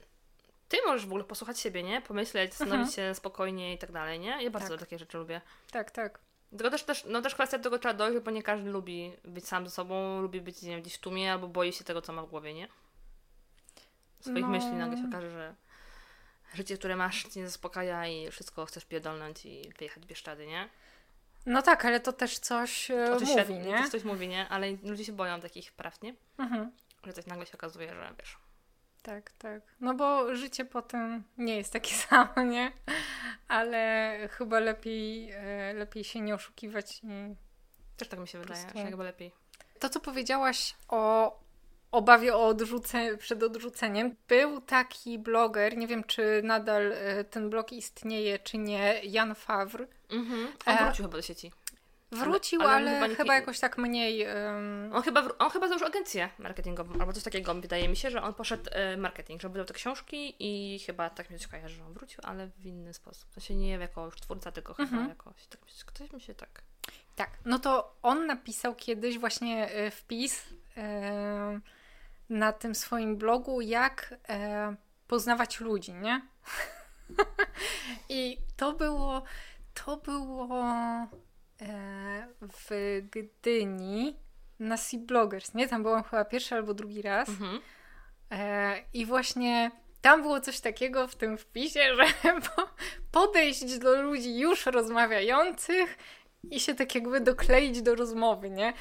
ty 0.77 0.87
możesz 0.87 1.03
w 1.07 1.09
ogóle 1.09 1.25
posłuchać 1.25 1.61
siebie, 1.61 1.83
nie? 1.83 2.03
Pomyśleć, 2.03 2.55
zastanowić 2.55 2.95
się 2.95 3.15
spokojnie 3.15 3.75
i 3.75 3.79
tak 3.79 3.93
dalej, 3.93 4.21
nie? 4.21 4.43
Ja 4.45 4.51
bardzo 4.51 4.69
Tak. 4.69 4.81
takie 4.81 4.99
rzeczy 4.99 5.19
lubię. 5.19 5.41
Tak, 5.71 5.91
tak. 5.91 6.19
Tylko 6.51 6.71
też, 6.71 6.83
też, 6.83 7.05
no 7.05 7.23
też 7.23 7.35
kwestia 7.35 7.59
tego 7.59 7.79
trzeba 7.79 7.95
dojść, 7.95 8.19
bo 8.21 8.31
nie 8.31 8.43
każdy 8.43 8.71
lubi 8.71 9.13
być 9.25 9.49
sam 9.49 9.65
ze 9.67 9.71
sobą, 9.71 10.21
lubi 10.21 10.41
być 10.41 10.63
nie 10.63 10.71
wiem, 10.71 10.81
gdzieś 10.81 10.95
w 10.95 10.99
tłumie, 10.99 11.33
albo 11.33 11.49
boi 11.49 11.73
się 11.73 11.85
tego, 11.85 12.03
co 12.03 12.13
ma 12.13 12.23
w 12.23 12.31
głowie, 12.31 12.55
nie? 12.55 12.69
Swoich 14.21 14.43
No. 14.45 14.49
myśli 14.49 14.73
nagle 14.73 14.99
się 14.99 15.09
okaże, 15.09 15.31
że 15.31 15.55
życie, 16.55 16.79
które 16.79 16.97
masz, 16.97 17.23
cię 17.23 17.41
nie 17.41 17.47
zaspokaja 17.47 18.07
i 18.07 18.31
wszystko 18.31 18.67
chcesz 18.67 18.85
pierdolnąć 18.85 19.47
i 19.47 19.73
wyjechać 19.79 20.03
w 20.03 20.07
Bieszczady, 20.07 20.47
nie? 20.47 20.69
No 21.47 21.63
tak, 21.63 21.85
ale 21.85 22.01
to 22.01 22.13
też 22.13 22.39
coś 22.39 22.91
e, 22.91 23.07
to 23.07 23.15
mówi, 23.15 23.27
się, 23.27 23.45
nie? 23.59 23.83
To 23.85 23.91
coś 23.91 24.05
mówi, 24.05 24.29
nie? 24.29 24.49
Ale 24.49 24.67
ludzie 24.83 25.05
się 25.05 25.13
boją 25.13 25.41
takich 25.41 25.73
praw, 25.73 26.03
nie? 26.03 26.15
Mhm. 26.39 26.73
Że 27.07 27.13
coś 27.13 27.27
nagle 27.27 27.47
się 27.47 27.53
okazuje, 27.55 27.95
że 27.95 28.15
wiesz. 28.19 28.37
Tak, 29.05 29.33
tak. 29.39 29.63
No 29.81 29.95
bo 29.95 30.35
życie 30.37 30.65
potem 30.65 31.23
nie 31.39 31.57
jest 31.57 31.73
takie 31.73 31.95
samo, 32.09 32.43
nie? 32.43 32.73
Ale 33.49 34.19
chyba 34.31 34.59
lepiej, 34.61 35.31
e, 35.33 35.73
lepiej 35.75 36.05
się 36.05 36.21
nie 36.21 36.35
oszukiwać 36.35 37.01
i 37.03 37.07
Też 37.97 38.09
tak 38.09 38.21
mi 38.21 38.29
się 38.29 38.39
wydaje, 38.39 38.63
prostu- 38.63 38.79
że 38.79 38.87
chyba 38.91 39.05
lepiej. 39.05 39.33
To, 39.79 39.89
co 39.89 40.01
powiedziałaś 40.01 40.75
o 40.89 41.33
obawie 41.91 42.37
o 42.37 42.47
odrzuce, 42.47 43.17
przed 43.17 43.43
odrzuceniem, 43.43 44.17
był 44.29 44.61
taki 44.61 45.19
bloger, 45.19 45.77
nie 45.77 45.87
wiem, 45.87 46.05
czy 46.05 46.41
nadal 46.45 46.93
e, 46.93 47.25
ten 47.25 47.51
blog 47.51 47.73
istnieje, 47.73 48.39
czy 48.39 48.59
nie, 48.59 49.01
Jan 49.05 49.35
Favre. 49.35 49.87
Mhm. 50.11 50.49
On 50.67 50.75
E, 50.75 50.85
wrócił 50.85 51.05
chyba 51.05 51.17
do 51.17 51.23
sieci. 51.23 51.53
Wrócił, 52.19 52.63
ale 52.63 52.71
ale, 52.73 52.97
on 52.97 53.03
chyba 53.11 53.17
chyba, 53.17 53.35
nie- 53.35 53.41
jakoś 53.41 53.61
tak 53.61 53.79
mniej. 53.79 54.23
em, 54.23 54.91
On 54.95 55.03
chyba, 55.03 55.23
on 55.39 55.51
chyba 55.51 55.69
założył 55.69 55.89
agencję 55.89 56.29
marketingową, 56.39 57.01
albo 57.01 57.13
coś 57.13 57.23
takiego 57.23 57.55
wydaje 57.55 57.89
mi 57.89 57.97
się, 57.97 58.11
że 58.11 58.23
on 58.23 58.35
poszedł 58.35 58.71
e, 58.73 58.97
marketing, 58.97 59.43
że 59.43 59.49
wydał 59.49 59.65
te 59.67 59.75
książki 59.75 60.35
i 60.39 60.79
chyba 60.79 61.11
tak 61.11 61.31
mi 61.31 61.41
się 61.41 61.49
kojarzy, 61.49 61.75
że 61.77 61.85
on 61.85 61.93
wrócił, 61.93 62.21
ale 62.25 62.47
w 62.47 62.67
inny 62.67 62.95
sposób. 62.95 63.31
To 63.35 63.41
się 63.41 63.55
nie 63.55 63.71
jako 63.71 64.05
już 64.05 64.17
twórca, 64.21 64.53
tylko 64.53 64.75
chyba 64.75 64.89
Mhm. 64.89 65.09
jakoś. 65.09 65.47
Tak, 65.47 65.61
ktoś 65.87 66.13
mi 66.13 66.21
się 66.21 66.35
tak. 66.35 66.63
Tak, 67.17 67.31
no 67.45 67.59
to 67.59 67.97
on 68.03 68.27
napisał 68.27 68.75
kiedyś 68.75 69.19
właśnie 69.19 69.71
e, 69.71 69.91
wpis 69.91 70.43
e, 70.77 71.61
na 72.29 72.53
tym 72.53 72.75
swoim 72.75 73.17
blogu, 73.17 73.61
jak 73.61 74.15
e, 74.29 74.75
poznawać 75.09 75.61
ludzi, 75.61 75.93
nie? 75.93 76.21
I 78.09 78.39
to 78.57 78.73
było, 78.73 79.23
to 79.85 79.97
było 79.97 80.49
w 82.41 83.01
Gdyni 83.11 84.17
na 84.59 84.77
Sea 84.77 85.01
Bloggers, 85.01 85.55
nie? 85.55 85.69
Tam 85.69 85.83
byłam 85.83 86.03
chyba 86.03 86.25
pierwszy 86.25 86.55
albo 86.55 86.75
drugi 86.75 87.03
raz. 87.03 87.29
Mhm. 87.29 87.61
E, 88.31 88.77
I 88.93 89.07
właśnie 89.07 89.71
tam 90.01 90.23
było 90.23 90.41
coś 90.41 90.61
takiego 90.61 91.09
w 91.09 91.17
tym 91.17 91.39
wpisie, 91.39 91.81
że 91.97 92.05
po- 92.41 92.69
podejść 93.13 93.79
do 93.79 94.03
ludzi 94.03 94.39
już 94.39 94.67
rozmawiających 94.67 95.99
i 96.51 96.61
się 96.61 96.75
tak 96.75 96.95
jakby 96.95 97.21
dokleić 97.21 97.83
do 97.83 97.95
rozmowy, 97.95 98.51
nie? 98.51 98.73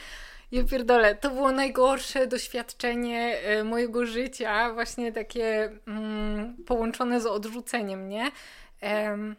Ja 0.52 0.64
pierdolę, 0.64 1.16
to 1.16 1.30
było 1.30 1.52
najgorsze 1.52 2.28
doświadczenie 2.28 3.40
e, 3.40 3.64
mojego 3.64 4.06
życia, 4.06 4.74
właśnie 4.74 5.12
takie 5.12 5.72
mm, 5.88 6.56
połączone 6.66 7.22
z 7.22 7.26
odrzuceniem, 7.26 8.10
nie? 8.10 8.32
Em, 8.82 9.36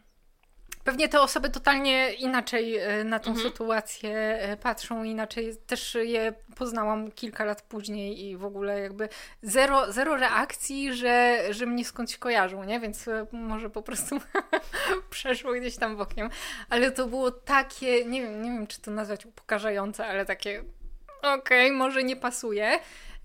Pewnie 0.85 1.09
te 1.09 1.21
osoby 1.21 1.51
totalnie 1.51 2.13
inaczej 2.13 2.79
e, 2.79 3.05
na 3.05 3.19
tą 3.19 3.31
Mhm. 3.31 3.49
sytuację 3.51 4.39
e, 4.41 4.57
patrzą, 4.57 5.05
inaczej 5.05 5.57
też 5.67 5.97
je 6.03 6.33
poznałam 6.57 7.11
kilka 7.11 7.45
lat 7.45 7.63
później 7.63 8.25
i 8.25 8.37
w 8.37 8.45
ogóle 8.45 8.81
jakby 8.81 9.09
zero, 9.43 9.93
zero 9.93 10.17
reakcji, 10.17 10.95
że, 10.95 11.41
że 11.51 11.67
mnie 11.67 11.85
skądś 11.85 12.17
kojarzą, 12.17 12.65
nie? 12.65 12.81
Więc 12.81 13.09
e, 13.09 13.27
może 13.33 13.71
po 13.71 13.83
prostu 13.83 14.21
przeszło 15.11 15.53
gdzieś 15.53 15.77
tam 15.77 15.97
bokiem. 15.97 16.31
Ale 16.71 16.91
to 16.91 17.07
było 17.07 17.31
takie, 17.31 18.05
nie 18.05 18.23
wiem, 18.23 18.43
nie 18.43 18.51
wiem 18.51 18.67
czy 18.67 18.81
to 18.81 18.91
nazwać 18.91 19.27
upokarzające, 19.27 20.07
ale 20.07 20.25
takie 20.27 20.65
okej, 21.23 21.73
może 21.73 22.05
nie 22.05 22.17
pasuje. 22.17 22.79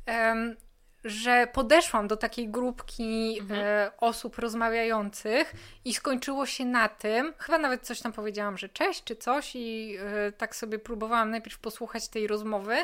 Em, 0.06 0.56
że 1.04 1.48
podeszłam 1.54 2.08
do 2.08 2.18
takiej 2.18 2.50
grupki 2.50 3.38
Mhm. 3.42 3.60
e, 3.66 3.92
osób 3.98 4.38
rozmawiających 4.38 5.54
i 5.86 5.94
skończyło 5.94 6.46
się 6.46 6.66
na 6.66 6.90
tym, 6.90 7.34
chyba 7.38 7.58
nawet 7.58 7.82
coś 7.82 8.02
tam 8.02 8.14
powiedziałam, 8.14 8.58
że 8.58 8.70
cześć 8.70 9.04
czy 9.04 9.16
coś 9.16 9.52
i 9.56 9.98
e, 10.00 10.32
tak 10.32 10.56
sobie 10.56 10.80
próbowałam 10.80 11.30
najpierw 11.32 11.60
posłuchać 11.60 12.08
tej 12.08 12.28
rozmowy 12.28 12.76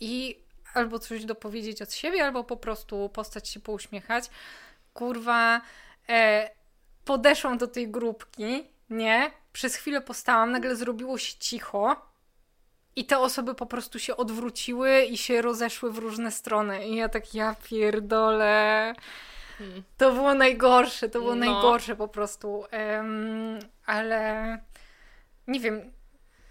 i 0.00 0.38
albo 0.74 0.98
coś 0.98 1.24
dopowiedzieć 1.24 1.82
od 1.82 1.92
siebie, 1.92 2.24
albo 2.24 2.44
po 2.44 2.56
prostu 2.56 3.08
postać 3.08 3.48
się 3.48 3.60
pouśmiechać. 3.60 4.30
Kurwa, 4.94 5.60
e, 6.08 6.50
podeszłam 7.04 7.58
do 7.58 7.66
tej 7.66 7.88
grupki, 7.88 8.64
nie? 8.90 9.30
Przez 9.52 9.76
chwilę 9.76 10.00
postałam, 10.00 10.52
nagle 10.52 10.76
zrobiło 10.76 11.18
się 11.18 11.38
cicho. 11.38 12.09
I 13.00 13.04
te 13.04 13.18
osoby 13.18 13.54
po 13.54 13.66
prostu 13.66 13.98
się 13.98 14.16
odwróciły 14.16 15.02
i 15.02 15.18
się 15.18 15.42
rozeszły 15.42 15.92
w 15.92 15.98
różne 15.98 16.30
strony. 16.30 16.88
I 16.88 16.96
ja 16.96 17.08
tak, 17.08 17.34
ja 17.34 17.56
pierdolę. 17.64 18.94
Hmm. 19.58 19.82
To 19.96 20.12
było 20.12 20.34
najgorsze, 20.34 21.08
to 21.08 21.18
było 21.20 21.34
No. 21.34 21.46
najgorsze 21.52 21.96
po 21.96 22.08
prostu. 22.08 22.64
Em, 22.70 23.58
ale 23.86 24.58
nie 25.46 25.60
wiem, 25.60 25.92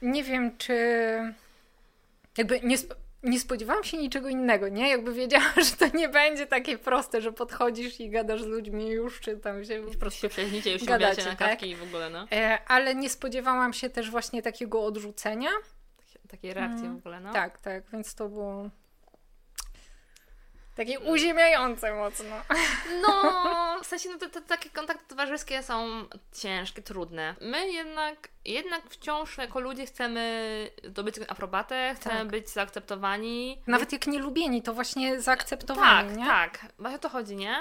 nie 0.02 0.24
wiem, 0.24 0.58
czy 0.58 0.74
jakby 2.38 2.60
nie, 2.64 2.76
sp- 2.84 2.96
nie 3.24 3.40
spodziewałam 3.40 3.84
się 3.84 3.98
niczego 3.98 4.30
innego, 4.30 4.68
nie? 4.70 4.90
Jakby 4.90 5.14
wiedziałam, 5.14 5.54
że 5.70 5.90
to 5.90 5.98
nie 5.98 6.10
będzie 6.10 6.46
takie 6.48 6.78
proste, 6.78 7.22
że 7.22 7.32
podchodzisz 7.32 8.00
i 8.00 8.10
gadasz 8.10 8.42
z 8.44 8.46
ludźmi 8.48 8.88
już, 8.90 9.20
czy 9.20 9.38
tam 9.38 9.66
się 9.66 9.82
po 9.94 10.00
prostu 10.00 10.22
się 10.22 10.30
przeźnicie, 10.30 10.74
już 10.74 10.84
Gadacie, 10.84 11.24
na 11.26 11.36
tak? 11.36 11.38
kawki 11.50 11.70
i 11.70 11.76
w 11.76 11.84
ogóle, 11.84 12.10
no. 12.10 12.28
E, 12.32 12.60
ale 12.68 12.96
nie 12.96 13.10
spodziewałam 13.10 13.74
się 13.74 13.90
też 13.90 14.12
właśnie 14.12 14.42
takiego 14.42 14.84
odrzucenia. 14.86 15.50
Takie 16.32 16.54
reakcje 16.54 16.86
Mm, 16.86 16.96
w 16.96 17.00
ogóle, 17.00 17.20
no. 17.20 17.34
Tak, 17.34 17.58
tak, 17.58 17.84
więc 17.92 18.16
to 18.16 18.30
było 18.30 18.70
takie 20.76 21.00
uziemiające 21.00 21.94
mocno. 21.94 22.36
No, 23.08 23.80
w 23.84 23.86
sensie, 23.86 24.10
no 24.10 24.18
te, 24.18 24.30
te 24.30 24.42
takie 24.42 24.70
kontakty 24.70 25.06
towarzyskie 25.08 25.64
są 25.64 26.06
ciężkie, 26.34 26.82
trudne. 26.82 27.36
My 27.42 27.72
jednak, 27.72 28.30
jednak 28.46 28.90
wciąż 28.90 29.38
jako 29.38 29.60
ludzie 29.60 29.86
chcemy 29.86 30.72
zdobyć 30.84 31.16
aprobatę, 31.28 31.94
chcemy 31.96 32.16
Tak. 32.20 32.28
być 32.28 32.50
zaakceptowani. 32.50 33.62
Nawet 33.68 33.92
jak 33.94 34.08
nie 34.08 34.20
lubieni, 34.20 34.62
to 34.62 34.74
właśnie 34.74 35.22
zaakceptowani, 35.22 36.10
tak, 36.10 36.18
nie? 36.18 36.26
tak. 36.26 36.60
Właśnie 36.80 36.96
o 36.96 37.00
to 37.00 37.10
chodzi, 37.10 37.36
nie? 37.36 37.56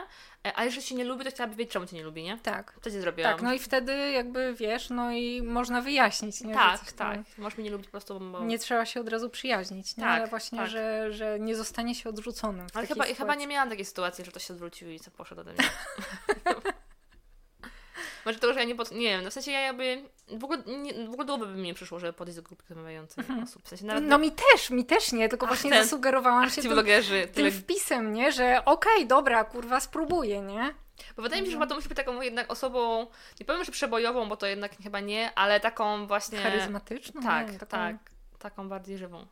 E, 0.47 0.53
A 0.57 0.65
jeżeli 0.65 0.83
się 0.87 0.95
nie 0.95 1.05
lubi, 1.05 1.25
to 1.25 1.31
chciałaby 1.31 1.57
wiedzieć, 1.57 1.73
czemu 1.73 1.87
cię 1.87 1.97
nie 1.97 2.05
lubi, 2.05 2.23
nie? 2.23 2.39
Tak. 2.39 2.75
Co 2.81 2.91
ci 2.91 3.01
zrobiłam? 3.01 3.33
Tak, 3.33 3.43
no 3.43 3.53
i 3.53 3.59
wtedy 3.59 4.11
jakby 4.11 4.55
wiesz, 4.55 4.91
no 4.91 5.13
i 5.13 5.43
można 5.43 5.81
wyjaśnić, 5.81 6.41
nie? 6.41 6.55
tak, 6.55 6.81
coś 6.81 6.93
tam 6.93 7.25
tak. 7.25 7.39
Możesz 7.39 7.59
mnie 7.59 7.65
nie 7.65 7.71
lubić 7.71 7.87
po 7.87 7.91
prostu, 7.91 8.21
bo... 8.21 8.45
Nie 8.45 8.59
trzeba 8.59 8.87
się 8.87 9.01
od 9.01 9.09
razu 9.09 9.31
przyjaźnić, 9.31 9.97
nie? 9.97 10.05
Tak, 10.05 10.21
ale 10.21 10.27
właśnie, 10.27 10.59
tak. 10.59 10.69
że, 10.69 11.13
że 11.13 11.41
nie 11.41 11.57
zostanie 11.57 11.95
się 11.95 12.09
odrzuconym. 12.09 12.67
Ale 12.75 12.87
chyba, 12.87 13.05
chyba 13.05 13.35
nie 13.35 13.47
miałam 13.47 13.71
takiej 13.71 13.85
sytuacji, 13.85 14.25
że 14.25 14.31
ktoś 14.31 14.47
się 14.47 14.55
odwrócił 14.55 14.91
i 14.91 15.01
co 15.01 15.11
poszedł 15.11 15.41
ode 15.41 15.53
mnie. 15.53 15.65
Może 18.29 18.39
to, 18.39 18.53
że 18.53 18.61
ja 18.61 18.67
nie 18.67 18.75
pod... 18.75 18.91
Nie 18.93 19.09
wiem, 19.09 19.25
no 19.25 19.31
w 19.31 19.33
sensie 19.33 19.51
ja 19.51 19.61
jakby... 19.61 20.03
W 20.39 20.45
ogóle, 20.45 20.59
nie, 20.67 21.07
w 21.09 21.21
ogóle 21.21 21.39
by 21.39 21.47
mi 21.47 21.63
nie 21.63 21.75
przyszło, 21.75 21.99
żeby 21.99 22.13
podejść 22.13 22.37
do 22.37 22.43
grupy 22.43 22.65
rozmawiających 22.69 23.27
osób. 23.45 23.63
W 23.65 23.69
sensie 23.69 23.85
nawet... 23.87 24.05
No 24.05 24.19
mi 24.19 24.33
też, 24.33 24.71
mi 24.71 24.85
też 24.85 25.13
nie, 25.13 25.29
tylko 25.29 25.47
Ach, 25.47 25.51
właśnie 25.53 25.71
ten- 25.71 25.85
zasugerowałam 25.85 26.51
się 26.51 26.63
tym, 26.63 26.71
vlogerzy, 26.73 27.29
tyle... 27.35 27.51
tym 27.51 27.61
wpisem, 27.61 28.13
nie? 28.13 28.33
Że 28.33 28.63
okej, 28.65 29.07
dobra, 29.07 29.45
kurwa, 29.45 29.81
spróbuję, 29.81 30.41
nie? 30.41 30.75
Bo 31.17 31.23
wydaje 31.23 31.43
mi 31.43 31.47
się, 31.47 31.51
że 31.53 31.57
chyba 31.57 31.67
to 31.67 31.75
musi 31.75 31.89
być 31.89 31.97
taką 31.97 32.21
jednak 32.21 32.53
osobą, 32.53 33.07
nie 33.41 33.47
powiem, 33.47 33.65
że 33.65 33.73
przebojową, 33.73 34.29
bo 34.29 34.37
to 34.37 34.47
jednak 34.47 34.77
chyba 34.83 35.01
nie, 35.01 35.35
ale 35.35 35.61
taką 35.61 36.07
właśnie... 36.07 36.39
Charyzmatyczną? 36.39 37.21
nie 37.21 37.27
Tak, 37.27 37.47
wiem, 37.51 37.59
taką- 37.59 37.71
tak. 37.71 37.97
Taką 38.39 38.69
bardziej 38.69 38.99
żywą. 38.99 39.27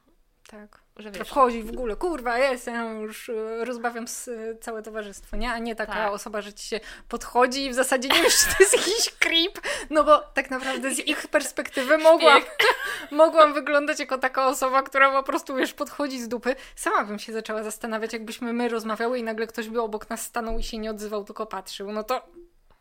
Tak. 0.50 0.78
Że 0.96 1.10
wiesz, 1.10 1.28
wchodzi 1.28 1.62
w 1.62 1.70
ogóle, 1.70 1.96
kurwa, 1.96 2.38
jestem, 2.38 3.00
już 3.02 3.28
e, 3.28 3.64
rozbawiam 3.64 4.04
e, 4.04 4.54
całe 4.56 4.82
towarzystwo, 4.82 5.36
nie? 5.36 5.52
A 5.52 5.58
nie 5.58 5.74
taka 5.76 5.92
Tak. 5.92 6.12
osoba, 6.12 6.40
że 6.42 6.52
ci 6.52 6.66
się 6.66 6.80
podchodzi 7.08 7.64
i 7.64 7.70
w 7.70 7.74
zasadzie 7.74 8.08
nie 8.08 8.22
wiesz, 8.22 8.36
czy 8.40 8.46
to 8.46 8.62
jest 8.62 8.72
jakiś 8.72 9.10
creep, 9.18 9.60
no 9.90 10.04
bo 10.04 10.18
tak 10.18 10.50
naprawdę 10.50 10.94
z 10.94 10.98
ich 10.98 11.28
perspektywy 11.28 11.98
mogłam, 11.98 12.42
mogłam 13.10 13.54
wyglądać 13.54 14.00
jako 14.00 14.18
taka 14.18 14.46
osoba, 14.46 14.82
która 14.82 15.10
po 15.12 15.22
prostu, 15.22 15.54
wiesz, 15.56 15.72
podchodzi 15.74 16.20
z 16.20 16.28
dupy. 16.28 16.56
Sama 16.76 17.04
bym 17.04 17.18
się 17.18 17.32
zaczęła 17.32 17.62
zastanawiać, 17.62 18.12
jakbyśmy 18.12 18.52
my 18.52 18.68
rozmawiały 18.68 19.18
i 19.18 19.22
nagle 19.22 19.46
ktoś 19.46 19.68
by 19.68 19.80
obok 19.82 20.10
nas 20.10 20.22
stanął 20.22 20.58
i 20.58 20.62
się 20.62 20.78
nie 20.78 20.90
odzywał, 20.90 21.24
tylko 21.24 21.46
patrzył, 21.46 21.92
no 21.92 22.04
to 22.04 22.26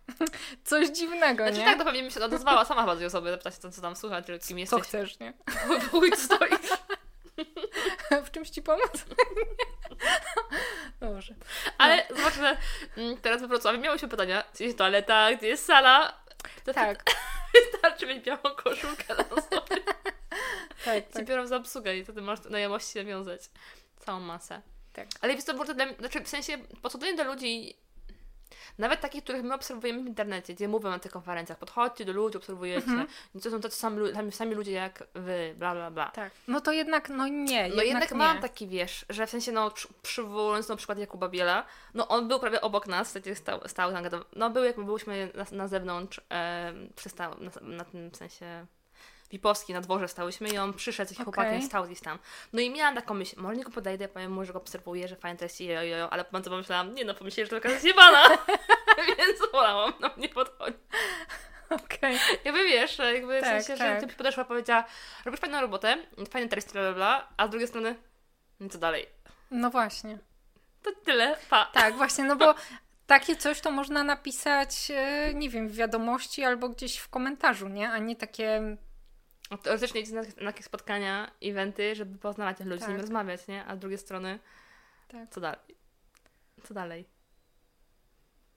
coś 0.64 0.90
dziwnego, 0.90 1.44
Znaczy 1.44 1.60
nie? 1.60 1.66
tak, 1.66 1.78
to 1.78 1.86
pewnie 1.86 2.04
mi 2.04 2.12
się 2.12 2.24
odezwała 2.26 2.66
sama 2.66 2.82
chyba 2.82 2.96
tej 2.96 3.06
osoby, 3.06 3.32
zapytać 3.32 3.56
co, 3.56 3.72
co 3.72 3.82
tam 3.82 3.96
słuchać, 3.96 4.26
czy 4.26 4.40
kim 4.40 4.58
Co 4.58 4.78
jesteś. 4.78 4.82
chcesz, 4.84 5.20
nie? 5.20 5.34
Chuj 5.92 6.12
stoisz. 6.18 6.60
W 8.26 8.32
czymś 8.32 8.50
ci 8.50 8.62
pomóc? 8.62 8.92
Dobrze. 11.00 11.36
Ale 11.78 12.08
zobacz, 12.10 12.34
że 12.34 12.58
mm, 12.98 13.18
teraz 13.18 13.42
we 13.42 13.48
Wrocławiu 13.48 13.80
miały 13.80 14.00
się 14.00 14.08
pytania, 14.08 14.44
gdzie 14.54 14.66
jest 14.66 14.78
toaleta, 14.78 15.34
gdzie 15.34 15.48
jest 15.48 15.66
sala. 15.66 16.24
To 16.66 16.74
Tak, 16.74 17.04
Wystarczy 17.72 18.08
mieć 18.08 18.26
białą 18.26 18.42
koszulkę 18.42 19.16
na 19.16 19.24
sobie. 19.24 19.82
tak, 20.86 21.08
Ci 21.08 21.14
tak. 21.14 21.26
biorą 21.26 21.48
za 21.48 21.58
obsługę 21.58 21.98
i 21.98 22.04
wtedy 22.04 22.22
masz 22.22 22.40
znajomości 22.40 22.98
nawiązać. 22.98 23.42
Całą 24.00 24.20
masę. 24.20 24.62
Tak. 24.94 25.08
Ale 25.22 25.34
jest 25.34 25.48
to 25.48 25.54
bardzo 25.54 25.74
dla 25.74 25.94
znaczy 25.94 26.22
w 26.22 26.30
sensie 26.30 26.58
podchodzenie 26.82 27.18
do 27.18 27.24
ludzi, 27.24 27.78
nawet 28.78 29.02
takich, 29.02 29.24
których 29.24 29.44
my 29.44 29.54
obserwujemy 29.54 30.04
w 30.04 30.08
internecie, 30.08 30.54
gdzie 30.54 30.68
mówią 30.68 30.90
na 30.90 31.00
tych 31.00 31.12
konferencjach, 31.12 31.58
podchodźcie 31.58 32.06
do 32.06 32.14
ludzi, 32.14 32.38
obserwujecie, 32.38 32.88
Mhm. 32.88 33.08
nie 33.36 33.42
to 33.42 33.52
są 33.52 33.62
tacy 33.62 33.78
sami, 33.78 34.14
sami, 34.14 34.32
sami 34.32 34.56
ludzie 34.56 34.72
jak 34.72 35.04
wy, 35.14 35.56
bla 35.58 35.74
bla 35.74 35.92
bla. 35.92 36.12
Tak. 36.12 36.32
No 36.48 36.62
to 36.62 36.72
jednak, 36.72 37.10
no 37.10 37.28
nie. 37.28 37.70
No 37.76 37.84
jednak, 37.84 38.12
nie. 38.12 38.18
mam 38.18 38.42
taki, 38.42 38.68
wiesz, 38.68 39.06
że 39.10 39.28
w 39.28 39.30
sensie, 39.30 39.52
no, 39.52 39.72
przy- 39.72 39.88
przywołując 40.02 40.70
na 40.70 40.76
przykład 40.76 40.98
Jakuba 41.00 41.30
Biela, 41.30 41.66
no 41.94 42.08
on 42.08 42.28
był 42.28 42.40
prawie 42.40 42.62
obok 42.62 42.88
nas, 42.88 43.08
w 43.10 43.12
sensie 43.12 43.36
stał, 43.36 43.60
stał 43.68 43.92
no 44.36 44.50
był 44.50 44.64
jakby 44.64 44.84
byłyśmy 44.86 45.32
na, 45.36 45.46
na 45.58 45.68
zewnątrz, 45.68 46.22
e, 46.32 46.74
przystał, 46.96 47.36
na, 47.40 47.52
na 47.62 47.86
tym 47.86 48.16
sensie 48.16 48.66
Wipowski, 49.32 49.74
na 49.74 49.82
dworze 49.82 50.08
stałyśmy 50.08 50.50
i 50.50 50.58
on 50.58 50.74
przyszedł 50.74 51.10
z 51.10 51.14
Okej. 51.14 51.24
chłopakiem, 51.24 51.62
stał 51.62 51.86
gdzieś 51.86 52.00
tam. 52.00 52.20
No 52.54 52.62
i 52.62 52.70
miałam 52.70 52.96
taką 52.96 53.14
myśl, 53.14 53.36
może 53.42 53.58
nie 53.58 53.64
go 53.64 53.72
podejdę, 53.72 54.08
powiem 54.08 54.32
mu, 54.32 54.46
że 54.46 54.54
go 54.54 54.60
obserwuję, 54.60 55.08
że 55.08 55.16
fajnie 55.16 55.38
to 55.38 55.46
jest 55.46 55.62
jo, 55.62 55.82
jo, 55.82 55.98
jo, 55.98 56.10
ale 56.12 56.26
potem 56.26 56.44
pomyślałam, 56.44 56.96
nie 56.96 57.06
no, 57.06 57.14
pomyśleli, 57.14 57.50
że 57.50 57.56
to 57.56 57.62
taka 57.62 57.80
zjebana, 57.80 58.24
więc 59.18 59.52
wolałam, 59.52 59.94
no 60.00 60.10
nie 60.18 60.30
podchodzi. 60.30 60.78
Okej. 61.70 62.18
Jakby 62.46 62.64
wiesz, 62.64 62.98
jakby 62.98 63.40
w 63.40 63.44
Tak, 63.44 63.64
sensie, 63.64 63.84
tak. 63.84 64.02
że 64.02 64.08
ty 64.08 64.14
podeszła, 64.14 64.46
powiedziała, 64.46 64.84
robisz 65.26 65.40
fajną 65.42 65.62
robotę, 65.62 65.98
fajny 66.30 66.50
treści, 66.50 66.72
bla, 66.72 66.82
bla, 66.82 66.94
bla, 66.94 67.28
a 67.38 67.48
z 67.48 67.50
drugiej 67.50 67.68
strony, 67.68 67.96
no 68.60 68.70
co 68.70 68.78
dalej? 68.78 69.06
No 69.52 69.70
właśnie. 69.70 70.18
To 70.84 70.92
tyle, 71.06 71.38
pa. 71.50 71.66
Tak, 71.66 71.96
właśnie, 72.02 72.24
no 72.24 72.36
bo 72.36 72.56
takie 73.08 73.36
coś 73.36 73.62
to 73.62 73.72
można 73.72 74.04
napisać, 74.04 74.92
e, 74.96 75.34
nie 75.34 75.50
wiem, 75.50 75.68
w 75.70 75.76
wiadomości 75.76 76.44
albo 76.44 76.70
gdzieś 76.70 76.98
w 76.98 77.10
komentarzu, 77.10 77.68
nie? 77.68 77.90
A 77.90 77.98
nie 77.98 78.16
takie. 78.16 78.78
Teoretycznie 79.58 80.02
idzie 80.02 80.14
na, 80.16 80.22
na 80.22 80.44
jakieś 80.44 80.66
spotkania, 80.66 81.32
eventy, 81.44 81.96
żeby 81.96 82.18
poznawać 82.18 82.60
ludzi, 82.60 82.84
z 82.84 82.88
nimi 82.88 82.94
Tak. 82.94 83.02
rozmawiać, 83.02 83.48
nie? 83.48 83.66
A 83.66 83.76
z 83.76 83.80
drugiej 83.80 83.98
strony, 83.98 84.40
Tak. 85.08 85.30
co 85.30 85.42
dalej? 85.42 85.60
Co 86.64 86.74
dalej? 86.74 87.06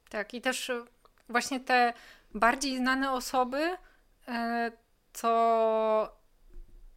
Tak, 0.09 0.35
i 0.35 0.41
też 0.41 0.71
e, 0.71 0.85
właśnie 1.29 1.61
te 1.61 1.93
bardziej 2.35 2.77
znane 2.77 3.13
osoby, 3.13 3.77
e, 4.29 4.73
to 5.21 6.19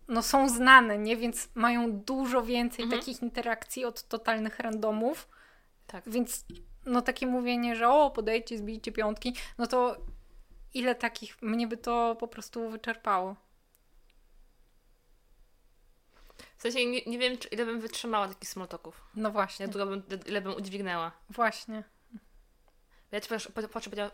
no 0.07 0.21
są 0.21 0.49
znane, 0.49 0.97
nie? 0.97 1.17
Więc 1.17 1.49
mają 1.55 1.91
dużo 1.99 2.43
więcej 2.43 2.83
Mhm. 2.85 3.01
takich 3.01 3.21
interakcji 3.21 3.85
od 3.85 4.03
totalnych 4.07 4.59
randomów. 4.59 5.27
Tak. 5.87 6.09
Więc 6.09 6.45
no 6.85 7.01
takie 7.01 7.27
mówienie, 7.27 7.75
że 7.75 7.89
o, 7.89 8.11
podejdźcie, 8.11 8.57
zbijcie 8.57 8.91
piątki, 8.91 9.35
no 9.57 9.67
to 9.67 9.97
ile 10.73 10.95
takich, 10.95 11.41
mnie 11.41 11.67
by 11.67 11.77
to 11.77 12.15
po 12.19 12.27
prostu 12.27 12.69
wyczerpało. 12.69 13.35
W 16.61 16.63
sensie 16.63 16.85
nie, 16.85 17.01
nie 17.05 17.19
wiem, 17.19 17.37
ile 17.51 17.65
bym 17.65 17.79
wytrzymała 17.79 18.27
takich 18.27 18.49
smoltoków. 18.49 19.01
No 19.15 19.31
właśnie, 19.31 19.63
Jak 19.63 19.73
długo 19.73 19.85
bym, 19.85 20.03
ile 20.25 20.41
bym 20.41 20.53
udźwignęła. 20.53 21.11
właśnie. 21.29 21.83
Ja 23.11 23.21
ci 23.21 23.29
po, 23.29 23.61
po, 23.61 23.67
po, 23.67 23.81
powiedział, 23.81 24.09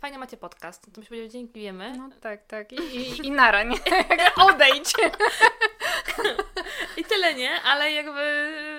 fajnie, 0.00 0.18
macie 0.18 0.36
podcast. 0.36 0.82
To 0.94 1.00
byś 1.00 1.08
powiedział, 1.08 1.28
dzięki, 1.28 1.60
wiemy. 1.60 1.96
No 1.98 2.10
tak, 2.20 2.46
tak. 2.46 2.72
I, 2.72 2.76
i, 2.76 3.18
i 3.26 3.30
nara, 3.30 3.62
nie? 3.62 3.76
Odejdź. 4.48 4.92
I 6.96 7.04
tyle, 7.04 7.34
nie? 7.34 7.62
Ale 7.62 7.92
jakby 7.92 8.20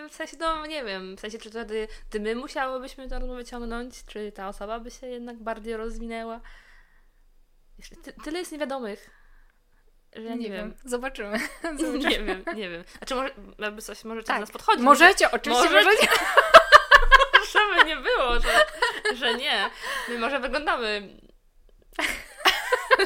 w 0.09 0.15
sensie, 0.15 0.37
no 0.39 0.65
nie 0.65 0.83
wiem, 0.83 1.15
w 1.15 1.19
sensie, 1.19 1.37
czy 1.37 1.49
wtedy 1.49 1.87
ty 2.09 2.19
my 2.19 2.35
musiałybyśmy 2.35 3.09
to 3.09 3.19
rozmowę 3.19 3.45
ciągnąć, 3.45 4.05
czy 4.05 4.31
ta 4.31 4.47
osoba 4.47 4.79
by 4.79 4.91
się 4.91 5.07
jednak 5.07 5.37
bardziej 5.43 5.77
rozwinęła. 5.77 6.41
Ty, 8.03 8.13
tyle 8.23 8.39
jest 8.39 8.51
niewiadomych, 8.51 9.09
że 10.15 10.21
ja 10.21 10.35
nie, 10.35 10.49
wiem. 10.49 10.73
Zobaczymy. 10.85 11.39
Zobaczymy. 11.79 11.99
Nie 11.99 12.19
wiem, 12.19 12.43
nie 12.55 12.69
wiem. 12.69 12.83
Znaczy 12.97 13.15
może, 13.15 13.33
jakby 13.59 13.81
coś 13.81 14.03
możecie 14.03 14.27
Tak. 14.27 14.35
do 14.35 14.41
nas 14.41 14.51
podchodzić. 14.51 14.83
Możecie, 14.83 15.31
oczywiście 15.31 15.63
Możecie. 15.63 15.85
możecie. 15.85 16.07
Żeby 17.53 17.85
nie 17.85 17.95
było, 17.95 18.39
że, 18.39 18.65
że 19.15 19.33
nie. 19.33 19.69
My 20.09 20.19
może 20.19 20.39
wyglądamy 20.39 21.09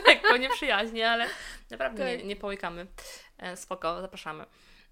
lekko 0.08 0.38
nieprzyjaźnie, 0.38 1.12
ale 1.12 1.28
naprawdę 1.70 2.06
nie, 2.06 2.17
Tak. 2.17 2.26
nie 2.26 2.36
połykamy. 2.36 2.88
E, 3.38 3.58
Spoko, 3.58 4.02
zapraszamy. 4.02 4.46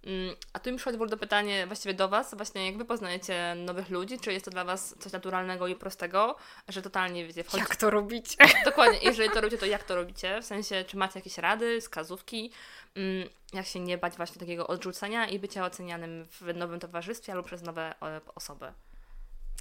Mm, 0.05 0.35
A 0.53 0.59
tu 0.59 0.71
mi 0.71 0.77
przychodzi 0.77 1.09
do 1.09 1.17
pytanie 1.17 1.67
właściwie 1.67 1.93
do 1.93 2.09
Was, 2.09 2.35
właśnie 2.35 2.65
jak 2.65 2.77
Wy 2.77 2.85
poznajecie 2.85 3.55
nowych 3.55 3.89
ludzi, 3.89 4.19
czy 4.19 4.33
jest 4.33 4.45
to 4.45 4.51
dla 4.51 4.63
Was 4.63 4.95
coś 4.99 5.11
naturalnego 5.11 5.67
i 5.67 5.75
prostego, 5.75 6.35
że 6.67 6.81
totalnie 6.81 7.27
wiecie, 7.27 7.43
wchodzi... 7.43 7.63
Jak 7.63 7.75
to 7.75 7.89
robić? 7.89 8.37
Dokładnie, 8.65 8.99
jeżeli 9.01 9.29
to 9.29 9.41
robicie, 9.41 9.57
to 9.57 9.65
jak 9.65 9.83
to 9.83 9.95
robicie? 9.95 10.41
W 10.41 10.45
sensie, 10.45 10.85
czy 10.87 10.97
macie 10.97 11.19
jakieś 11.19 11.37
rady, 11.37 11.81
wskazówki, 11.81 12.51
mm, 12.95 13.29
jak 13.53 13.65
się 13.65 13.79
nie 13.79 13.97
bać 13.97 14.13
właśnie 14.17 14.39
takiego 14.39 14.67
odrzucenia 14.67 15.27
i 15.27 15.39
bycia 15.39 15.65
ocenianym 15.65 16.25
w 16.25 16.41
nowym 16.55 16.79
towarzystwie 16.79 17.33
albo 17.33 17.43
przez 17.43 17.61
nowe 17.61 17.95
e, 18.01 18.21
osoby? 18.35 18.73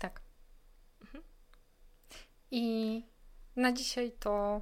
Tak. 0.01 0.21
I 2.51 3.03
na 3.57 3.73
dzisiaj 3.73 4.13
to 4.21 4.61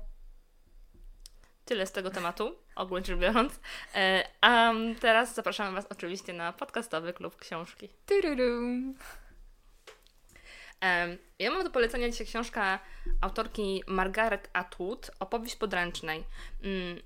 Tyle 1.65 1.87
z 1.87 1.93
tego 1.93 2.11
tematu, 2.11 2.57
ogólnie 2.75 3.07
rzecz 3.07 3.19
biorąc. 3.19 3.61
E, 3.95 4.29
A 4.41 4.73
teraz 5.01 5.35
zapraszamy 5.35 5.75
Was 5.77 5.87
oczywiście 5.91 6.33
na 6.33 6.53
podcastowy 6.53 7.13
klub 7.13 7.37
książki. 7.37 7.89
Tyrurum. 8.07 8.95
Em, 10.81 11.19
Ja 11.39 11.51
mam 11.51 11.65
do 11.65 11.71
polecenia 11.71 12.11
dzisiaj 12.11 12.27
książka 12.27 12.79
autorki 13.21 13.83
Margaret 13.87 14.51
Atwood, 14.53 15.11
Opowieść 15.21 15.57
podręcznej. 15.57 16.25
Mm, 16.63 17.03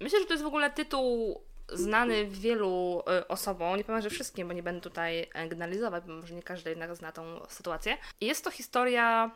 Myślę, 0.00 0.20
że 0.20 0.26
to 0.26 0.32
jest 0.32 0.44
w 0.44 0.46
ogóle 0.46 0.70
tytuł 0.70 1.40
znany 1.68 2.26
wielu 2.26 3.02
e, 3.06 3.28
osobom, 3.28 3.76
nie 3.76 3.84
powiem, 3.84 4.02
że 4.02 4.10
wszystkim, 4.10 4.48
bo 4.48 4.54
nie 4.54 4.62
będę 4.62 4.80
tutaj 4.80 5.30
e, 5.34 5.48
generalizować, 5.48 6.04
bo 6.04 6.12
może 6.12 6.34
nie 6.34 6.42
każdy 6.42 6.70
jednak 6.70 6.96
zna 6.96 7.12
tą 7.12 7.46
sytuację. 7.48 7.98
Jest 8.20 8.44
to 8.44 8.50
historia, 8.50 9.30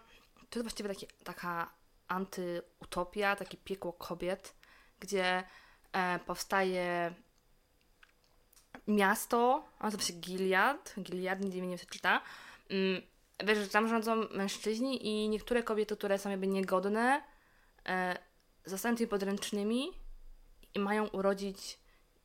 to 0.50 0.58
jest 0.58 0.62
właściwie 0.62 0.88
taki, 0.88 1.06
taka 1.24 1.70
antyutopia, 2.08 3.36
takie 3.36 3.56
piekło 3.56 3.92
kobiet, 3.92 4.54
gdzie 5.00 5.42
powstaje 6.26 7.14
miasto, 8.86 9.64
nazywa 9.80 10.02
się 10.02 10.12
Gilead, 10.12 10.94
Gilead, 10.98 11.40
nigdy 11.40 11.58
mnie 11.58 11.68
nie 11.68 11.78
się 11.78 11.86
czyta, 11.86 12.20
Mm, 12.70 13.02
wiesz, 13.44 13.58
że 13.58 13.68
tam 13.68 13.88
rządzą 13.88 14.28
mężczyźni 14.30 15.06
i 15.06 15.28
niektóre 15.28 15.62
kobiety, 15.62 15.96
które 15.96 16.18
są 16.18 16.30
jakby 16.30 16.46
niegodne, 16.46 17.22
e, 17.88 18.18
zostają 18.64 18.96
tymi 18.96 19.08
podręcznymi 19.08 19.90
i 20.74 20.78
mają 20.78 21.06
urodzić 21.06 21.78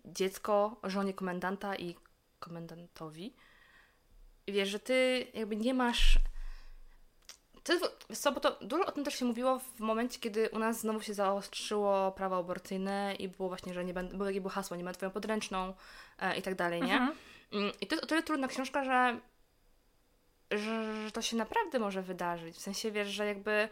dziecko 0.06 0.80
żonie 0.84 1.13
komendanta 1.13 1.75
i 1.75 1.95
komendantowi. 2.39 3.36
I 4.47 4.51
wiesz, 4.51 4.69
że 4.69 4.80
ty 4.80 5.28
jakby 5.34 5.56
nie 5.56 5.73
masz... 5.73 6.19
To 7.65 7.73
bo 8.32 8.39
to 8.39 8.58
dużo 8.62 8.86
o 8.86 8.91
tym 8.91 9.04
też 9.04 9.19
się 9.19 9.25
mówiło 9.25 9.60
w 9.60 9.80
momencie, 9.80 10.19
kiedy 10.19 10.49
u 10.49 10.60
nas 10.60 10.80
znowu 10.80 11.01
się 11.01 11.13
zaostrzyło 11.13 12.12
prawo 12.12 12.38
aborcyjne 12.38 13.15
i 13.19 13.28
było 13.28 13.49
właśnie, 13.49 13.73
że 13.73 13.86
nie 13.86 13.93
będę, 13.93 14.17
było 14.17 14.32
było 14.32 14.49
hasło, 14.49 14.78
nie 14.78 14.84
będę 14.84 14.97
twoją 14.97 15.12
podręczną 15.12 15.73
e, 16.19 16.38
i 16.38 16.41
tak 16.41 16.56
dalej, 16.56 16.82
nie? 16.82 16.93
Mhm. 16.93 17.17
Mm, 17.54 17.71
I 17.82 17.88
to 17.88 17.95
jest 17.95 18.04
o 18.04 18.08
tyle 18.08 18.23
trudna 18.23 18.47
książka, 18.47 18.84
że, 18.84 19.19
że, 20.51 21.04
że 21.06 21.12
to 21.12 21.21
się 21.21 21.38
naprawdę 21.38 21.80
może 21.80 22.01
wydarzyć. 22.01 22.56
W 22.56 22.62
sensie 22.62 22.91
wiesz, 22.91 23.08
że 23.08 23.25
jakby 23.25 23.69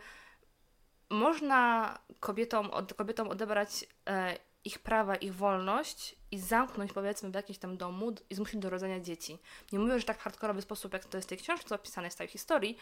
można 1.10 2.00
kobietom, 2.20 2.72
od, 2.72 2.94
kobietom 2.94 3.30
odebrać 3.30 3.86
e, 4.10 4.38
ich 4.66 4.80
prawa, 4.80 5.16
ich 5.16 5.36
wolność 5.36 6.16
i 6.32 6.40
zamknąć 6.40 6.94
powiedzmy 6.94 7.32
w 7.32 7.34
jakimś 7.34 7.58
tam 7.58 7.78
domu 7.78 8.16
i 8.30 8.36
zmusić 8.36 8.60
do 8.60 8.70
rodzenia 8.70 9.00
dzieci. 9.00 9.40
Nie 9.72 9.80
mówię, 9.80 10.00
że 10.00 10.06
tak 10.06 10.20
hardkorowy 10.20 10.62
sposób, 10.62 10.94
jak 10.94 11.06
to 11.06 11.18
jest 11.18 11.28
w 11.28 11.30
tej 11.30 11.38
książce 11.38 11.76
opisane 11.76 12.08
jest 12.08 12.18
w 12.18 12.20
tej 12.20 12.28
historii, 12.28 12.78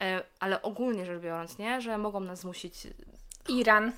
e, 0.00 0.22
ale 0.40 0.62
ogólnie 0.62 1.06
rzecz 1.06 1.22
biorąc, 1.22 1.58
nie? 1.58 1.80
Że 1.80 1.98
mogą 1.98 2.20
nas 2.20 2.40
zmusić 2.40 2.74
Iran. 3.48 3.92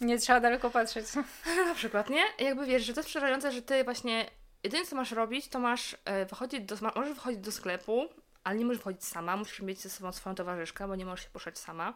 Nie 0.00 0.18
trzeba 0.18 0.40
daleko 0.40 0.70
patrzeć. 0.70 1.06
Na 1.68 1.74
przykład, 1.74 2.10
nie? 2.10 2.24
Jakby 2.38 2.66
wiesz, 2.66 2.84
że 2.84 2.94
to 2.94 3.00
jest 3.00 3.08
przerażające, 3.08 3.52
że 3.52 3.62
ty 3.62 3.84
właśnie 3.84 4.30
jedyne 4.62 4.84
co 4.84 4.96
masz 4.96 5.12
robić, 5.12 5.48
to 5.48 5.58
masz 5.58 5.96
e, 6.04 6.26
wychodzić 6.26 6.60
do, 6.60 6.76
możesz 6.96 7.14
wychodzić 7.14 7.40
do 7.40 7.52
sklepu, 7.52 8.08
ale 8.44 8.58
nie 8.58 8.64
możesz 8.64 8.78
wychodzić 8.78 9.04
sama, 9.04 9.36
musisz 9.36 9.60
mieć 9.60 9.80
ze 9.80 9.90
sobą 9.90 10.12
swoją 10.12 10.34
towarzyszkę, 10.34 10.88
bo 10.88 10.96
nie 10.96 11.06
możesz 11.06 11.24
się 11.24 11.30
poruszać 11.30 11.58
sama. 11.58 11.94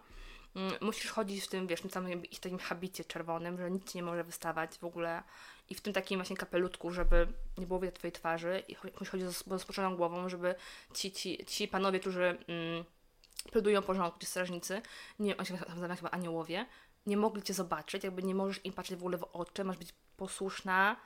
Mm, 0.54 0.72
Musisz 0.80 1.10
chodzić 1.10 1.44
w 1.44 1.48
tym, 1.48 1.66
wiesz, 1.66 1.80
tym 1.80 1.90
samym 1.90 2.22
takim 2.40 2.58
habicie 2.58 3.04
czerwonym, 3.04 3.56
że 3.58 3.70
nic 3.70 3.94
nie 3.94 4.02
może 4.02 4.24
wystawać 4.24 4.78
w 4.78 4.84
ogóle. 4.84 5.22
I 5.68 5.74
w 5.74 5.80
tym 5.80 5.92
takim 5.92 6.18
właśnie 6.18 6.36
kapelutku, 6.36 6.90
żeby 6.90 7.26
nie 7.58 7.66
było 7.66 7.80
widać 7.80 7.94
twojej 7.94 8.12
twarzy. 8.12 8.62
I 8.68 8.74
chodzić 8.74 9.28
z 9.28 9.44
z 9.44 9.46
rozpuszczoną 9.46 9.96
głową, 9.96 10.28
żeby 10.28 10.54
ci, 10.94 11.12
ci, 11.12 11.46
ci 11.46 11.68
panowie, 11.68 12.00
którzy 12.00 12.38
mm, 12.48 12.84
pilnują 13.52 13.82
porządku, 13.82 14.20
ci 14.20 14.26
strażnicy, 14.26 14.82
nie, 15.18 15.36
oni 15.36 15.46
się 15.46 15.54
nazywają 15.68 15.96
chyba 15.96 16.10
aniołowie, 16.10 16.66
nie 17.06 17.16
mogli 17.16 17.42
cię 17.42 17.54
zobaczyć, 17.54 18.04
jakby 18.04 18.22
nie 18.22 18.34
możesz 18.34 18.64
im 18.64 18.72
patrzeć 18.72 18.96
w 18.96 19.02
ogóle 19.02 19.18
w 19.18 19.24
oczy, 19.32 19.64
masz 19.64 19.76
być 19.76 19.94
posłuszna, 20.16 20.96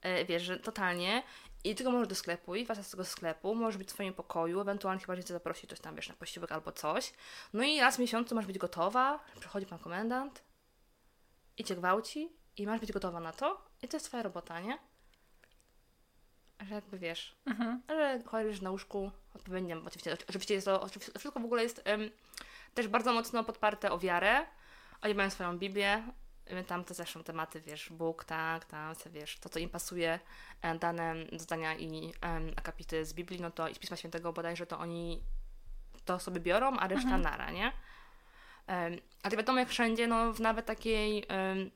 e, 0.00 0.24
wiesz, 0.24 0.42
że 0.42 0.58
totalnie 0.58 1.22
i 1.70 1.74
tylko 1.74 1.92
możesz 1.92 2.08
do 2.08 2.14
sklepu 2.14 2.54
i 2.54 2.64
wracasz 2.64 2.86
z 2.86 2.90
tego 2.90 3.04
sklepu, 3.04 3.54
możesz 3.54 3.76
być 3.76 3.88
w 3.88 3.90
swoim 3.92 4.14
pokoju, 4.14 4.60
ewentualnie 4.60 5.00
chyba, 5.00 5.16
że 5.16 5.24
cię 5.24 5.34
zaprosi 5.34 5.66
ktoś 5.66 5.80
tam, 5.80 5.94
wiesz, 5.96 6.08
na 6.08 6.14
posiłek 6.14 6.52
albo 6.52 6.72
coś. 6.72 7.12
No 7.52 7.62
i 7.64 7.80
raz 7.80 7.96
w 7.96 7.98
miesiącu 7.98 8.34
masz 8.34 8.46
być 8.46 8.58
gotowa, 8.58 9.24
przychodzi 9.40 9.66
pan 9.66 9.78
komendant 9.78 10.42
i 11.58 11.64
cię 11.64 11.76
gwałci 11.76 12.32
i 12.56 12.66
masz 12.66 12.80
być 12.80 12.92
gotowa 12.92 13.20
na 13.20 13.32
to 13.32 13.64
i 13.82 13.88
to 13.88 13.96
jest 13.96 14.06
twoja 14.06 14.22
robota, 14.22 14.60
nie? 14.60 14.78
Że 16.68 16.74
jakby 16.74 16.98
wiesz, 16.98 17.36
Mhm. 17.46 17.82
że 17.88 18.20
chodzisz 18.26 18.60
na 18.60 18.70
łóżku 18.70 19.10
odpowiednio, 19.34 19.76
oczywiście, 19.86 20.16
oczywiście 20.28 20.54
jest 20.54 20.64
to, 20.66 20.86
wszystko 21.18 21.40
w 21.40 21.44
ogóle 21.44 21.62
jest 21.62 21.80
em, 21.84 22.10
też 22.74 22.88
bardzo 22.88 23.12
mocno 23.12 23.44
podparte 23.44 23.92
o 23.92 23.98
wiarę. 23.98 24.46
Oni 25.02 25.14
mają 25.14 25.30
swoją 25.30 25.58
Biblię, 25.58 26.02
tam 26.66 26.84
te 26.84 26.94
zresztą 26.94 27.22
tematy, 27.22 27.60
wiesz, 27.60 27.90
Bóg, 27.90 28.24
tak, 28.24 28.64
tam, 28.64 28.94
wiesz, 29.10 29.38
to 29.38 29.48
co 29.48 29.58
im 29.58 29.70
pasuje, 29.70 30.20
e, 30.62 30.74
dane 30.78 31.14
zdania 31.32 31.74
i 31.74 32.12
em, 32.20 32.52
akapity 32.56 33.04
z 33.04 33.12
Biblii, 33.12 33.40
no 33.40 33.50
to 33.50 33.68
i 33.68 33.74
z 33.74 33.78
Pisma 33.78 33.96
Świętego 33.96 34.32
bodajże 34.32 34.66
to 34.66 34.78
oni 34.78 35.22
to 36.04 36.18
sobie 36.18 36.40
biorą, 36.40 36.76
a 36.76 36.88
reszta 36.88 37.04
Mhm. 37.08 37.22
nara, 37.22 37.50
nie? 37.50 37.72
Em, 38.66 38.96
ale 39.22 39.36
wiadomo, 39.36 39.58
jak 39.58 39.68
wszędzie, 39.68 40.06
no 40.06 40.32
w 40.32 40.40
nawet 40.40 40.66
takiej, 40.66 41.24
em, 41.28 41.70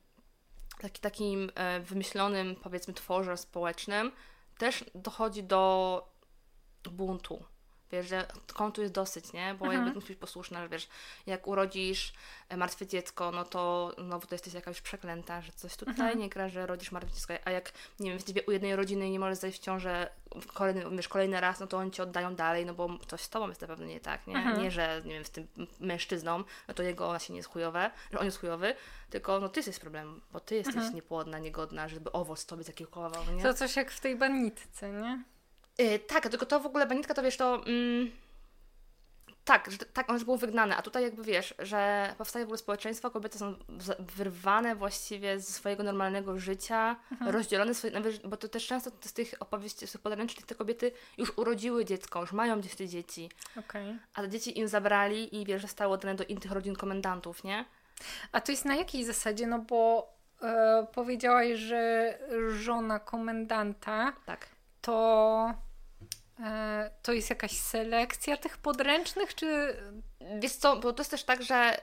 taki, 0.78 1.00
takim 1.00 1.50
e, 1.54 1.80
wymyślonym, 1.80 2.56
powiedzmy, 2.56 2.94
tworze 2.94 3.36
społecznym 3.36 4.12
też 4.58 4.84
dochodzi 4.94 5.42
do 5.42 6.08
buntu. 6.90 7.44
Wiesz, 7.92 8.06
że 8.08 8.26
kontu 8.54 8.80
jest 8.82 8.94
dosyć, 8.94 9.32
nie? 9.32 9.54
Bo 9.54 9.64
Mhm. 9.64 9.72
jakby 9.84 9.94
musisz 9.94 10.08
być 10.08 10.18
posłuszna, 10.18 10.62
że 10.62 10.68
wiesz, 10.68 10.88
jak 11.26 11.46
urodzisz 11.46 12.12
martwe 12.56 12.86
dziecko, 12.86 13.30
no 13.30 13.44
to 13.44 13.92
znowu 13.98 14.26
to 14.26 14.34
jesteś 14.34 14.54
jakaś 14.54 14.80
przeklęta, 14.80 15.40
że 15.42 15.52
coś 15.52 15.76
tutaj 15.76 15.94
Mhm. 15.94 16.18
nie 16.18 16.28
gra, 16.28 16.48
że 16.48 16.66
rodzisz 16.66 16.92
martwe 16.92 17.14
dziecko, 17.14 17.34
a 17.44 17.50
jak, 17.50 17.72
nie 18.00 18.10
wiem, 18.10 18.14
jesteś 18.16 18.48
u 18.48 18.50
jednej 18.52 18.76
rodziny 18.76 19.10
nie 19.10 19.18
możesz 19.20 19.38
zajść 19.38 19.58
w 19.60 19.62
ciążę 19.64 20.10
kolejny, 20.54 20.96
wiesz, 20.96 21.08
kolejny 21.08 21.40
raz, 21.40 21.60
no 21.60 21.66
to 21.66 21.76
oni 21.76 21.90
cię 21.90 22.02
oddają 22.02 22.34
dalej, 22.34 22.66
no 22.66 22.74
bo 22.74 22.98
coś 23.08 23.20
z 23.20 23.28
tobą 23.28 23.48
jest 23.48 23.60
na 23.60 23.66
pewno 23.66 23.86
nie 23.86 24.00
tak, 24.00 24.26
nie? 24.26 24.36
Mhm. 24.36 24.62
Nie, 24.62 24.70
że, 24.70 25.02
nie 25.04 25.12
wiem, 25.12 25.24
z 25.24 25.30
tym 25.30 25.46
mężczyzną, 25.80 26.44
no 26.68 26.74
to 26.74 26.82
jego 26.82 27.18
się 27.18 27.32
nie 27.32 27.36
jest 27.36 27.48
chujowe, 27.48 27.90
że 28.12 28.18
on 28.18 28.24
jest 28.24 28.40
chujowy, 28.40 28.74
tylko 29.10 29.40
no 29.40 29.48
ty 29.48 29.58
jesteś 29.60 29.78
problemem, 29.78 30.20
bo 30.32 30.40
ty 30.40 30.54
jesteś 30.54 30.74
Mhm. 30.76 30.94
niepłodna, 30.94 31.38
niegodna, 31.38 31.88
żeby 31.88 32.12
owoc 32.12 32.46
tobie 32.46 32.64
zakiełkował, 32.64 33.22
nie? 33.32 33.42
To 33.42 33.54
coś 33.54 33.76
jak 33.76 33.90
w 33.90 34.00
tej 34.00 34.16
banitce, 34.16 34.90
nie? 34.92 35.24
Yy, 35.80 35.98
tak, 35.98 36.28
tylko 36.28 36.46
to 36.46 36.60
w 36.60 36.66
ogóle 36.66 36.86
banitka 36.86 37.14
to 37.14 37.22
wiesz, 37.22 37.36
to. 37.36 37.54
Mm, 37.66 38.10
tak, 39.44 39.70
że, 39.70 39.78
tak, 39.78 40.08
one 40.10 40.16
już 40.16 40.24
były 40.24 40.38
wygnane, 40.38 40.76
a 40.76 40.82
tutaj 40.82 41.02
jakby 41.02 41.22
wiesz, 41.22 41.54
że 41.58 42.14
powstaje 42.18 42.44
w 42.44 42.48
ogóle 42.48 42.58
społeczeństwo, 42.58 43.10
kobiety 43.10 43.38
są 43.38 43.54
wyrwane 43.98 44.76
właściwie 44.76 45.40
ze 45.40 45.52
swojego 45.52 45.82
normalnego 45.82 46.38
życia, 46.38 46.96
Mhm. 47.12 47.30
rozdzielone, 47.30 47.74
swoje, 47.74 47.92
nawet- 47.92 48.26
bo 48.26 48.36
to 48.36 48.48
też 48.48 48.66
często 48.66 48.90
z 49.00 49.12
tych 49.12 49.34
opowieści, 49.40 49.86
z 49.86 49.92
tych 49.92 50.00
podręcznych, 50.00 50.46
te 50.46 50.54
kobiety 50.54 50.92
już 51.18 51.38
urodziły 51.38 51.84
dziecko, 51.84 52.20
już 52.20 52.32
mają 52.32 52.60
gdzieś 52.60 52.74
te 52.74 52.88
dzieci, 52.88 53.30
Okej. 53.56 53.98
a 54.14 54.22
te 54.22 54.28
dzieci 54.28 54.58
im 54.58 54.68
zabrali 54.68 55.40
i 55.40 55.44
wiesz, 55.44 55.62
zostały 55.62 55.94
oddane 55.94 56.14
do 56.14 56.24
innych 56.24 56.52
rodzin 56.52 56.76
komendantów, 56.76 57.44
nie? 57.44 57.64
A 58.32 58.40
to 58.40 58.52
jest 58.52 58.64
na 58.64 58.76
jakiej 58.76 59.04
zasadzie? 59.04 59.46
No 59.46 59.58
bo 59.58 60.12
e, 60.42 60.86
powiedziałaś, 60.94 61.48
że 61.58 62.18
żona 62.48 62.98
komendanta 62.98 64.12
Tak. 64.26 64.46
to, 64.80 65.54
to 67.02 67.12
jest 67.12 67.30
jakaś 67.30 67.52
selekcja 67.52 68.36
tych 68.36 68.58
podręcznych, 68.58 69.34
czy... 69.34 69.76
Wiesz 70.40 70.52
co, 70.52 70.76
bo 70.76 70.92
to 70.92 71.00
jest 71.00 71.10
też 71.10 71.24
tak, 71.24 71.42
że 71.42 71.80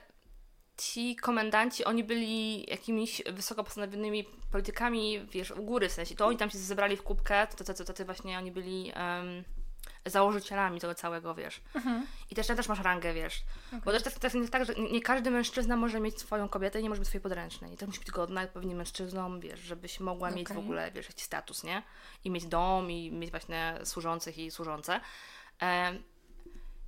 ci 0.76 1.16
komendanci, 1.16 1.84
oni 1.84 2.04
byli 2.04 2.70
jakimiś 2.70 3.22
wysoko 3.32 3.64
postawionymi 3.64 4.24
politykami, 4.52 5.26
wiesz, 5.30 5.50
u 5.50 5.62
góry 5.62 5.88
w 5.88 5.92
sensie. 5.92 6.14
To 6.14 6.26
oni 6.26 6.36
tam 6.36 6.50
się 6.50 6.58
zebrali 6.58 6.96
w 6.96 7.02
kubkę, 7.02 7.46
to, 7.46 7.74
to 7.74 8.04
właśnie 8.04 8.38
oni 8.38 8.52
byli 8.52 8.92
em, 8.94 9.44
założycielami 10.06 10.80
tego 10.80 10.94
całego, 10.94 11.34
wiesz. 11.34 11.60
Mhm. 11.74 12.06
I 12.30 12.34
też, 12.34 12.46
też 12.46 12.68
masz 12.68 12.80
rangę, 12.80 13.14
wiesz. 13.14 13.42
Bo 13.72 13.78
Okej. 13.78 13.92
też, 13.92 14.02
też, 14.02 14.14
też 14.14 14.34
jest 14.34 14.52
tak, 14.52 14.64
że 14.64 14.74
nie 14.74 15.00
każdy 15.00 15.30
mężczyzna 15.30 15.76
może 15.76 16.00
mieć 16.00 16.20
swoją 16.20 16.48
kobietę 16.48 16.80
i 16.80 16.82
nie 16.82 16.88
może 16.88 16.98
być 16.98 17.08
swojej 17.08 17.22
podręcznej. 17.22 17.74
I 17.74 17.76
też 17.76 17.86
musi 17.86 17.98
być 18.00 18.10
godna 18.10 18.42
odpowiednim 18.42 18.78
mężczyzną, 18.78 19.40
wiesz, 19.40 19.60
żebyś 19.60 20.00
mogła 20.00 20.30
mieć 20.30 20.48
w 20.48 20.58
ogóle, 20.58 20.90
wiesz, 20.90 21.06
jakiś 21.08 21.24
status, 21.24 21.64
nie? 21.64 21.82
I 22.24 22.30
mieć 22.30 22.46
dom, 22.46 22.90
i 22.90 23.10
mieć 23.12 23.30
właśnie 23.30 23.78
służących 23.84 24.38
i 24.38 24.50
służące. 24.50 25.00
Em, 25.58 26.02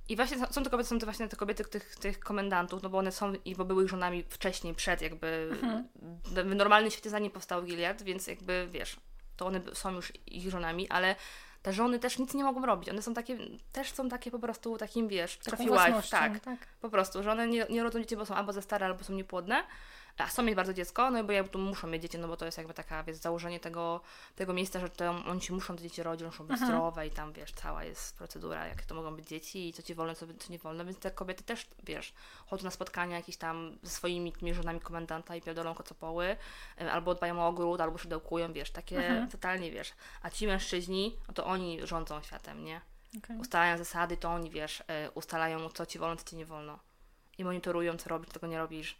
I 0.09 0.15
właśnie 0.15 0.37
są- 0.51 0.63
te 0.63 0.69
kobiety, 0.69 0.89
są 0.89 0.99
te 0.99 1.05
właśnie 1.05 1.27
te 1.27 1.35
kobiety 1.35 1.63
tych, 1.65 1.95
tych 1.95 2.19
komendantów, 2.19 2.83
no 2.83 2.89
bo 2.89 2.97
one 2.97 3.11
są 3.11 3.33
i 3.45 3.55
bo 3.55 3.65
były 3.65 3.83
ich 3.83 3.89
żonami 3.89 4.23
wcześniej, 4.29 4.75
przed 4.75 5.01
jakby 5.01 5.49
Mhm. 5.51 5.87
w 6.23 6.55
normalnym 6.55 6.91
świecie 6.91 7.09
zanim 7.09 7.31
powstał 7.31 7.63
Gilead, 7.63 8.01
więc 8.03 8.27
jakby 8.27 8.67
wiesz, 8.71 8.95
to 9.37 9.45
one 9.45 9.61
są 9.73 9.91
już 9.91 10.13
ich 10.25 10.49
żonami, 10.51 10.89
ale 10.89 11.15
te 11.61 11.73
żony 11.73 11.99
też 11.99 12.19
nic 12.19 12.33
nie 12.33 12.43
mogą 12.43 12.65
robić. 12.65 12.89
One 12.89 13.01
są 13.01 13.13
takie, 13.13 13.37
też 13.71 13.91
są 13.91 14.09
takie 14.09 14.31
po 14.31 14.39
prostu 14.39 14.77
takim, 14.77 15.07
wiesz, 15.07 15.37
własnością, 15.67 16.17
tak. 16.17 16.39
tak. 16.39 16.59
Po 16.81 16.89
prostu, 16.89 17.23
że 17.23 17.31
one 17.31 17.47
nie, 17.47 17.65
nie 17.69 17.83
rodzą 17.83 17.99
dzieci, 17.99 18.15
bo 18.15 18.25
są 18.25 18.35
albo 18.35 18.53
za 18.53 18.61
stare, 18.61 18.85
albo 18.85 19.03
są 19.03 19.13
niepłodne, 19.13 19.63
a 20.17 20.25
chcą 20.27 20.43
mieć 20.43 20.55
bardzo 20.55 20.73
dziecko, 20.73 21.11
no 21.11 21.23
bo 21.23 21.31
jakby 21.31 21.49
tu 21.51 21.59
muszą 21.59 21.87
mieć 21.87 22.01
dzieci, 22.01 22.17
no 22.17 22.27
bo 22.27 22.37
to 22.37 22.45
jest 22.45 22.57
jakby 22.57 22.73
taka, 22.73 23.03
wiesz, 23.03 23.17
założenie 23.17 23.59
tego, 23.59 24.01
tego 24.35 24.53
miejsca, 24.53 24.79
że 24.79 24.89
to 24.89 25.09
oni 25.09 25.41
się 25.41 25.53
muszą 25.53 25.75
te 25.75 25.81
dzieci 25.83 26.03
rodzić, 26.03 26.25
muszą 26.25 26.43
być 26.47 26.51
Mhm. 26.53 26.67
zdrowe 26.71 27.07
i 27.07 27.11
tam, 27.11 27.33
wiesz, 27.33 27.51
cała 27.51 27.83
jest 27.83 28.17
procedura, 28.17 28.67
jakie 28.67 28.85
to 28.85 28.95
mogą 28.95 29.15
być 29.15 29.27
dzieci 29.27 29.69
i 29.69 29.73
co 29.73 29.81
ci 29.81 29.95
wolno, 29.95 30.15
co, 30.15 30.25
co 30.39 30.51
nie 30.51 30.59
wolno, 30.59 30.85
więc 30.85 30.99
te 30.99 31.11
kobiety 31.11 31.43
też, 31.43 31.67
wiesz, 31.83 32.13
chodzą 32.47 32.63
na 32.63 32.71
spotkania 32.71 33.15
jakieś 33.15 33.37
tam 33.37 33.77
ze 33.83 33.89
swoimi 33.89 34.31
tymi 34.33 34.53
żonami 34.53 34.79
komendanta 34.79 35.35
i 35.35 35.41
pierdolą 35.41 35.73
kocopoły, 35.75 36.37
albo 36.91 37.15
dbają 37.15 37.41
o 37.41 37.47
ogród, 37.47 37.81
albo 37.81 37.97
szydełkują, 37.97 38.53
wiesz, 38.53 38.71
takie 38.71 39.07
Mhm. 39.07 39.29
totalnie, 39.29 39.71
wiesz, 39.71 39.93
a 40.21 40.29
ci 40.29 40.47
mężczyźni, 40.47 41.17
no 41.27 41.33
to 41.33 41.45
oni 41.45 41.87
rządzą 41.87 42.21
światem, 42.21 42.63
nie? 42.63 42.81
Okej. 43.17 43.37
ustalają 43.37 43.77
zasady, 43.77 44.17
to 44.17 44.29
oni, 44.29 44.49
wiesz, 44.49 44.79
y, 44.79 44.83
ustalają, 45.13 45.69
co 45.69 45.85
ci 45.85 45.99
wolno, 45.99 46.15
co 46.15 46.29
ci 46.29 46.35
nie 46.35 46.45
wolno. 46.45 46.79
I 47.37 47.43
monitorują, 47.43 47.97
co 47.97 48.09
robisz, 48.09 48.29
czego 48.33 48.47
nie 48.47 48.57
robisz. 48.57 48.97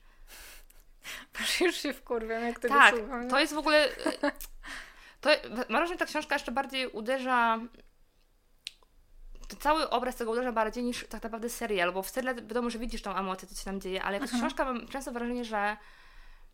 Aż 1.52 1.62
już 1.62 1.76
się 1.76 1.94
wkurwiam, 1.94 2.44
jak 2.44 2.60
tego 2.60 2.74
tak, 2.76 2.96
słucham. 2.96 3.30
to 3.30 3.40
jest 3.40 3.54
w 3.54 3.58
ogóle... 3.58 3.90
To, 5.22 5.30
mam 5.50 5.66
wrażenie, 5.68 5.88
że 5.88 5.98
ta 5.98 6.06
książka 6.06 6.36
jeszcze 6.36 6.52
bardziej 6.52 6.88
uderza... 6.88 7.60
Cały 9.60 9.90
obraz 9.90 10.16
tego 10.16 10.32
uderza 10.32 10.52
bardziej 10.52 10.84
niż 10.84 11.08
tak 11.08 11.24
naprawdę 11.24 11.50
serial, 11.50 11.92
bo 11.94 12.04
w 12.04 12.10
serialu 12.10 12.38
wiadomo, 12.42 12.70
że 12.70 12.80
widzisz 12.80 13.02
tą 13.02 13.16
emocję, 13.16 13.48
co 13.48 13.56
się 13.56 13.66
tam 13.66 13.82
dzieje, 13.82 14.04
ale 14.04 14.14
jakaś 14.14 14.30
Mhm. 14.34 14.42
książka 14.42 14.66
mam 14.66 14.88
często 14.88 15.12
wrażenie, 15.12 15.46
że 15.46 15.78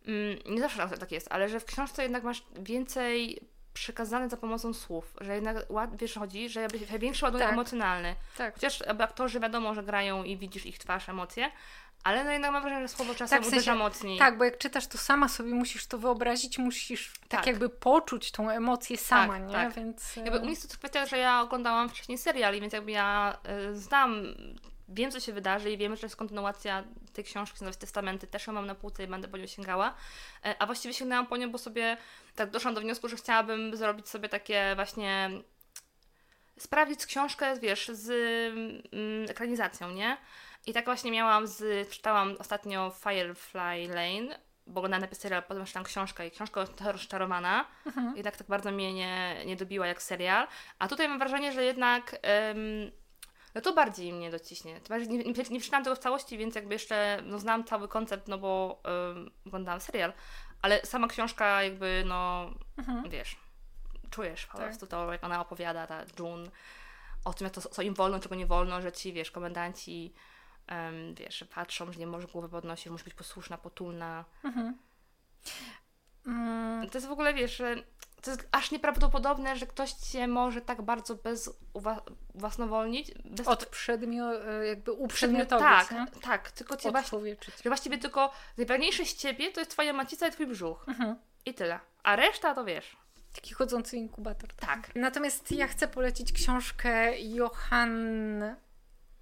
mm, 0.07 0.37
nie 0.45 0.61
zawsze 0.61 0.97
tak 0.97 1.11
jest, 1.11 1.27
ale 1.31 1.49
że 1.49 1.59
w 1.59 1.65
książce 1.65 2.03
jednak 2.03 2.23
masz 2.23 2.43
więcej 2.59 3.39
przekazane 3.73 4.29
za 4.29 4.37
pomocą 4.37 4.73
słów, 4.73 5.13
że 5.21 5.35
jednak 5.35 5.57
wiesz, 5.93 6.13
chodzi, 6.15 6.49
że 6.49 6.61
jakby 6.61 6.99
większy 6.99 7.25
ładunek 7.25 7.47
Tak. 7.47 7.53
emocjonalny. 7.53 8.15
tak. 8.37 8.53
Chociaż 8.53 8.81
aktorzy 8.99 9.39
wiadomo, 9.39 9.73
że 9.73 9.83
grają 9.83 10.23
i 10.23 10.37
widzisz 10.37 10.65
ich 10.65 10.77
twarz, 10.79 11.09
emocje, 11.09 11.51
ale 12.07 12.23
no 12.23 12.31
jednak 12.31 12.51
mam 12.51 12.61
wrażenie, 12.61 12.87
że 12.87 12.93
słowo 12.93 13.15
czasem 13.15 13.39
Tak, 13.43 13.47
w 13.47 13.49
sensie- 13.49 13.75
mocniej. 13.75 14.19
Tak, 14.19 14.37
bo 14.37 14.43
jak 14.43 14.57
czytasz, 14.57 14.87
to 14.87 14.97
sama 14.97 15.27
sobie 15.27 15.53
musisz 15.53 15.87
to 15.87 15.97
wyobrazić, 15.97 16.57
musisz 16.57 17.13
tak, 17.19 17.29
Tak. 17.29 17.47
jakby 17.47 17.69
poczuć 17.69 18.31
tą 18.31 18.49
emocję 18.49 18.97
sama, 18.97 19.33
Tak, 19.33 19.47
nie? 19.47 19.53
tak. 19.53 19.73
Więc... 19.73 20.15
Jakby 20.15 20.37
u 20.37 20.41
mnie 20.41 20.49
jest 20.49 20.71
to 20.71 20.77
kwestia, 20.77 21.05
że 21.05 21.17
ja 21.17 21.41
oglądałam 21.41 21.89
wcześniej 21.89 22.17
serial, 22.17 22.53
więc 22.59 22.73
jakby 22.73 22.91
ja 22.91 23.37
y, 23.69 23.75
znam, 23.75 24.23
wiem 24.89 25.11
co 25.11 25.19
się 25.19 25.33
wydarzy 25.33 25.71
i 25.71 25.77
wiem, 25.77 25.95
że 25.95 26.05
jest 26.05 26.15
kontynuacja 26.15 26.83
tej 27.13 27.23
książki 27.23 27.57
z 27.57 27.61
Nowe 27.61 27.77
Testamenty, 27.77 28.27
też 28.27 28.47
ją 28.47 28.53
mam 28.53 28.65
na 28.65 28.75
półce 28.75 29.03
i 29.03 29.07
będę 29.07 29.27
po 29.27 29.37
nią 29.37 29.47
sięgała. 29.47 29.93
E, 30.45 30.55
A 30.61 30.65
właściwie 30.65 30.93
sięgnęłam 30.93 31.27
po 31.27 31.37
nią, 31.37 31.51
bo 31.51 31.57
sobie 31.57 31.97
tak 32.35 32.49
doszłam 32.49 32.73
do 32.73 32.81
wniosku, 32.81 33.09
że 33.09 33.15
chciałabym 33.15 33.75
zrobić 33.75 34.09
sobie 34.09 34.29
takie 34.29 34.71
właśnie 34.75 35.29
sprawdzić 36.59 37.05
książkę, 37.05 37.59
wiesz, 37.59 37.87
z 37.93 38.09
mm, 38.93 39.29
ekranizacją, 39.29 39.91
nie? 39.91 40.17
I 40.68 40.74
tak 40.74 40.86
właśnie 40.86 41.11
miałam 41.11 41.47
z, 41.47 41.89
czytałam 41.89 42.36
ostatnio 42.39 42.91
Firefly 43.03 43.88
Lane, 43.88 44.39
bo 44.68 44.80
oglądałam 44.80 45.01
najpierw 45.01 45.22
serial, 45.22 45.43
potem 45.43 45.65
czytałam 45.65 45.86
książkę 45.86 46.28
i 46.28 46.32
książka 46.32 46.65
rozczarowana, 46.91 47.65
Mhm. 47.86 48.15
jednak 48.18 48.38
tak 48.38 48.47
bardzo 48.47 48.72
mnie 48.72 48.93
nie, 48.93 49.43
nie 49.45 49.55
dobiła 49.55 49.88
jak 49.88 50.01
serial. 50.01 50.47
A 50.80 50.88
tutaj 50.88 51.07
mam 51.09 51.20
wrażenie, 51.20 51.51
że 51.51 51.63
jednak 51.63 52.20
no 53.55 53.61
to 53.61 53.74
bardziej 53.74 54.13
mnie 54.13 54.32
dociśnie. 54.32 54.80
To 54.82 54.89
bardziej- 54.89 55.09
Nie, 55.09 55.18
nie, 55.18 55.26
nie 55.34 55.59
przeczytałam 55.59 55.84
tego 55.84 55.95
w 55.95 55.99
całości, 55.99 56.38
więc 56.38 56.55
jakby 56.55 56.76
jeszcze 56.76 57.20
no, 57.24 57.39
znam 57.39 57.63
cały 57.63 57.88
koncept, 57.88 58.28
no 58.28 58.38
bo 58.38 58.82
um, 58.86 59.32
oglądałam 59.47 59.82
serial, 59.82 60.13
ale 60.61 60.86
sama 60.86 61.07
książka 61.07 61.63
jakby, 61.63 62.03
no 62.05 62.49
Mhm. 62.78 63.09
wiesz, 63.09 63.36
czujesz 64.09 64.45
po 64.45 64.57
Tak. 64.57 64.68
prostu 64.68 64.88
to, 64.88 65.11
jak 65.11 65.24
ona 65.24 65.41
opowiada, 65.41 65.88
ta 65.88 66.03
June, 66.20 66.49
o 67.26 67.34
tym, 67.34 67.45
jak 67.45 67.53
to, 67.53 67.61
co 67.61 67.82
im 67.82 67.93
wolno, 67.93 68.20
czego 68.20 68.36
nie 68.36 68.45
wolno, 68.45 68.82
że 68.82 68.91
ci, 68.91 69.13
wiesz, 69.13 69.32
komendanci, 69.32 70.13
em, 70.68 71.15
wiesz, 71.15 71.43
patrzą, 71.55 71.91
że 71.91 71.99
nie 71.99 72.07
możesz 72.07 72.32
głowy 72.32 72.49
podnosić, 72.49 72.88
musi 72.88 73.03
być 73.03 73.13
posłuszna, 73.13 73.57
potulna. 73.57 74.26
Mhm. 74.43 74.78
Mm, 76.28 76.89
To 76.89 76.97
jest 76.97 77.07
w 77.07 77.11
ogóle, 77.11 77.34
wiesz, 77.34 77.61
to 78.22 78.32
jest 78.32 78.47
aż 78.51 78.72
nieprawdopodobne, 78.72 79.55
że 79.55 79.68
ktoś 79.68 79.91
cię 79.93 80.28
może 80.28 80.61
tak 80.61 80.82
bardzo 80.82 81.15
bez 81.15 81.49
uwa- 81.74 82.01
uwłasnowolnić, 82.34 83.11
bez 83.26 83.47
od 83.47 83.65
przedmio, 83.65 84.45
e, 84.45 84.68
jakby 84.68 84.84
przedmiot, 84.84 85.05
uprzedmiotowić, 85.05 85.63
tak, 85.68 85.91
nie? 85.91 86.05
tak, 86.22 86.51
tylko 86.51 86.78
cię 86.78 86.91
właśnie, 86.91 87.20
że 87.63 87.70
właściwie 87.70 87.97
tylko 87.97 88.32
najważniejsze 88.57 89.05
z 89.05 89.15
ciebie 89.15 89.51
to 89.51 89.59
jest 89.59 89.72
twoja 89.72 89.93
macica 89.93 90.28
i 90.28 90.32
twój 90.32 90.47
brzuch. 90.47 90.86
Mhm. 90.88 91.15
I 91.45 91.53
tyle. 91.53 91.80
A 92.03 92.15
reszta 92.15 92.55
to 92.55 92.65
wiesz. 92.65 92.97
Taki 93.36 93.53
chodzący 93.53 93.97
inkubator. 93.97 94.53
Tak. 94.53 94.91
Natomiast 94.95 95.51
ja 95.51 95.68
chcę 95.68 95.88
polecić 95.88 96.32
książkę 96.34 97.20
Johann 97.22 98.43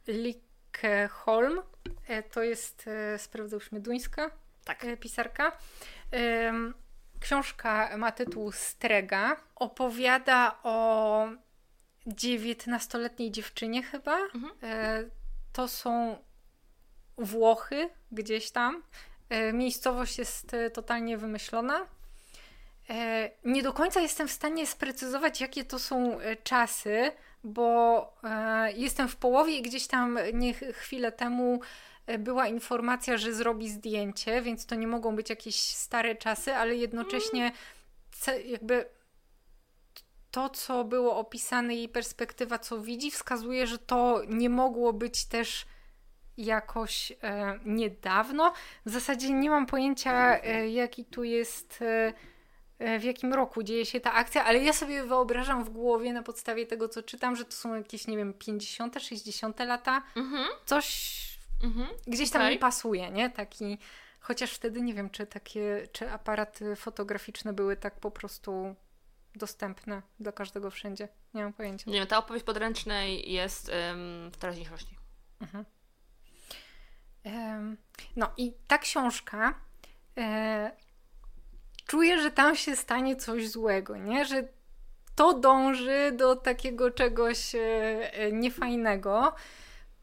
Lickholm. 0.08 0.45
E, 0.84 2.23
To 2.23 2.43
jest, 2.43 2.86
e, 2.88 3.19
sprawdzałyśmy, 3.19 3.80
duńska 3.80 4.32
Tak. 4.65 4.84
e, 4.86 4.97
pisarka. 4.97 5.51
Książka 7.19 7.97
ma 7.97 8.11
tytuł 8.11 8.51
Strega. 8.51 9.36
Opowiada 9.55 10.59
o 10.63 11.28
19-letniej 12.07 13.32
dziewczynie 13.32 13.84
chyba. 13.84 14.17
Mhm. 14.19 14.51
E, 14.63 15.03
To 15.53 15.67
są 15.67 16.17
Włochy 17.17 17.89
gdzieś 18.11 18.51
tam. 18.51 18.84
E, 19.30 19.53
Miejscowość 19.53 20.17
jest 20.17 20.53
e, 20.53 20.69
totalnie 20.69 21.17
wymyślona. 21.17 21.86
E, 22.89 23.30
Nie 23.43 23.63
do 23.63 23.73
końca 23.73 24.01
jestem 24.01 24.28
w 24.28 24.32
stanie 24.32 24.67
sprecyzować, 24.67 25.41
jakie 25.41 25.65
to 25.65 25.80
są 25.80 26.19
e, 26.19 26.36
czasy, 26.36 27.11
bo 27.46 28.14
e, 28.24 28.72
jestem 28.72 29.08
w 29.08 29.16
połowie 29.16 29.58
i 29.58 29.62
gdzieś 29.62 29.88
tam 29.88 30.20
nie, 30.34 30.54
chwilę 30.54 31.12
temu 31.12 31.60
e, 32.08 32.18
była 32.18 32.48
informacja, 32.48 33.18
że 33.18 33.34
zrobi 33.34 33.70
zdjęcie, 33.70 34.41
więc 34.41 34.66
to 34.66 34.76
nie 34.76 34.88
mogą 34.88 35.16
być 35.16 35.30
jakieś 35.30 35.56
stare 35.56 36.16
czasy, 36.16 36.56
ale 36.56 36.76
jednocześnie 36.76 37.52
ce- 38.12 38.46
jakby 38.46 38.86
to, 40.32 40.50
co 40.50 40.84
było 40.84 41.18
opisane, 41.18 41.76
jej 41.76 41.89
perspektywa, 41.89 42.60
co 42.60 42.82
widzi, 42.82 43.12
wskazuje, 43.12 43.68
że 43.68 43.78
to 43.78 44.22
nie 44.28 44.50
mogło 44.50 44.93
być 44.93 45.26
też 45.26 45.66
jakoś 46.38 47.12
e, 47.12 47.60
niedawno. 47.66 48.54
W 48.86 48.89
zasadzie 48.89 49.30
nie 49.34 49.50
mam 49.50 49.66
pojęcia, 49.66 50.41
e, 50.41 50.70
jaki 50.70 51.06
tu 51.06 51.24
jest, 51.24 51.80
e, 51.82 52.14
w 52.99 53.03
jakim 53.03 53.33
roku 53.33 53.63
dzieje 53.63 53.86
się 53.86 53.99
ta 53.99 54.13
akcja, 54.13 54.45
ale 54.45 54.59
ja 54.63 54.73
sobie 54.73 55.03
wyobrażam 55.03 55.63
w 55.63 55.69
głowie 55.69 56.13
na 56.13 56.23
podstawie 56.23 56.65
tego, 56.65 56.89
co 56.89 57.03
czytam, 57.03 57.36
że 57.36 57.45
to 57.45 57.51
są 57.51 57.75
jakieś, 57.75 58.07
nie 58.07 58.17
wiem, 58.17 58.33
50., 58.33 58.95
60. 59.01 59.59
lata. 59.59 60.01
Mhm. 60.15 60.45
Coś 60.65 61.15
Mhm. 61.63 61.88
gdzieś 62.07 62.29
tam 62.31 62.41
Okej. 62.41 62.53
mi 62.55 62.59
pasuje, 62.59 63.11
nie? 63.11 63.29
Taki, 63.29 63.77
chociaż 64.19 64.51
wtedy 64.53 64.81
nie 64.81 64.93
wiem, 64.93 65.09
czy 65.09 65.27
takie, 65.27 65.88
czy 65.91 66.11
aparaty 66.11 66.75
fotograficzne 66.75 67.53
były 67.53 67.75
tak 67.77 67.99
po 67.99 68.11
prostu 68.11 68.75
dostępne 69.36 70.01
dla 70.19 70.31
każdego 70.31 70.71
wszędzie. 70.71 71.07
Nie 71.33 71.43
mam 71.43 71.53
pojęcia. 71.53 71.91
Nie 71.91 71.99
wiem, 71.99 72.07
ta 72.07 72.17
opowieść 72.17 72.45
podręcznej 72.45 73.31
jest 73.31 73.69
em, 73.69 74.31
w 74.31 74.38
teraźniejszości. 74.38 74.95
Em, 77.23 77.77
No 78.15 78.31
i 78.38 78.53
ta 78.67 78.77
książka 78.77 79.53
e, 80.17 80.71
czuję, 81.88 82.21
że 82.21 82.31
tam 82.31 82.55
się 82.55 82.75
stanie 82.75 83.15
coś 83.15 83.49
złego, 83.49 83.97
nie? 83.97 84.25
Że 84.25 84.43
to 85.15 85.33
dąży 85.33 86.11
do 86.13 86.36
takiego 86.36 86.91
czegoś 86.91 87.55
e, 87.55 87.59
e, 88.13 88.31
niefajnego. 88.31 89.36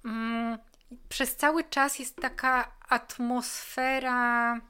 Mm, 0.05 0.59
Przez 1.09 1.37
cały 1.37 1.65
czas 1.65 1.99
jest 1.99 2.17
taka 2.17 2.73
atmosfera 2.89 4.61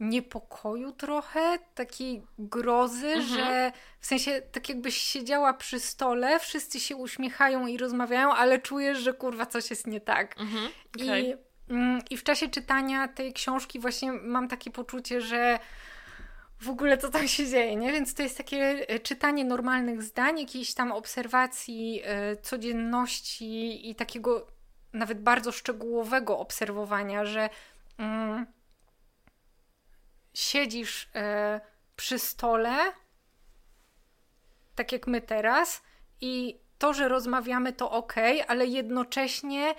niepokoju 0.00 0.92
trochę, 0.92 1.58
takiej 1.74 2.22
grozy, 2.38 3.06
Mhm. 3.08 3.26
że 3.28 3.72
w 4.00 4.06
sensie 4.06 4.42
tak 4.52 4.68
jakbyś 4.68 4.96
siedziała 4.96 5.52
przy 5.52 5.80
stole, 5.80 6.40
wszyscy 6.40 6.80
się 6.80 6.96
uśmiechają 6.96 7.66
i 7.66 7.78
rozmawiają, 7.78 8.32
ale 8.32 8.58
czujesz, 8.58 8.98
że 8.98 9.12
kurwa 9.12 9.46
coś 9.46 9.70
jest 9.70 9.86
nie 9.86 10.00
tak. 10.00 10.40
Mhm. 10.40 10.68
I, 10.96 11.02
Okej. 11.02 11.36
mm, 11.70 12.00
I 12.10 12.16
w 12.16 12.22
czasie 12.22 12.48
czytania 12.48 13.08
tej 13.08 13.32
książki 13.32 13.80
właśnie 13.80 14.12
mam 14.12 14.48
takie 14.48 14.70
poczucie, 14.70 15.20
że 15.20 15.58
w 16.60 16.68
ogóle 16.68 16.98
co 16.98 17.10
tam 17.10 17.28
się 17.28 17.46
dzieje, 17.46 17.76
nie? 17.76 17.92
Więc 17.92 18.14
to 18.14 18.22
jest 18.22 18.36
takie 18.36 18.84
e, 18.88 18.98
czytanie 18.98 19.44
normalnych 19.44 20.02
zdań, 20.02 20.40
jakiejś 20.40 20.74
tam 20.74 20.92
obserwacji 20.92 22.02
e, 22.04 22.36
codzienności 22.36 23.90
i 23.90 23.94
takiego 23.94 24.46
nawet 24.92 25.22
bardzo 25.22 25.52
szczegółowego 25.52 26.38
obserwowania, 26.38 27.24
że 27.24 27.50
mm, 27.98 28.46
siedzisz 30.34 31.10
e, 31.14 31.60
przy 31.96 32.18
stole, 32.18 32.76
tak 34.74 34.92
jak 34.92 35.06
my 35.06 35.20
teraz, 35.20 35.82
i 36.20 36.60
to, 36.78 36.94
że 36.94 37.08
rozmawiamy, 37.08 37.72
to 37.72 37.90
ok, 37.90 38.14
ale 38.48 38.66
jednocześnie 38.66 39.74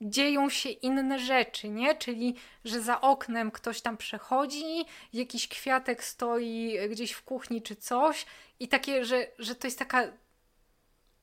dzieją 0.00 0.50
się 0.50 0.68
inne 0.68 1.18
rzeczy, 1.18 1.68
nie? 1.68 1.94
Czyli, 1.94 2.34
że 2.64 2.80
za 2.80 3.00
oknem 3.00 3.50
ktoś 3.50 3.80
tam 3.80 3.96
przechodzi, 3.96 4.84
jakiś 5.12 5.48
kwiatek 5.48 6.04
stoi 6.04 6.78
gdzieś 6.90 7.12
w 7.12 7.22
kuchni 7.22 7.62
czy 7.62 7.76
coś, 7.76 8.26
i 8.60 8.68
takie, 8.68 9.04
że, 9.04 9.26
że 9.38 9.54
to 9.54 9.66
jest 9.66 9.78
taka 9.78 10.02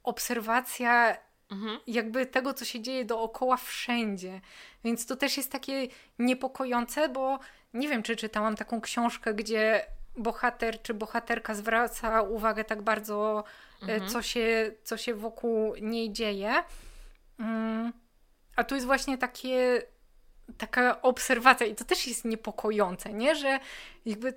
obserwacja 0.04 1.18
Mhm. 1.52 1.80
jakby 1.88 2.26
tego, 2.26 2.54
co 2.54 2.66
się 2.66 2.82
dzieje 2.82 3.06
dookoła 3.06 3.58
wszędzie. 3.58 4.42
Więc 4.84 5.06
to 5.06 5.16
też 5.16 5.38
jest 5.38 5.52
takie 5.52 5.88
niepokojące, 6.20 7.10
bo 7.10 7.40
nie 7.74 7.90
wiem, 7.90 8.04
czy 8.04 8.16
czytałam 8.16 8.56
taką 8.56 8.82
książkę, 8.82 9.34
gdzie 9.34 9.86
bohater 10.18 10.82
czy 10.82 10.94
bohaterka 10.94 11.56
zwraca 11.56 12.22
uwagę 12.22 12.64
tak 12.64 12.82
bardzo, 12.82 13.44
e, 13.82 13.94
Mhm. 13.94 14.10
co, 14.10 14.22
się, 14.22 14.72
co 14.84 14.98
się 14.98 15.14
wokół 15.14 15.76
niej 15.76 16.12
dzieje. 16.12 16.64
Mm, 17.40 17.94
A 18.56 18.64
tu 18.64 18.76
jest 18.76 18.88
właśnie 18.88 19.18
takie, 19.18 19.82
taka 20.58 21.02
obserwacja 21.02 21.66
i 21.66 21.76
to 21.76 21.86
też 21.86 22.08
jest 22.08 22.26
niepokojące, 22.26 23.14
nie? 23.14 23.36
Że 23.36 23.60
jakby 24.06 24.34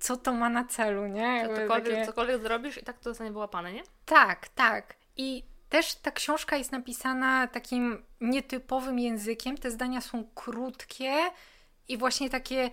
co 0.00 0.16
to 0.16 0.32
ma 0.32 0.48
na 0.48 0.64
celu, 0.64 1.06
nie? 1.06 1.36
Jakby 1.36 1.56
Cokolwiek, 1.56 1.94
takie- 1.94 2.06
cokolwiek 2.06 2.42
zrobisz 2.42 2.78
i 2.78 2.84
tak 2.84 2.98
to 2.98 3.10
zostanie 3.10 3.32
wyłapane, 3.32 3.72
nie? 3.72 3.82
tak, 4.06 4.48
tak. 4.48 4.94
I 5.16 5.44
też 5.68 5.94
ta 5.94 6.10
książka 6.10 6.56
jest 6.56 6.72
napisana 6.72 7.46
takim 7.46 8.04
nietypowym 8.20 8.98
językiem. 8.98 9.58
Te 9.58 9.70
zdania 9.70 10.00
są 10.00 10.24
krótkie 10.34 11.12
i 11.88 11.96
właśnie 11.96 12.30
takie, 12.30 12.70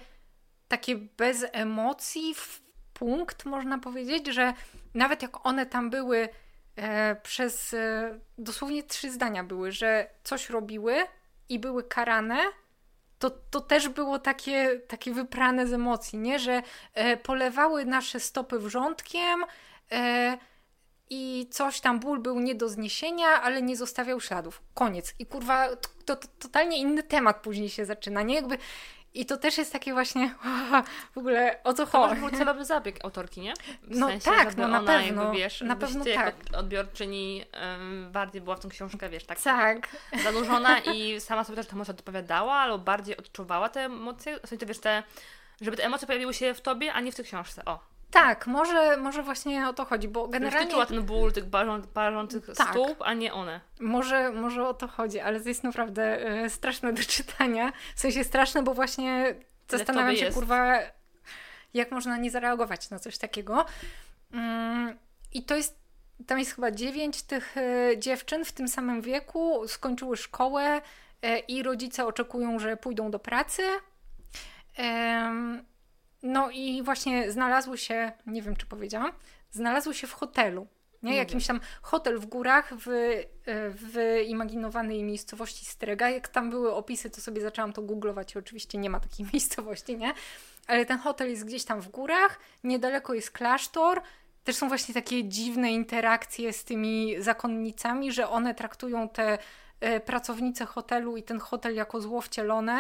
takie 0.68 0.96
bez 0.96 1.46
emocji, 1.52 2.36
w 2.36 2.62
punkt, 2.94 3.46
można 3.46 3.80
powiedzieć, 3.80 4.28
że 4.28 4.54
nawet 4.94 5.22
jak 5.22 5.46
one 5.46 5.66
tam 5.66 5.90
były 5.90 6.30
przez 7.24 7.74
e, 7.74 8.20
dosłownie 8.38 8.84
trzy 8.84 9.12
zdania 9.12 9.44
były, 9.44 9.72
że 9.72 10.10
coś 10.24 10.50
robiły 10.50 10.96
i 11.50 11.60
były 11.60 11.84
karane, 11.84 12.38
to, 13.20 13.30
to 13.30 13.62
też 13.62 13.90
było 13.90 14.20
takie, 14.20 14.80
takie 14.88 15.14
wyprane 15.14 15.68
z 15.68 15.74
emocji, 15.74 16.20
nie? 16.20 16.40
Że 16.40 16.62
e, 16.94 17.18
polewały 17.18 17.86
nasze 17.86 18.20
stopy 18.20 18.60
wrzątkiem 18.60 19.44
e, 19.92 20.38
i 21.10 21.48
coś 21.52 21.82
tam, 21.82 22.00
ból 22.00 22.20
był 22.20 22.40
nie 22.40 22.56
do 22.56 22.70
zniesienia, 22.70 23.28
ale 23.42 23.62
nie 23.62 23.78
zostawiał 23.78 24.22
śladów. 24.22 24.62
Koniec. 24.74 25.14
I 25.20 25.26
kurwa, 25.26 25.76
to, 25.76 26.16
to 26.16 26.28
totalnie 26.40 26.78
inny 26.78 27.04
temat 27.04 27.42
później 27.42 27.70
się 27.70 27.86
zaczyna, 27.86 28.22
nie? 28.22 28.36
Jakby 28.36 28.58
i 29.22 29.26
to 29.26 29.38
też 29.38 29.58
jest 29.58 29.74
takie 29.74 29.94
właśnie 29.94 30.36
w 31.16 31.18
ogóle 31.18 31.60
o 31.64 31.74
co 31.74 31.88
To 31.88 31.98
może 32.00 32.16
chodzi. 32.16 32.22
był 32.30 32.40
celowy 32.40 32.66
zabieg 32.66 33.06
autorki, 33.06 33.42
nie? 33.42 33.54
W 33.84 33.98
No 33.98 34.08
sensie, 34.08 34.32
tak, 34.32 34.58
no 34.58 34.68
na 34.68 34.80
ona 34.80 34.88
pewno, 34.94 35.24
Jakby, 35.24 35.38
wiesz, 35.38 35.62
na 35.62 35.76
pewno 35.76 36.04
ty 36.04 36.14
tak. 36.14 36.26
jako 36.26 36.58
odbiorczyni 36.58 37.44
em, 37.52 38.12
bardziej 38.12 38.42
była 38.42 38.56
w 38.56 38.60
tą 38.60 38.70
książkę, 38.70 39.10
wiesz, 39.10 39.24
tak 39.24 39.42
Tak. 39.42 39.88
zanurzona 40.24 40.80
i 40.94 41.22
sama 41.22 41.44
sobie 41.44 41.56
też 41.56 41.68
te 41.68 41.74
emocje 41.74 41.94
odpowiadała, 41.94 42.54
albo 42.54 42.78
bardziej 42.78 43.18
odczuwała 43.18 43.70
te 43.70 43.82
emocje. 43.86 44.40
W 44.44 44.50
sensie, 44.50 44.66
wiesz, 44.66 44.80
te, 44.80 45.04
żeby 45.62 45.78
te 45.78 45.84
emocje 45.86 46.08
pojawiły 46.08 46.34
się 46.34 46.54
w 46.54 46.62
tobie, 46.62 46.94
a 46.94 47.02
nie 47.02 47.12
w 47.12 47.16
tej 47.16 47.26
książce. 47.26 47.66
O, 47.66 47.80
Tak, 48.12 48.48
może, 48.48 48.98
może 48.98 49.24
właśnie 49.24 49.68
o 49.68 49.74
to 49.74 49.86
chodzi, 49.86 50.08
bo 50.08 50.28
Generalnie... 50.28 50.72
czuła 50.72 50.86
ten 50.86 51.04
ból 51.04 51.34
tych 51.34 51.46
barą, 51.46 51.82
barzących 51.82 52.46
Tak. 52.58 52.70
stóp, 52.70 53.02
a 53.02 53.14
nie 53.14 53.34
one. 53.34 53.62
może, 53.80 54.32
może 54.32 54.68
o 54.68 54.74
to 54.74 54.88
chodzi, 54.88 55.20
ale 55.20 55.42
to 55.42 55.50
jest 55.50 55.64
naprawdę 55.64 56.28
e, 56.28 56.50
straszne 56.50 56.94
do 56.94 57.04
czytania. 57.04 57.72
W 57.96 58.00
sensie 58.00 58.24
straszne, 58.24 58.64
bo 58.64 58.74
właśnie 58.74 59.36
zastanawiam 59.70 60.16
się, 60.16 60.26
jest. 60.26 60.38
kurwa, 60.38 60.80
jak 61.74 61.92
można 61.92 62.18
nie 62.18 62.32
zareagować 62.32 62.90
na 62.90 63.00
coś 63.00 63.18
takiego. 63.18 63.66
Mm, 64.32 64.98
I 65.34 65.44
to 65.44 65.56
jest, 65.56 65.80
tam 66.28 66.40
jest 66.40 66.56
chyba 66.56 66.72
dziewięć 66.72 67.22
tych 67.22 67.58
e, 67.58 67.98
dziewczyn 67.98 68.46
w 68.46 68.52
tym 68.52 68.68
samym 68.68 69.02
wieku, 69.02 69.68
skończyły 69.68 70.18
szkołę 70.18 70.82
e, 71.22 71.40
i 71.40 71.64
rodzice 71.64 72.06
oczekują, 72.06 72.60
że 72.60 72.78
pójdą 72.78 73.12
do 73.12 73.20
pracy. 73.20 73.64
No 76.24 76.50
i 76.50 76.84
właśnie 76.84 77.32
znalazły 77.32 77.78
się, 77.78 78.12
nie 78.26 78.42
wiem 78.42 78.56
czy 78.56 78.66
powiedziałam, 78.66 79.12
znalazły 79.52 79.94
się 79.94 80.08
w 80.08 80.14
hotelu. 80.14 80.68
Nie? 81.04 81.12
Nie 81.12 81.18
Jakimś 81.18 81.48
tam 81.48 81.60
hotel 81.82 82.20
w 82.20 82.26
górach 82.26 82.74
w, 82.78 82.88
e, 82.88 83.24
w 83.70 84.22
imaginowanej 84.28 85.04
miejscowości 85.04 85.66
Strega. 85.66 86.10
Jak 86.10 86.28
tam 86.28 86.50
były 86.50 86.74
opisy, 86.74 87.10
to 87.10 87.22
sobie 87.22 87.42
zaczęłam 87.42 87.74
to 87.74 87.82
googlować 87.82 88.36
i 88.36 88.38
oczywiście 88.38 88.78
nie 88.78 88.90
ma 88.90 89.00
takiej 89.00 89.26
miejscowości, 89.34 89.98
nie? 89.98 90.14
Ale 90.68 90.86
ten 90.86 90.98
hotel 90.98 91.30
jest 91.30 91.46
gdzieś 91.46 91.64
tam 91.64 91.82
w 91.82 91.90
górach, 91.90 92.40
niedaleko 92.64 93.14
jest 93.14 93.32
klasztor. 93.32 94.02
Też 94.44 94.56
są 94.56 94.68
właśnie 94.68 94.94
takie 94.94 95.24
dziwne 95.24 95.72
interakcje 95.72 96.54
z 96.54 96.64
tymi 96.64 97.16
zakonnicami, 97.20 98.12
że 98.12 98.30
one 98.30 98.56
traktują 98.56 99.10
te 99.10 99.38
e, 99.80 100.00
pracownice 100.00 100.66
hotelu 100.66 101.18
i 101.18 101.24
ten 101.24 101.40
hotel 101.40 101.76
jako 101.76 102.02
zło 102.02 102.22
wcielone, 102.22 102.80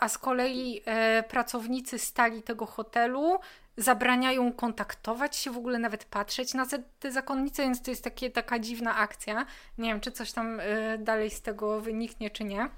a 0.00 0.08
z 0.08 0.18
kolei 0.18 0.82
e, 0.84 1.22
pracownicy 1.22 1.98
stali 1.98 2.42
tego 2.42 2.66
hotelu 2.66 3.38
zabraniają 3.76 4.52
kontaktować 4.52 5.36
się, 5.36 5.50
w 5.50 5.56
ogóle 5.56 5.78
nawet 5.78 6.04
patrzeć 6.04 6.54
na 6.54 6.66
te, 7.00 7.12
zakonnice, 7.12 7.62
więc 7.62 7.82
to 7.82 7.90
jest 7.90 8.04
takie, 8.04 8.30
taka 8.30 8.58
dziwna 8.58 8.96
akcja. 8.96 9.46
Nie 9.78 9.88
wiem, 9.88 10.00
czy 10.00 10.12
coś 10.12 10.32
tam 10.32 10.60
y, 10.60 10.98
dalej 10.98 11.30
z 11.30 11.42
tego 11.42 11.80
wyniknie, 11.80 12.30
czy 12.30 12.44
nie. 12.44 12.68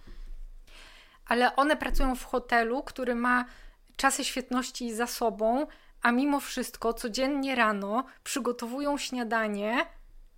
Ale 1.26 1.57
one 1.57 1.76
pracują 1.76 2.16
w 2.16 2.24
hotelu, 2.24 2.82
który 2.82 3.14
ma 3.14 3.45
czasy 3.97 4.24
świetności 4.24 4.95
za 4.95 5.07
sobą, 5.07 5.66
a 6.03 6.12
mimo 6.12 6.41
wszystko 6.41 6.95
codziennie 6.95 7.55
rano 7.55 8.05
przygotowują 8.24 8.99
śniadanie 8.99 9.86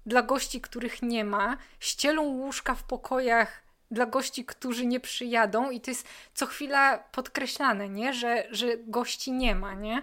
dla 0.06 0.22
gości, 0.22 0.60
których 0.60 1.02
nie 1.02 1.24
ma, 1.24 1.56
ścielą 1.80 2.22
łóżka 2.22 2.74
w 2.74 2.82
pokojach 2.82 3.62
dla 3.90 4.06
gości, 4.06 4.44
którzy 4.44 4.86
nie 4.86 5.00
przyjadą 5.00 5.70
i 5.70 5.80
to 5.80 5.90
jest 5.90 6.08
co 6.34 6.46
chwila 6.46 6.98
podkreślane, 6.98 7.88
nie? 7.88 8.14
Że, 8.14 8.46
że 8.50 8.66
gości 8.76 9.32
nie 9.32 9.54
ma, 9.54 9.74
nie? 9.74 10.02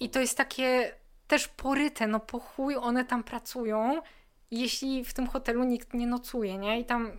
I 0.00 0.10
to 0.10 0.20
jest 0.20 0.36
takie 0.36 0.94
też 1.26 1.48
poryte, 1.48 2.06
no 2.06 2.20
po 2.20 2.40
chuj 2.40 2.76
one 2.76 3.04
tam 3.04 3.24
pracują, 3.24 4.02
jeśli 4.50 5.04
w 5.04 5.14
tym 5.14 5.26
hotelu 5.26 5.64
nikt 5.64 5.94
nie 5.94 6.06
nocuje, 6.06 6.58
nie? 6.58 6.80
I 6.80 6.84
tam 6.84 7.12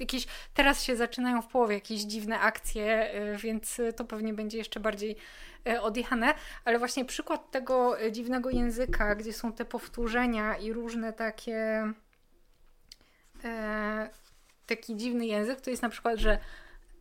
jakieś, 0.00 0.26
teraz 0.54 0.82
się 0.82 0.96
zaczynają 0.96 1.42
w 1.42 1.46
połowie 1.46 1.74
jakieś 1.74 2.00
dziwne 2.00 2.40
akcje, 2.40 3.14
y, 3.34 3.36
więc 3.36 3.80
to 3.96 4.04
pewnie 4.04 4.34
będzie 4.34 4.58
jeszcze 4.58 4.80
bardziej 4.80 5.16
y, 5.68 5.80
odjechane, 5.80 6.34
ale 6.64 6.78
właśnie 6.78 7.04
przykład 7.04 7.50
tego 7.50 8.02
y, 8.02 8.12
dziwnego 8.12 8.50
języka, 8.50 9.14
gdzie 9.14 9.32
są 9.32 9.52
te 9.52 9.64
powtórzenia 9.64 10.56
i 10.56 10.72
różne 10.72 11.12
takie 11.12 11.92
taki 14.66 14.96
dziwny 14.96 15.26
język, 15.26 15.60
to 15.60 15.70
jest 15.70 15.82
na 15.82 15.88
przykład, 15.88 16.18
że 16.18 16.38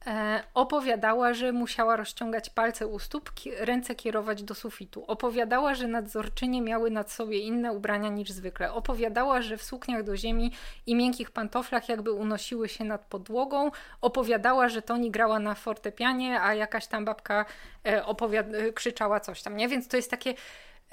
E, 0.08 0.44
opowiadała, 0.54 1.34
że 1.34 1.52
musiała 1.52 1.96
rozciągać 1.96 2.50
palce 2.50 2.88
u 2.88 3.00
stóp, 3.00 3.32
ręce 3.60 3.96
kierować 3.96 4.44
do 4.44 4.56
sufitu. 4.56 5.06
Opowiadała, 5.08 5.76
że 5.76 5.88
nadzorczynie 5.88 6.62
miały 6.62 6.92
nad 6.92 7.12
sobie 7.12 7.40
inne 7.40 7.74
ubrania 7.74 8.10
niż 8.10 8.32
zwykle. 8.32 8.74
Opowiadała, 8.74 9.42
że 9.42 9.58
w 9.58 9.64
sukniach 9.64 10.04
do 10.04 10.18
ziemi 10.18 10.52
i 10.86 10.96
miękkich 10.96 11.32
pantoflach 11.32 11.90
jakby 11.90 12.12
unosiły 12.12 12.70
się 12.70 12.84
nad 12.84 13.06
podłogą. 13.06 13.72
Opowiadała, 14.02 14.70
że 14.70 14.82
Toni 14.82 15.12
grała 15.12 15.40
na 15.40 15.56
fortepianie, 15.56 16.42
a 16.42 16.54
jakaś 16.54 16.88
tam 16.88 17.06
babka 17.06 17.46
e, 17.86 18.06
opowiad- 18.06 18.74
krzyczała 18.74 19.20
coś 19.20 19.42
tam, 19.42 19.58
nie? 19.58 19.68
Więc 19.68 19.88
to 19.88 19.98
jest 19.98 20.12
takie, 20.12 20.34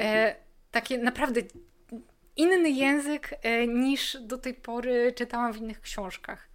e, 0.01 0.35
takie 0.71 0.99
naprawdę 0.99 1.41
inny 2.37 2.71
język 2.71 3.35
e, 3.43 3.67
niż 3.67 4.17
do 4.21 4.39
tej 4.39 4.55
pory 4.55 5.13
czytałam 5.13 5.53
w 5.53 5.57
innych 5.57 5.81
książkach. 5.81 6.50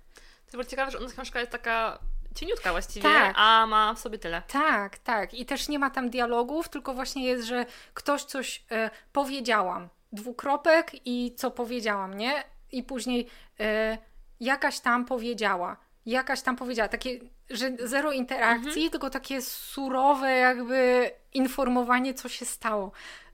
To 0.51 0.57
jest 0.57 0.69
ciekawe, 0.69 0.91
że 0.91 0.99
ona 0.99 1.09
książka 1.09 1.39
jest 1.39 1.51
taka 1.51 1.99
cieniutka 2.35 2.71
właściwie, 2.71 3.09
Tak. 3.09 3.33
a 3.37 3.65
ma 3.67 3.93
w 3.93 3.99
sobie 3.99 4.17
tyle. 4.17 4.41
Tak, 4.47 4.97
tak. 4.97 5.33
I 5.33 5.45
też 5.45 5.69
nie 5.69 5.79
ma 5.79 5.89
tam 5.89 6.09
dialogów, 6.09 6.69
tylko 6.69 6.93
właśnie 6.93 7.25
jest, 7.25 7.47
że 7.47 7.65
ktoś 7.93 8.23
coś 8.23 8.65
e, 8.71 8.89
powiedziałam. 9.11 9.89
Dwukropek 10.11 10.91
i 11.07 11.35
co 11.37 11.51
powiedziałam, 11.51 12.17
nie? 12.17 12.43
I 12.71 12.83
później 12.83 13.27
e, 13.59 13.97
jakaś 14.39 14.79
tam 14.79 15.05
powiedziała. 15.05 15.77
Jakaś 16.05 16.41
tam 16.41 16.55
powiedziała. 16.55 16.89
Takie, 16.89 17.19
że 17.49 17.71
zero 17.79 18.11
interakcji, 18.11 18.89
tylko 18.89 19.09
takie 19.09 19.41
surowe 19.41 20.31
jakby 20.31 21.11
informowanie, 21.33 22.13
co 22.13 22.29
się 22.29 22.45
stało. 22.45 22.91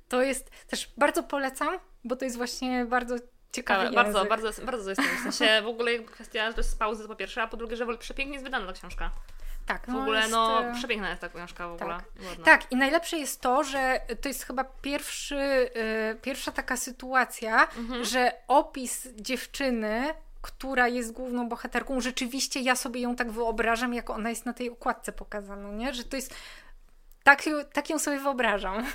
To 0.10 0.22
jest 0.22 0.52
też 0.68 0.94
bardzo 0.98 1.24
polecam, 1.24 1.78
bo 2.04 2.16
to 2.16 2.26
jest 2.26 2.38
właśnie 2.38 2.86
bardzo 2.86 3.16
ciekawy 3.52 3.84
Ciekawe, 3.90 3.96
bardzo, 3.96 4.18
język. 4.20 4.30
bardzo, 4.30 4.66
bardzo 4.66 4.90
jestem. 4.90 5.06
W 5.18 5.22
sensie 5.34 5.62
w 5.62 5.68
ogóle 5.68 6.00
kwestia, 6.00 6.52
to 6.54 6.60
jest 6.60 6.70
z 6.70 6.76
pauzy 6.76 7.08
po 7.08 7.16
pierwsze, 7.16 7.42
a 7.42 7.48
po 7.48 7.58
drugie, 7.58 7.76
że 7.76 7.98
przepięknie 7.98 8.34
jest 8.34 8.46
wydana 8.46 8.68
ta 8.68 8.74
książka. 8.74 9.12
Tak, 9.66 9.86
W 9.92 9.96
ogóle, 9.96 10.20
jest, 10.20 10.32
no, 10.32 10.64
przepiękna 10.74 11.10
jest 11.10 11.22
ta 11.22 11.30
książka 11.30 11.68
w 11.68 11.74
ogóle. 11.74 11.94
Ładna. 12.26 12.46
Tak, 12.46 12.72
i 12.72 12.76
najlepsze 12.76 13.18
jest 13.18 13.42
to, 13.42 13.64
że 13.64 14.02
to 14.22 14.28
jest 14.28 14.44
chyba 14.44 14.64
pierwszy, 14.64 15.36
y, 15.36 15.70
pierwsza 16.22 16.52
taka 16.52 16.78
sytuacja, 16.78 17.68
Mhm. 17.78 18.06
że 18.06 18.32
opis 18.48 19.08
dziewczyny, 19.16 20.14
która 20.42 20.88
jest 20.88 21.12
główną 21.12 21.50
bohaterką, 21.50 22.02
rzeczywiście 22.02 22.60
ja 22.60 22.76
sobie 22.76 23.02
ją 23.02 23.16
tak 23.16 23.32
wyobrażam, 23.32 23.94
jak 23.94 24.10
ona 24.10 24.30
jest 24.30 24.46
na 24.46 24.54
tej 24.54 24.70
okładce 24.72 25.12
pokazana, 25.12 25.70
nie? 25.72 25.94
Że 25.94 26.04
to 26.04 26.16
jest. 26.16 26.36
Tak, 27.24 27.44
tak 27.74 27.90
ją 27.90 28.00
sobie 28.00 28.20
wyobrażam. 28.20 28.86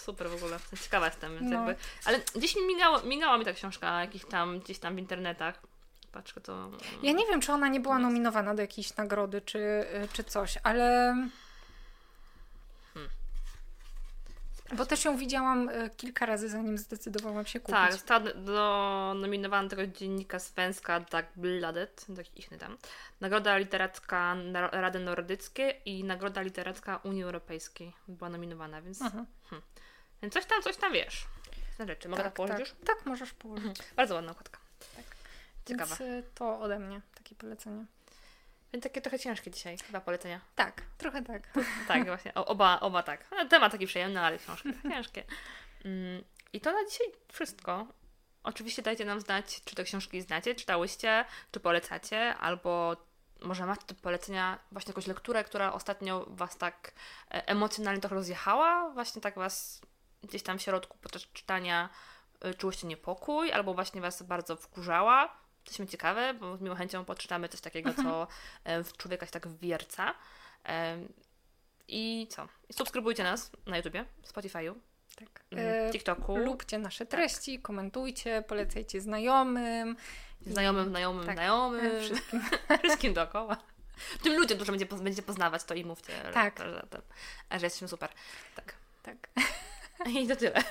Super 0.00 0.30
w 0.30 0.34
ogóle, 0.34 0.58
ciekawa 0.82 1.06
jestem, 1.06 1.38
więc 1.38 1.52
No. 1.52 1.56
jakby... 1.56 1.82
Ale 2.04 2.20
gdzieś 2.34 2.56
mi 2.56 2.62
migało, 2.66 3.02
migała 3.02 3.38
mi 3.38 3.44
ta 3.44 3.52
książka 3.52 4.00
jakich 4.00 4.24
tam, 4.28 4.60
gdzieś 4.60 4.78
tam 4.78 4.96
w 4.96 4.98
internetach. 4.98 5.62
Patrzę, 6.12 6.40
to... 6.40 6.70
Ja 7.02 7.12
nie 7.12 7.26
wiem, 7.26 7.40
czy 7.40 7.52
ona 7.52 7.68
nie 7.68 7.80
była 7.80 7.98
nominowana 7.98 8.54
do 8.54 8.62
jakiejś 8.62 8.96
nagrody, 8.96 9.40
czy, 9.40 9.58
y, 9.58 10.08
czy 10.12 10.24
coś, 10.24 10.58
ale. 10.62 11.14
Bo 14.76 14.86
też 14.86 15.04
ją 15.04 15.16
widziałam 15.16 15.68
y, 15.68 15.90
kilka 15.96 16.26
razy, 16.26 16.48
zanim 16.48 16.78
zdecydowałam 16.78 17.46
się 17.46 17.60
kupić. 17.60 17.74
Tak, 17.74 17.92
została 17.92 18.20
do 18.20 19.14
nominowana 19.16 19.68
tego 19.68 19.86
dziennika 19.86 20.38
Svenska 20.38 21.00
Tak 21.00 21.26
Bladet, 21.36 22.06
taki 22.16 22.38
ichny 22.40 22.58
tam. 22.58 22.76
Nagroda 23.20 23.56
Literacka 23.56 24.36
Rady 24.72 24.98
Nordyckie 24.98 25.70
i 25.84 26.04
Nagroda 26.04 26.40
Literacka 26.42 26.96
Unii 26.96 27.22
Europejskiej 27.22 27.92
była 28.08 28.30
nominowana, 28.30 28.82
więc, 28.82 29.02
Aha, 29.02 29.24
więc 30.22 30.34
coś 30.34 30.46
tam, 30.46 30.62
coś 30.62 30.76
tam 30.76 30.92
wiesz. 30.92 31.26
Na 31.78 31.86
rzeczy. 31.86 32.08
Mogę 32.08 32.22
tak, 32.22 32.34
położyć 32.34 32.56
tak. 32.56 32.66
już? 32.66 32.86
Tak, 32.86 33.06
możesz 33.06 33.32
położyć. 33.32 33.78
Bardzo 33.96 34.14
ładna 34.14 34.32
okładka. 34.32 34.58
Tak. 34.96 35.04
Ciekawa. 35.68 35.96
Więc 35.96 36.00
y, 36.00 36.30
to 36.34 36.60
ode 36.60 36.78
mnie 36.78 37.00
takie 37.14 37.34
polecenie. 37.34 37.84
Więc 38.72 38.82
takie 38.82 39.00
trochę 39.00 39.18
ciężkie 39.18 39.50
dzisiaj, 39.50 39.78
chyba 39.78 40.00
polecenia. 40.00 40.40
Tak, 40.54 40.82
trochę 40.98 41.22
tak. 41.22 41.48
Tak, 41.88 42.06
właśnie. 42.06 42.34
O, 42.34 42.46
oba, 42.46 42.80
oba 42.80 43.02
tak. 43.02 43.24
No, 43.30 43.48
Temat 43.48 43.72
taki 43.72 43.86
przyjemny, 43.86 44.20
ale 44.20 44.38
książki 44.38 44.68
ciężkie. 44.90 45.24
Mm, 45.84 46.24
I 46.52 46.60
to 46.60 46.72
na 46.72 46.84
dzisiaj 46.90 47.06
wszystko. 47.32 47.86
Oczywiście 48.42 48.82
dajcie 48.82 49.04
nam 49.04 49.20
znać, 49.20 49.60
czy 49.64 49.74
te 49.74 49.84
książki 49.84 50.22
znacie, 50.22 50.54
czytałyście, 50.54 51.24
czy 51.52 51.60
polecacie, 51.60 52.36
albo 52.36 52.96
może 53.42 53.66
macie 53.66 53.86
do 53.86 53.94
polecenia 53.94 54.58
właśnie 54.72 54.90
jakąś 54.90 55.06
lekturę, 55.06 55.44
która 55.44 55.72
ostatnio 55.72 56.26
Was 56.28 56.56
tak 56.56 56.92
e, 57.30 57.48
emocjonalnie 57.48 58.00
trochę 58.00 58.14
rozjechała, 58.14 58.90
właśnie 58.90 59.22
tak 59.22 59.34
Was 59.34 59.80
gdzieś 60.22 60.42
tam 60.42 60.58
w 60.58 60.62
środku 60.62 60.98
podczas 61.00 61.22
czytania 61.32 61.88
y, 62.44 62.54
czułyście 62.54 62.86
niepokój, 62.86 63.52
albo 63.52 63.74
właśnie 63.74 64.00
Was 64.00 64.22
bardzo 64.22 64.56
wkurzała. 64.56 65.40
Jesteśmy 65.64 65.86
ciekawe, 65.86 66.34
bo 66.34 66.56
z 66.56 66.60
miłą 66.60 66.76
chęcią 66.76 67.04
poczytamy 67.04 67.48
coś 67.48 67.60
takiego, 67.60 67.94
co 67.94 68.26
e, 68.64 68.84
w 68.84 68.96
człowieka 68.96 69.26
się 69.26 69.32
tak 69.32 69.48
wierca. 69.48 70.14
Em, 70.64 71.12
I 71.88 72.26
co? 72.30 72.48
Subskrybujcie 72.72 73.22
nas 73.22 73.50
na 73.66 73.76
YouTubie, 73.76 74.04
Spotify'u, 74.26 74.74
tak. 75.16 75.44
mm, 75.50 75.88
E, 75.88 75.90
TikToku, 75.92 76.36
lubcie 76.36 76.78
nasze 76.78 77.06
treści, 77.06 77.58
komentujcie, 77.58 78.42
polecajcie 78.48 79.00
znajomym. 79.00 79.96
znajomym, 80.46 80.88
znajomym, 80.88 81.26
tak, 81.26 81.34
znajomym, 81.36 81.86
e, 81.86 82.00
wszystkim. 82.04 82.42
wszystkim 82.84 83.14
dookoła. 83.14 83.56
Tym 84.22 84.36
ludziom, 84.36 84.58
którzy 84.58 84.72
będzie, 84.72 84.86
będziecie 84.86 85.22
poznawać, 85.22 85.64
to 85.64 85.74
i 85.74 85.84
mówcie. 85.84 86.12
Tak. 86.34 86.58
Że, 86.58 86.64
że, 86.64 86.86
że, 87.50 87.58
że 87.58 87.66
jesteśmy 87.66 87.88
super. 87.88 88.10
Tak. 88.54 88.74
Tak. 89.02 89.28
I 90.20 90.26
to 90.26 90.36
tyle. 90.36 90.62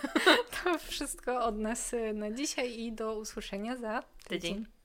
To 0.63 0.77
wszystko 0.77 1.45
od 1.45 1.57
nas 1.57 1.93
y, 1.93 2.13
na 2.13 2.31
dzisiaj 2.31 2.79
i 2.79 2.91
do 2.91 3.15
usłyszenia 3.15 3.75
za 3.75 4.03
tydzień. 4.27 4.55
Tydzień. 4.55 4.78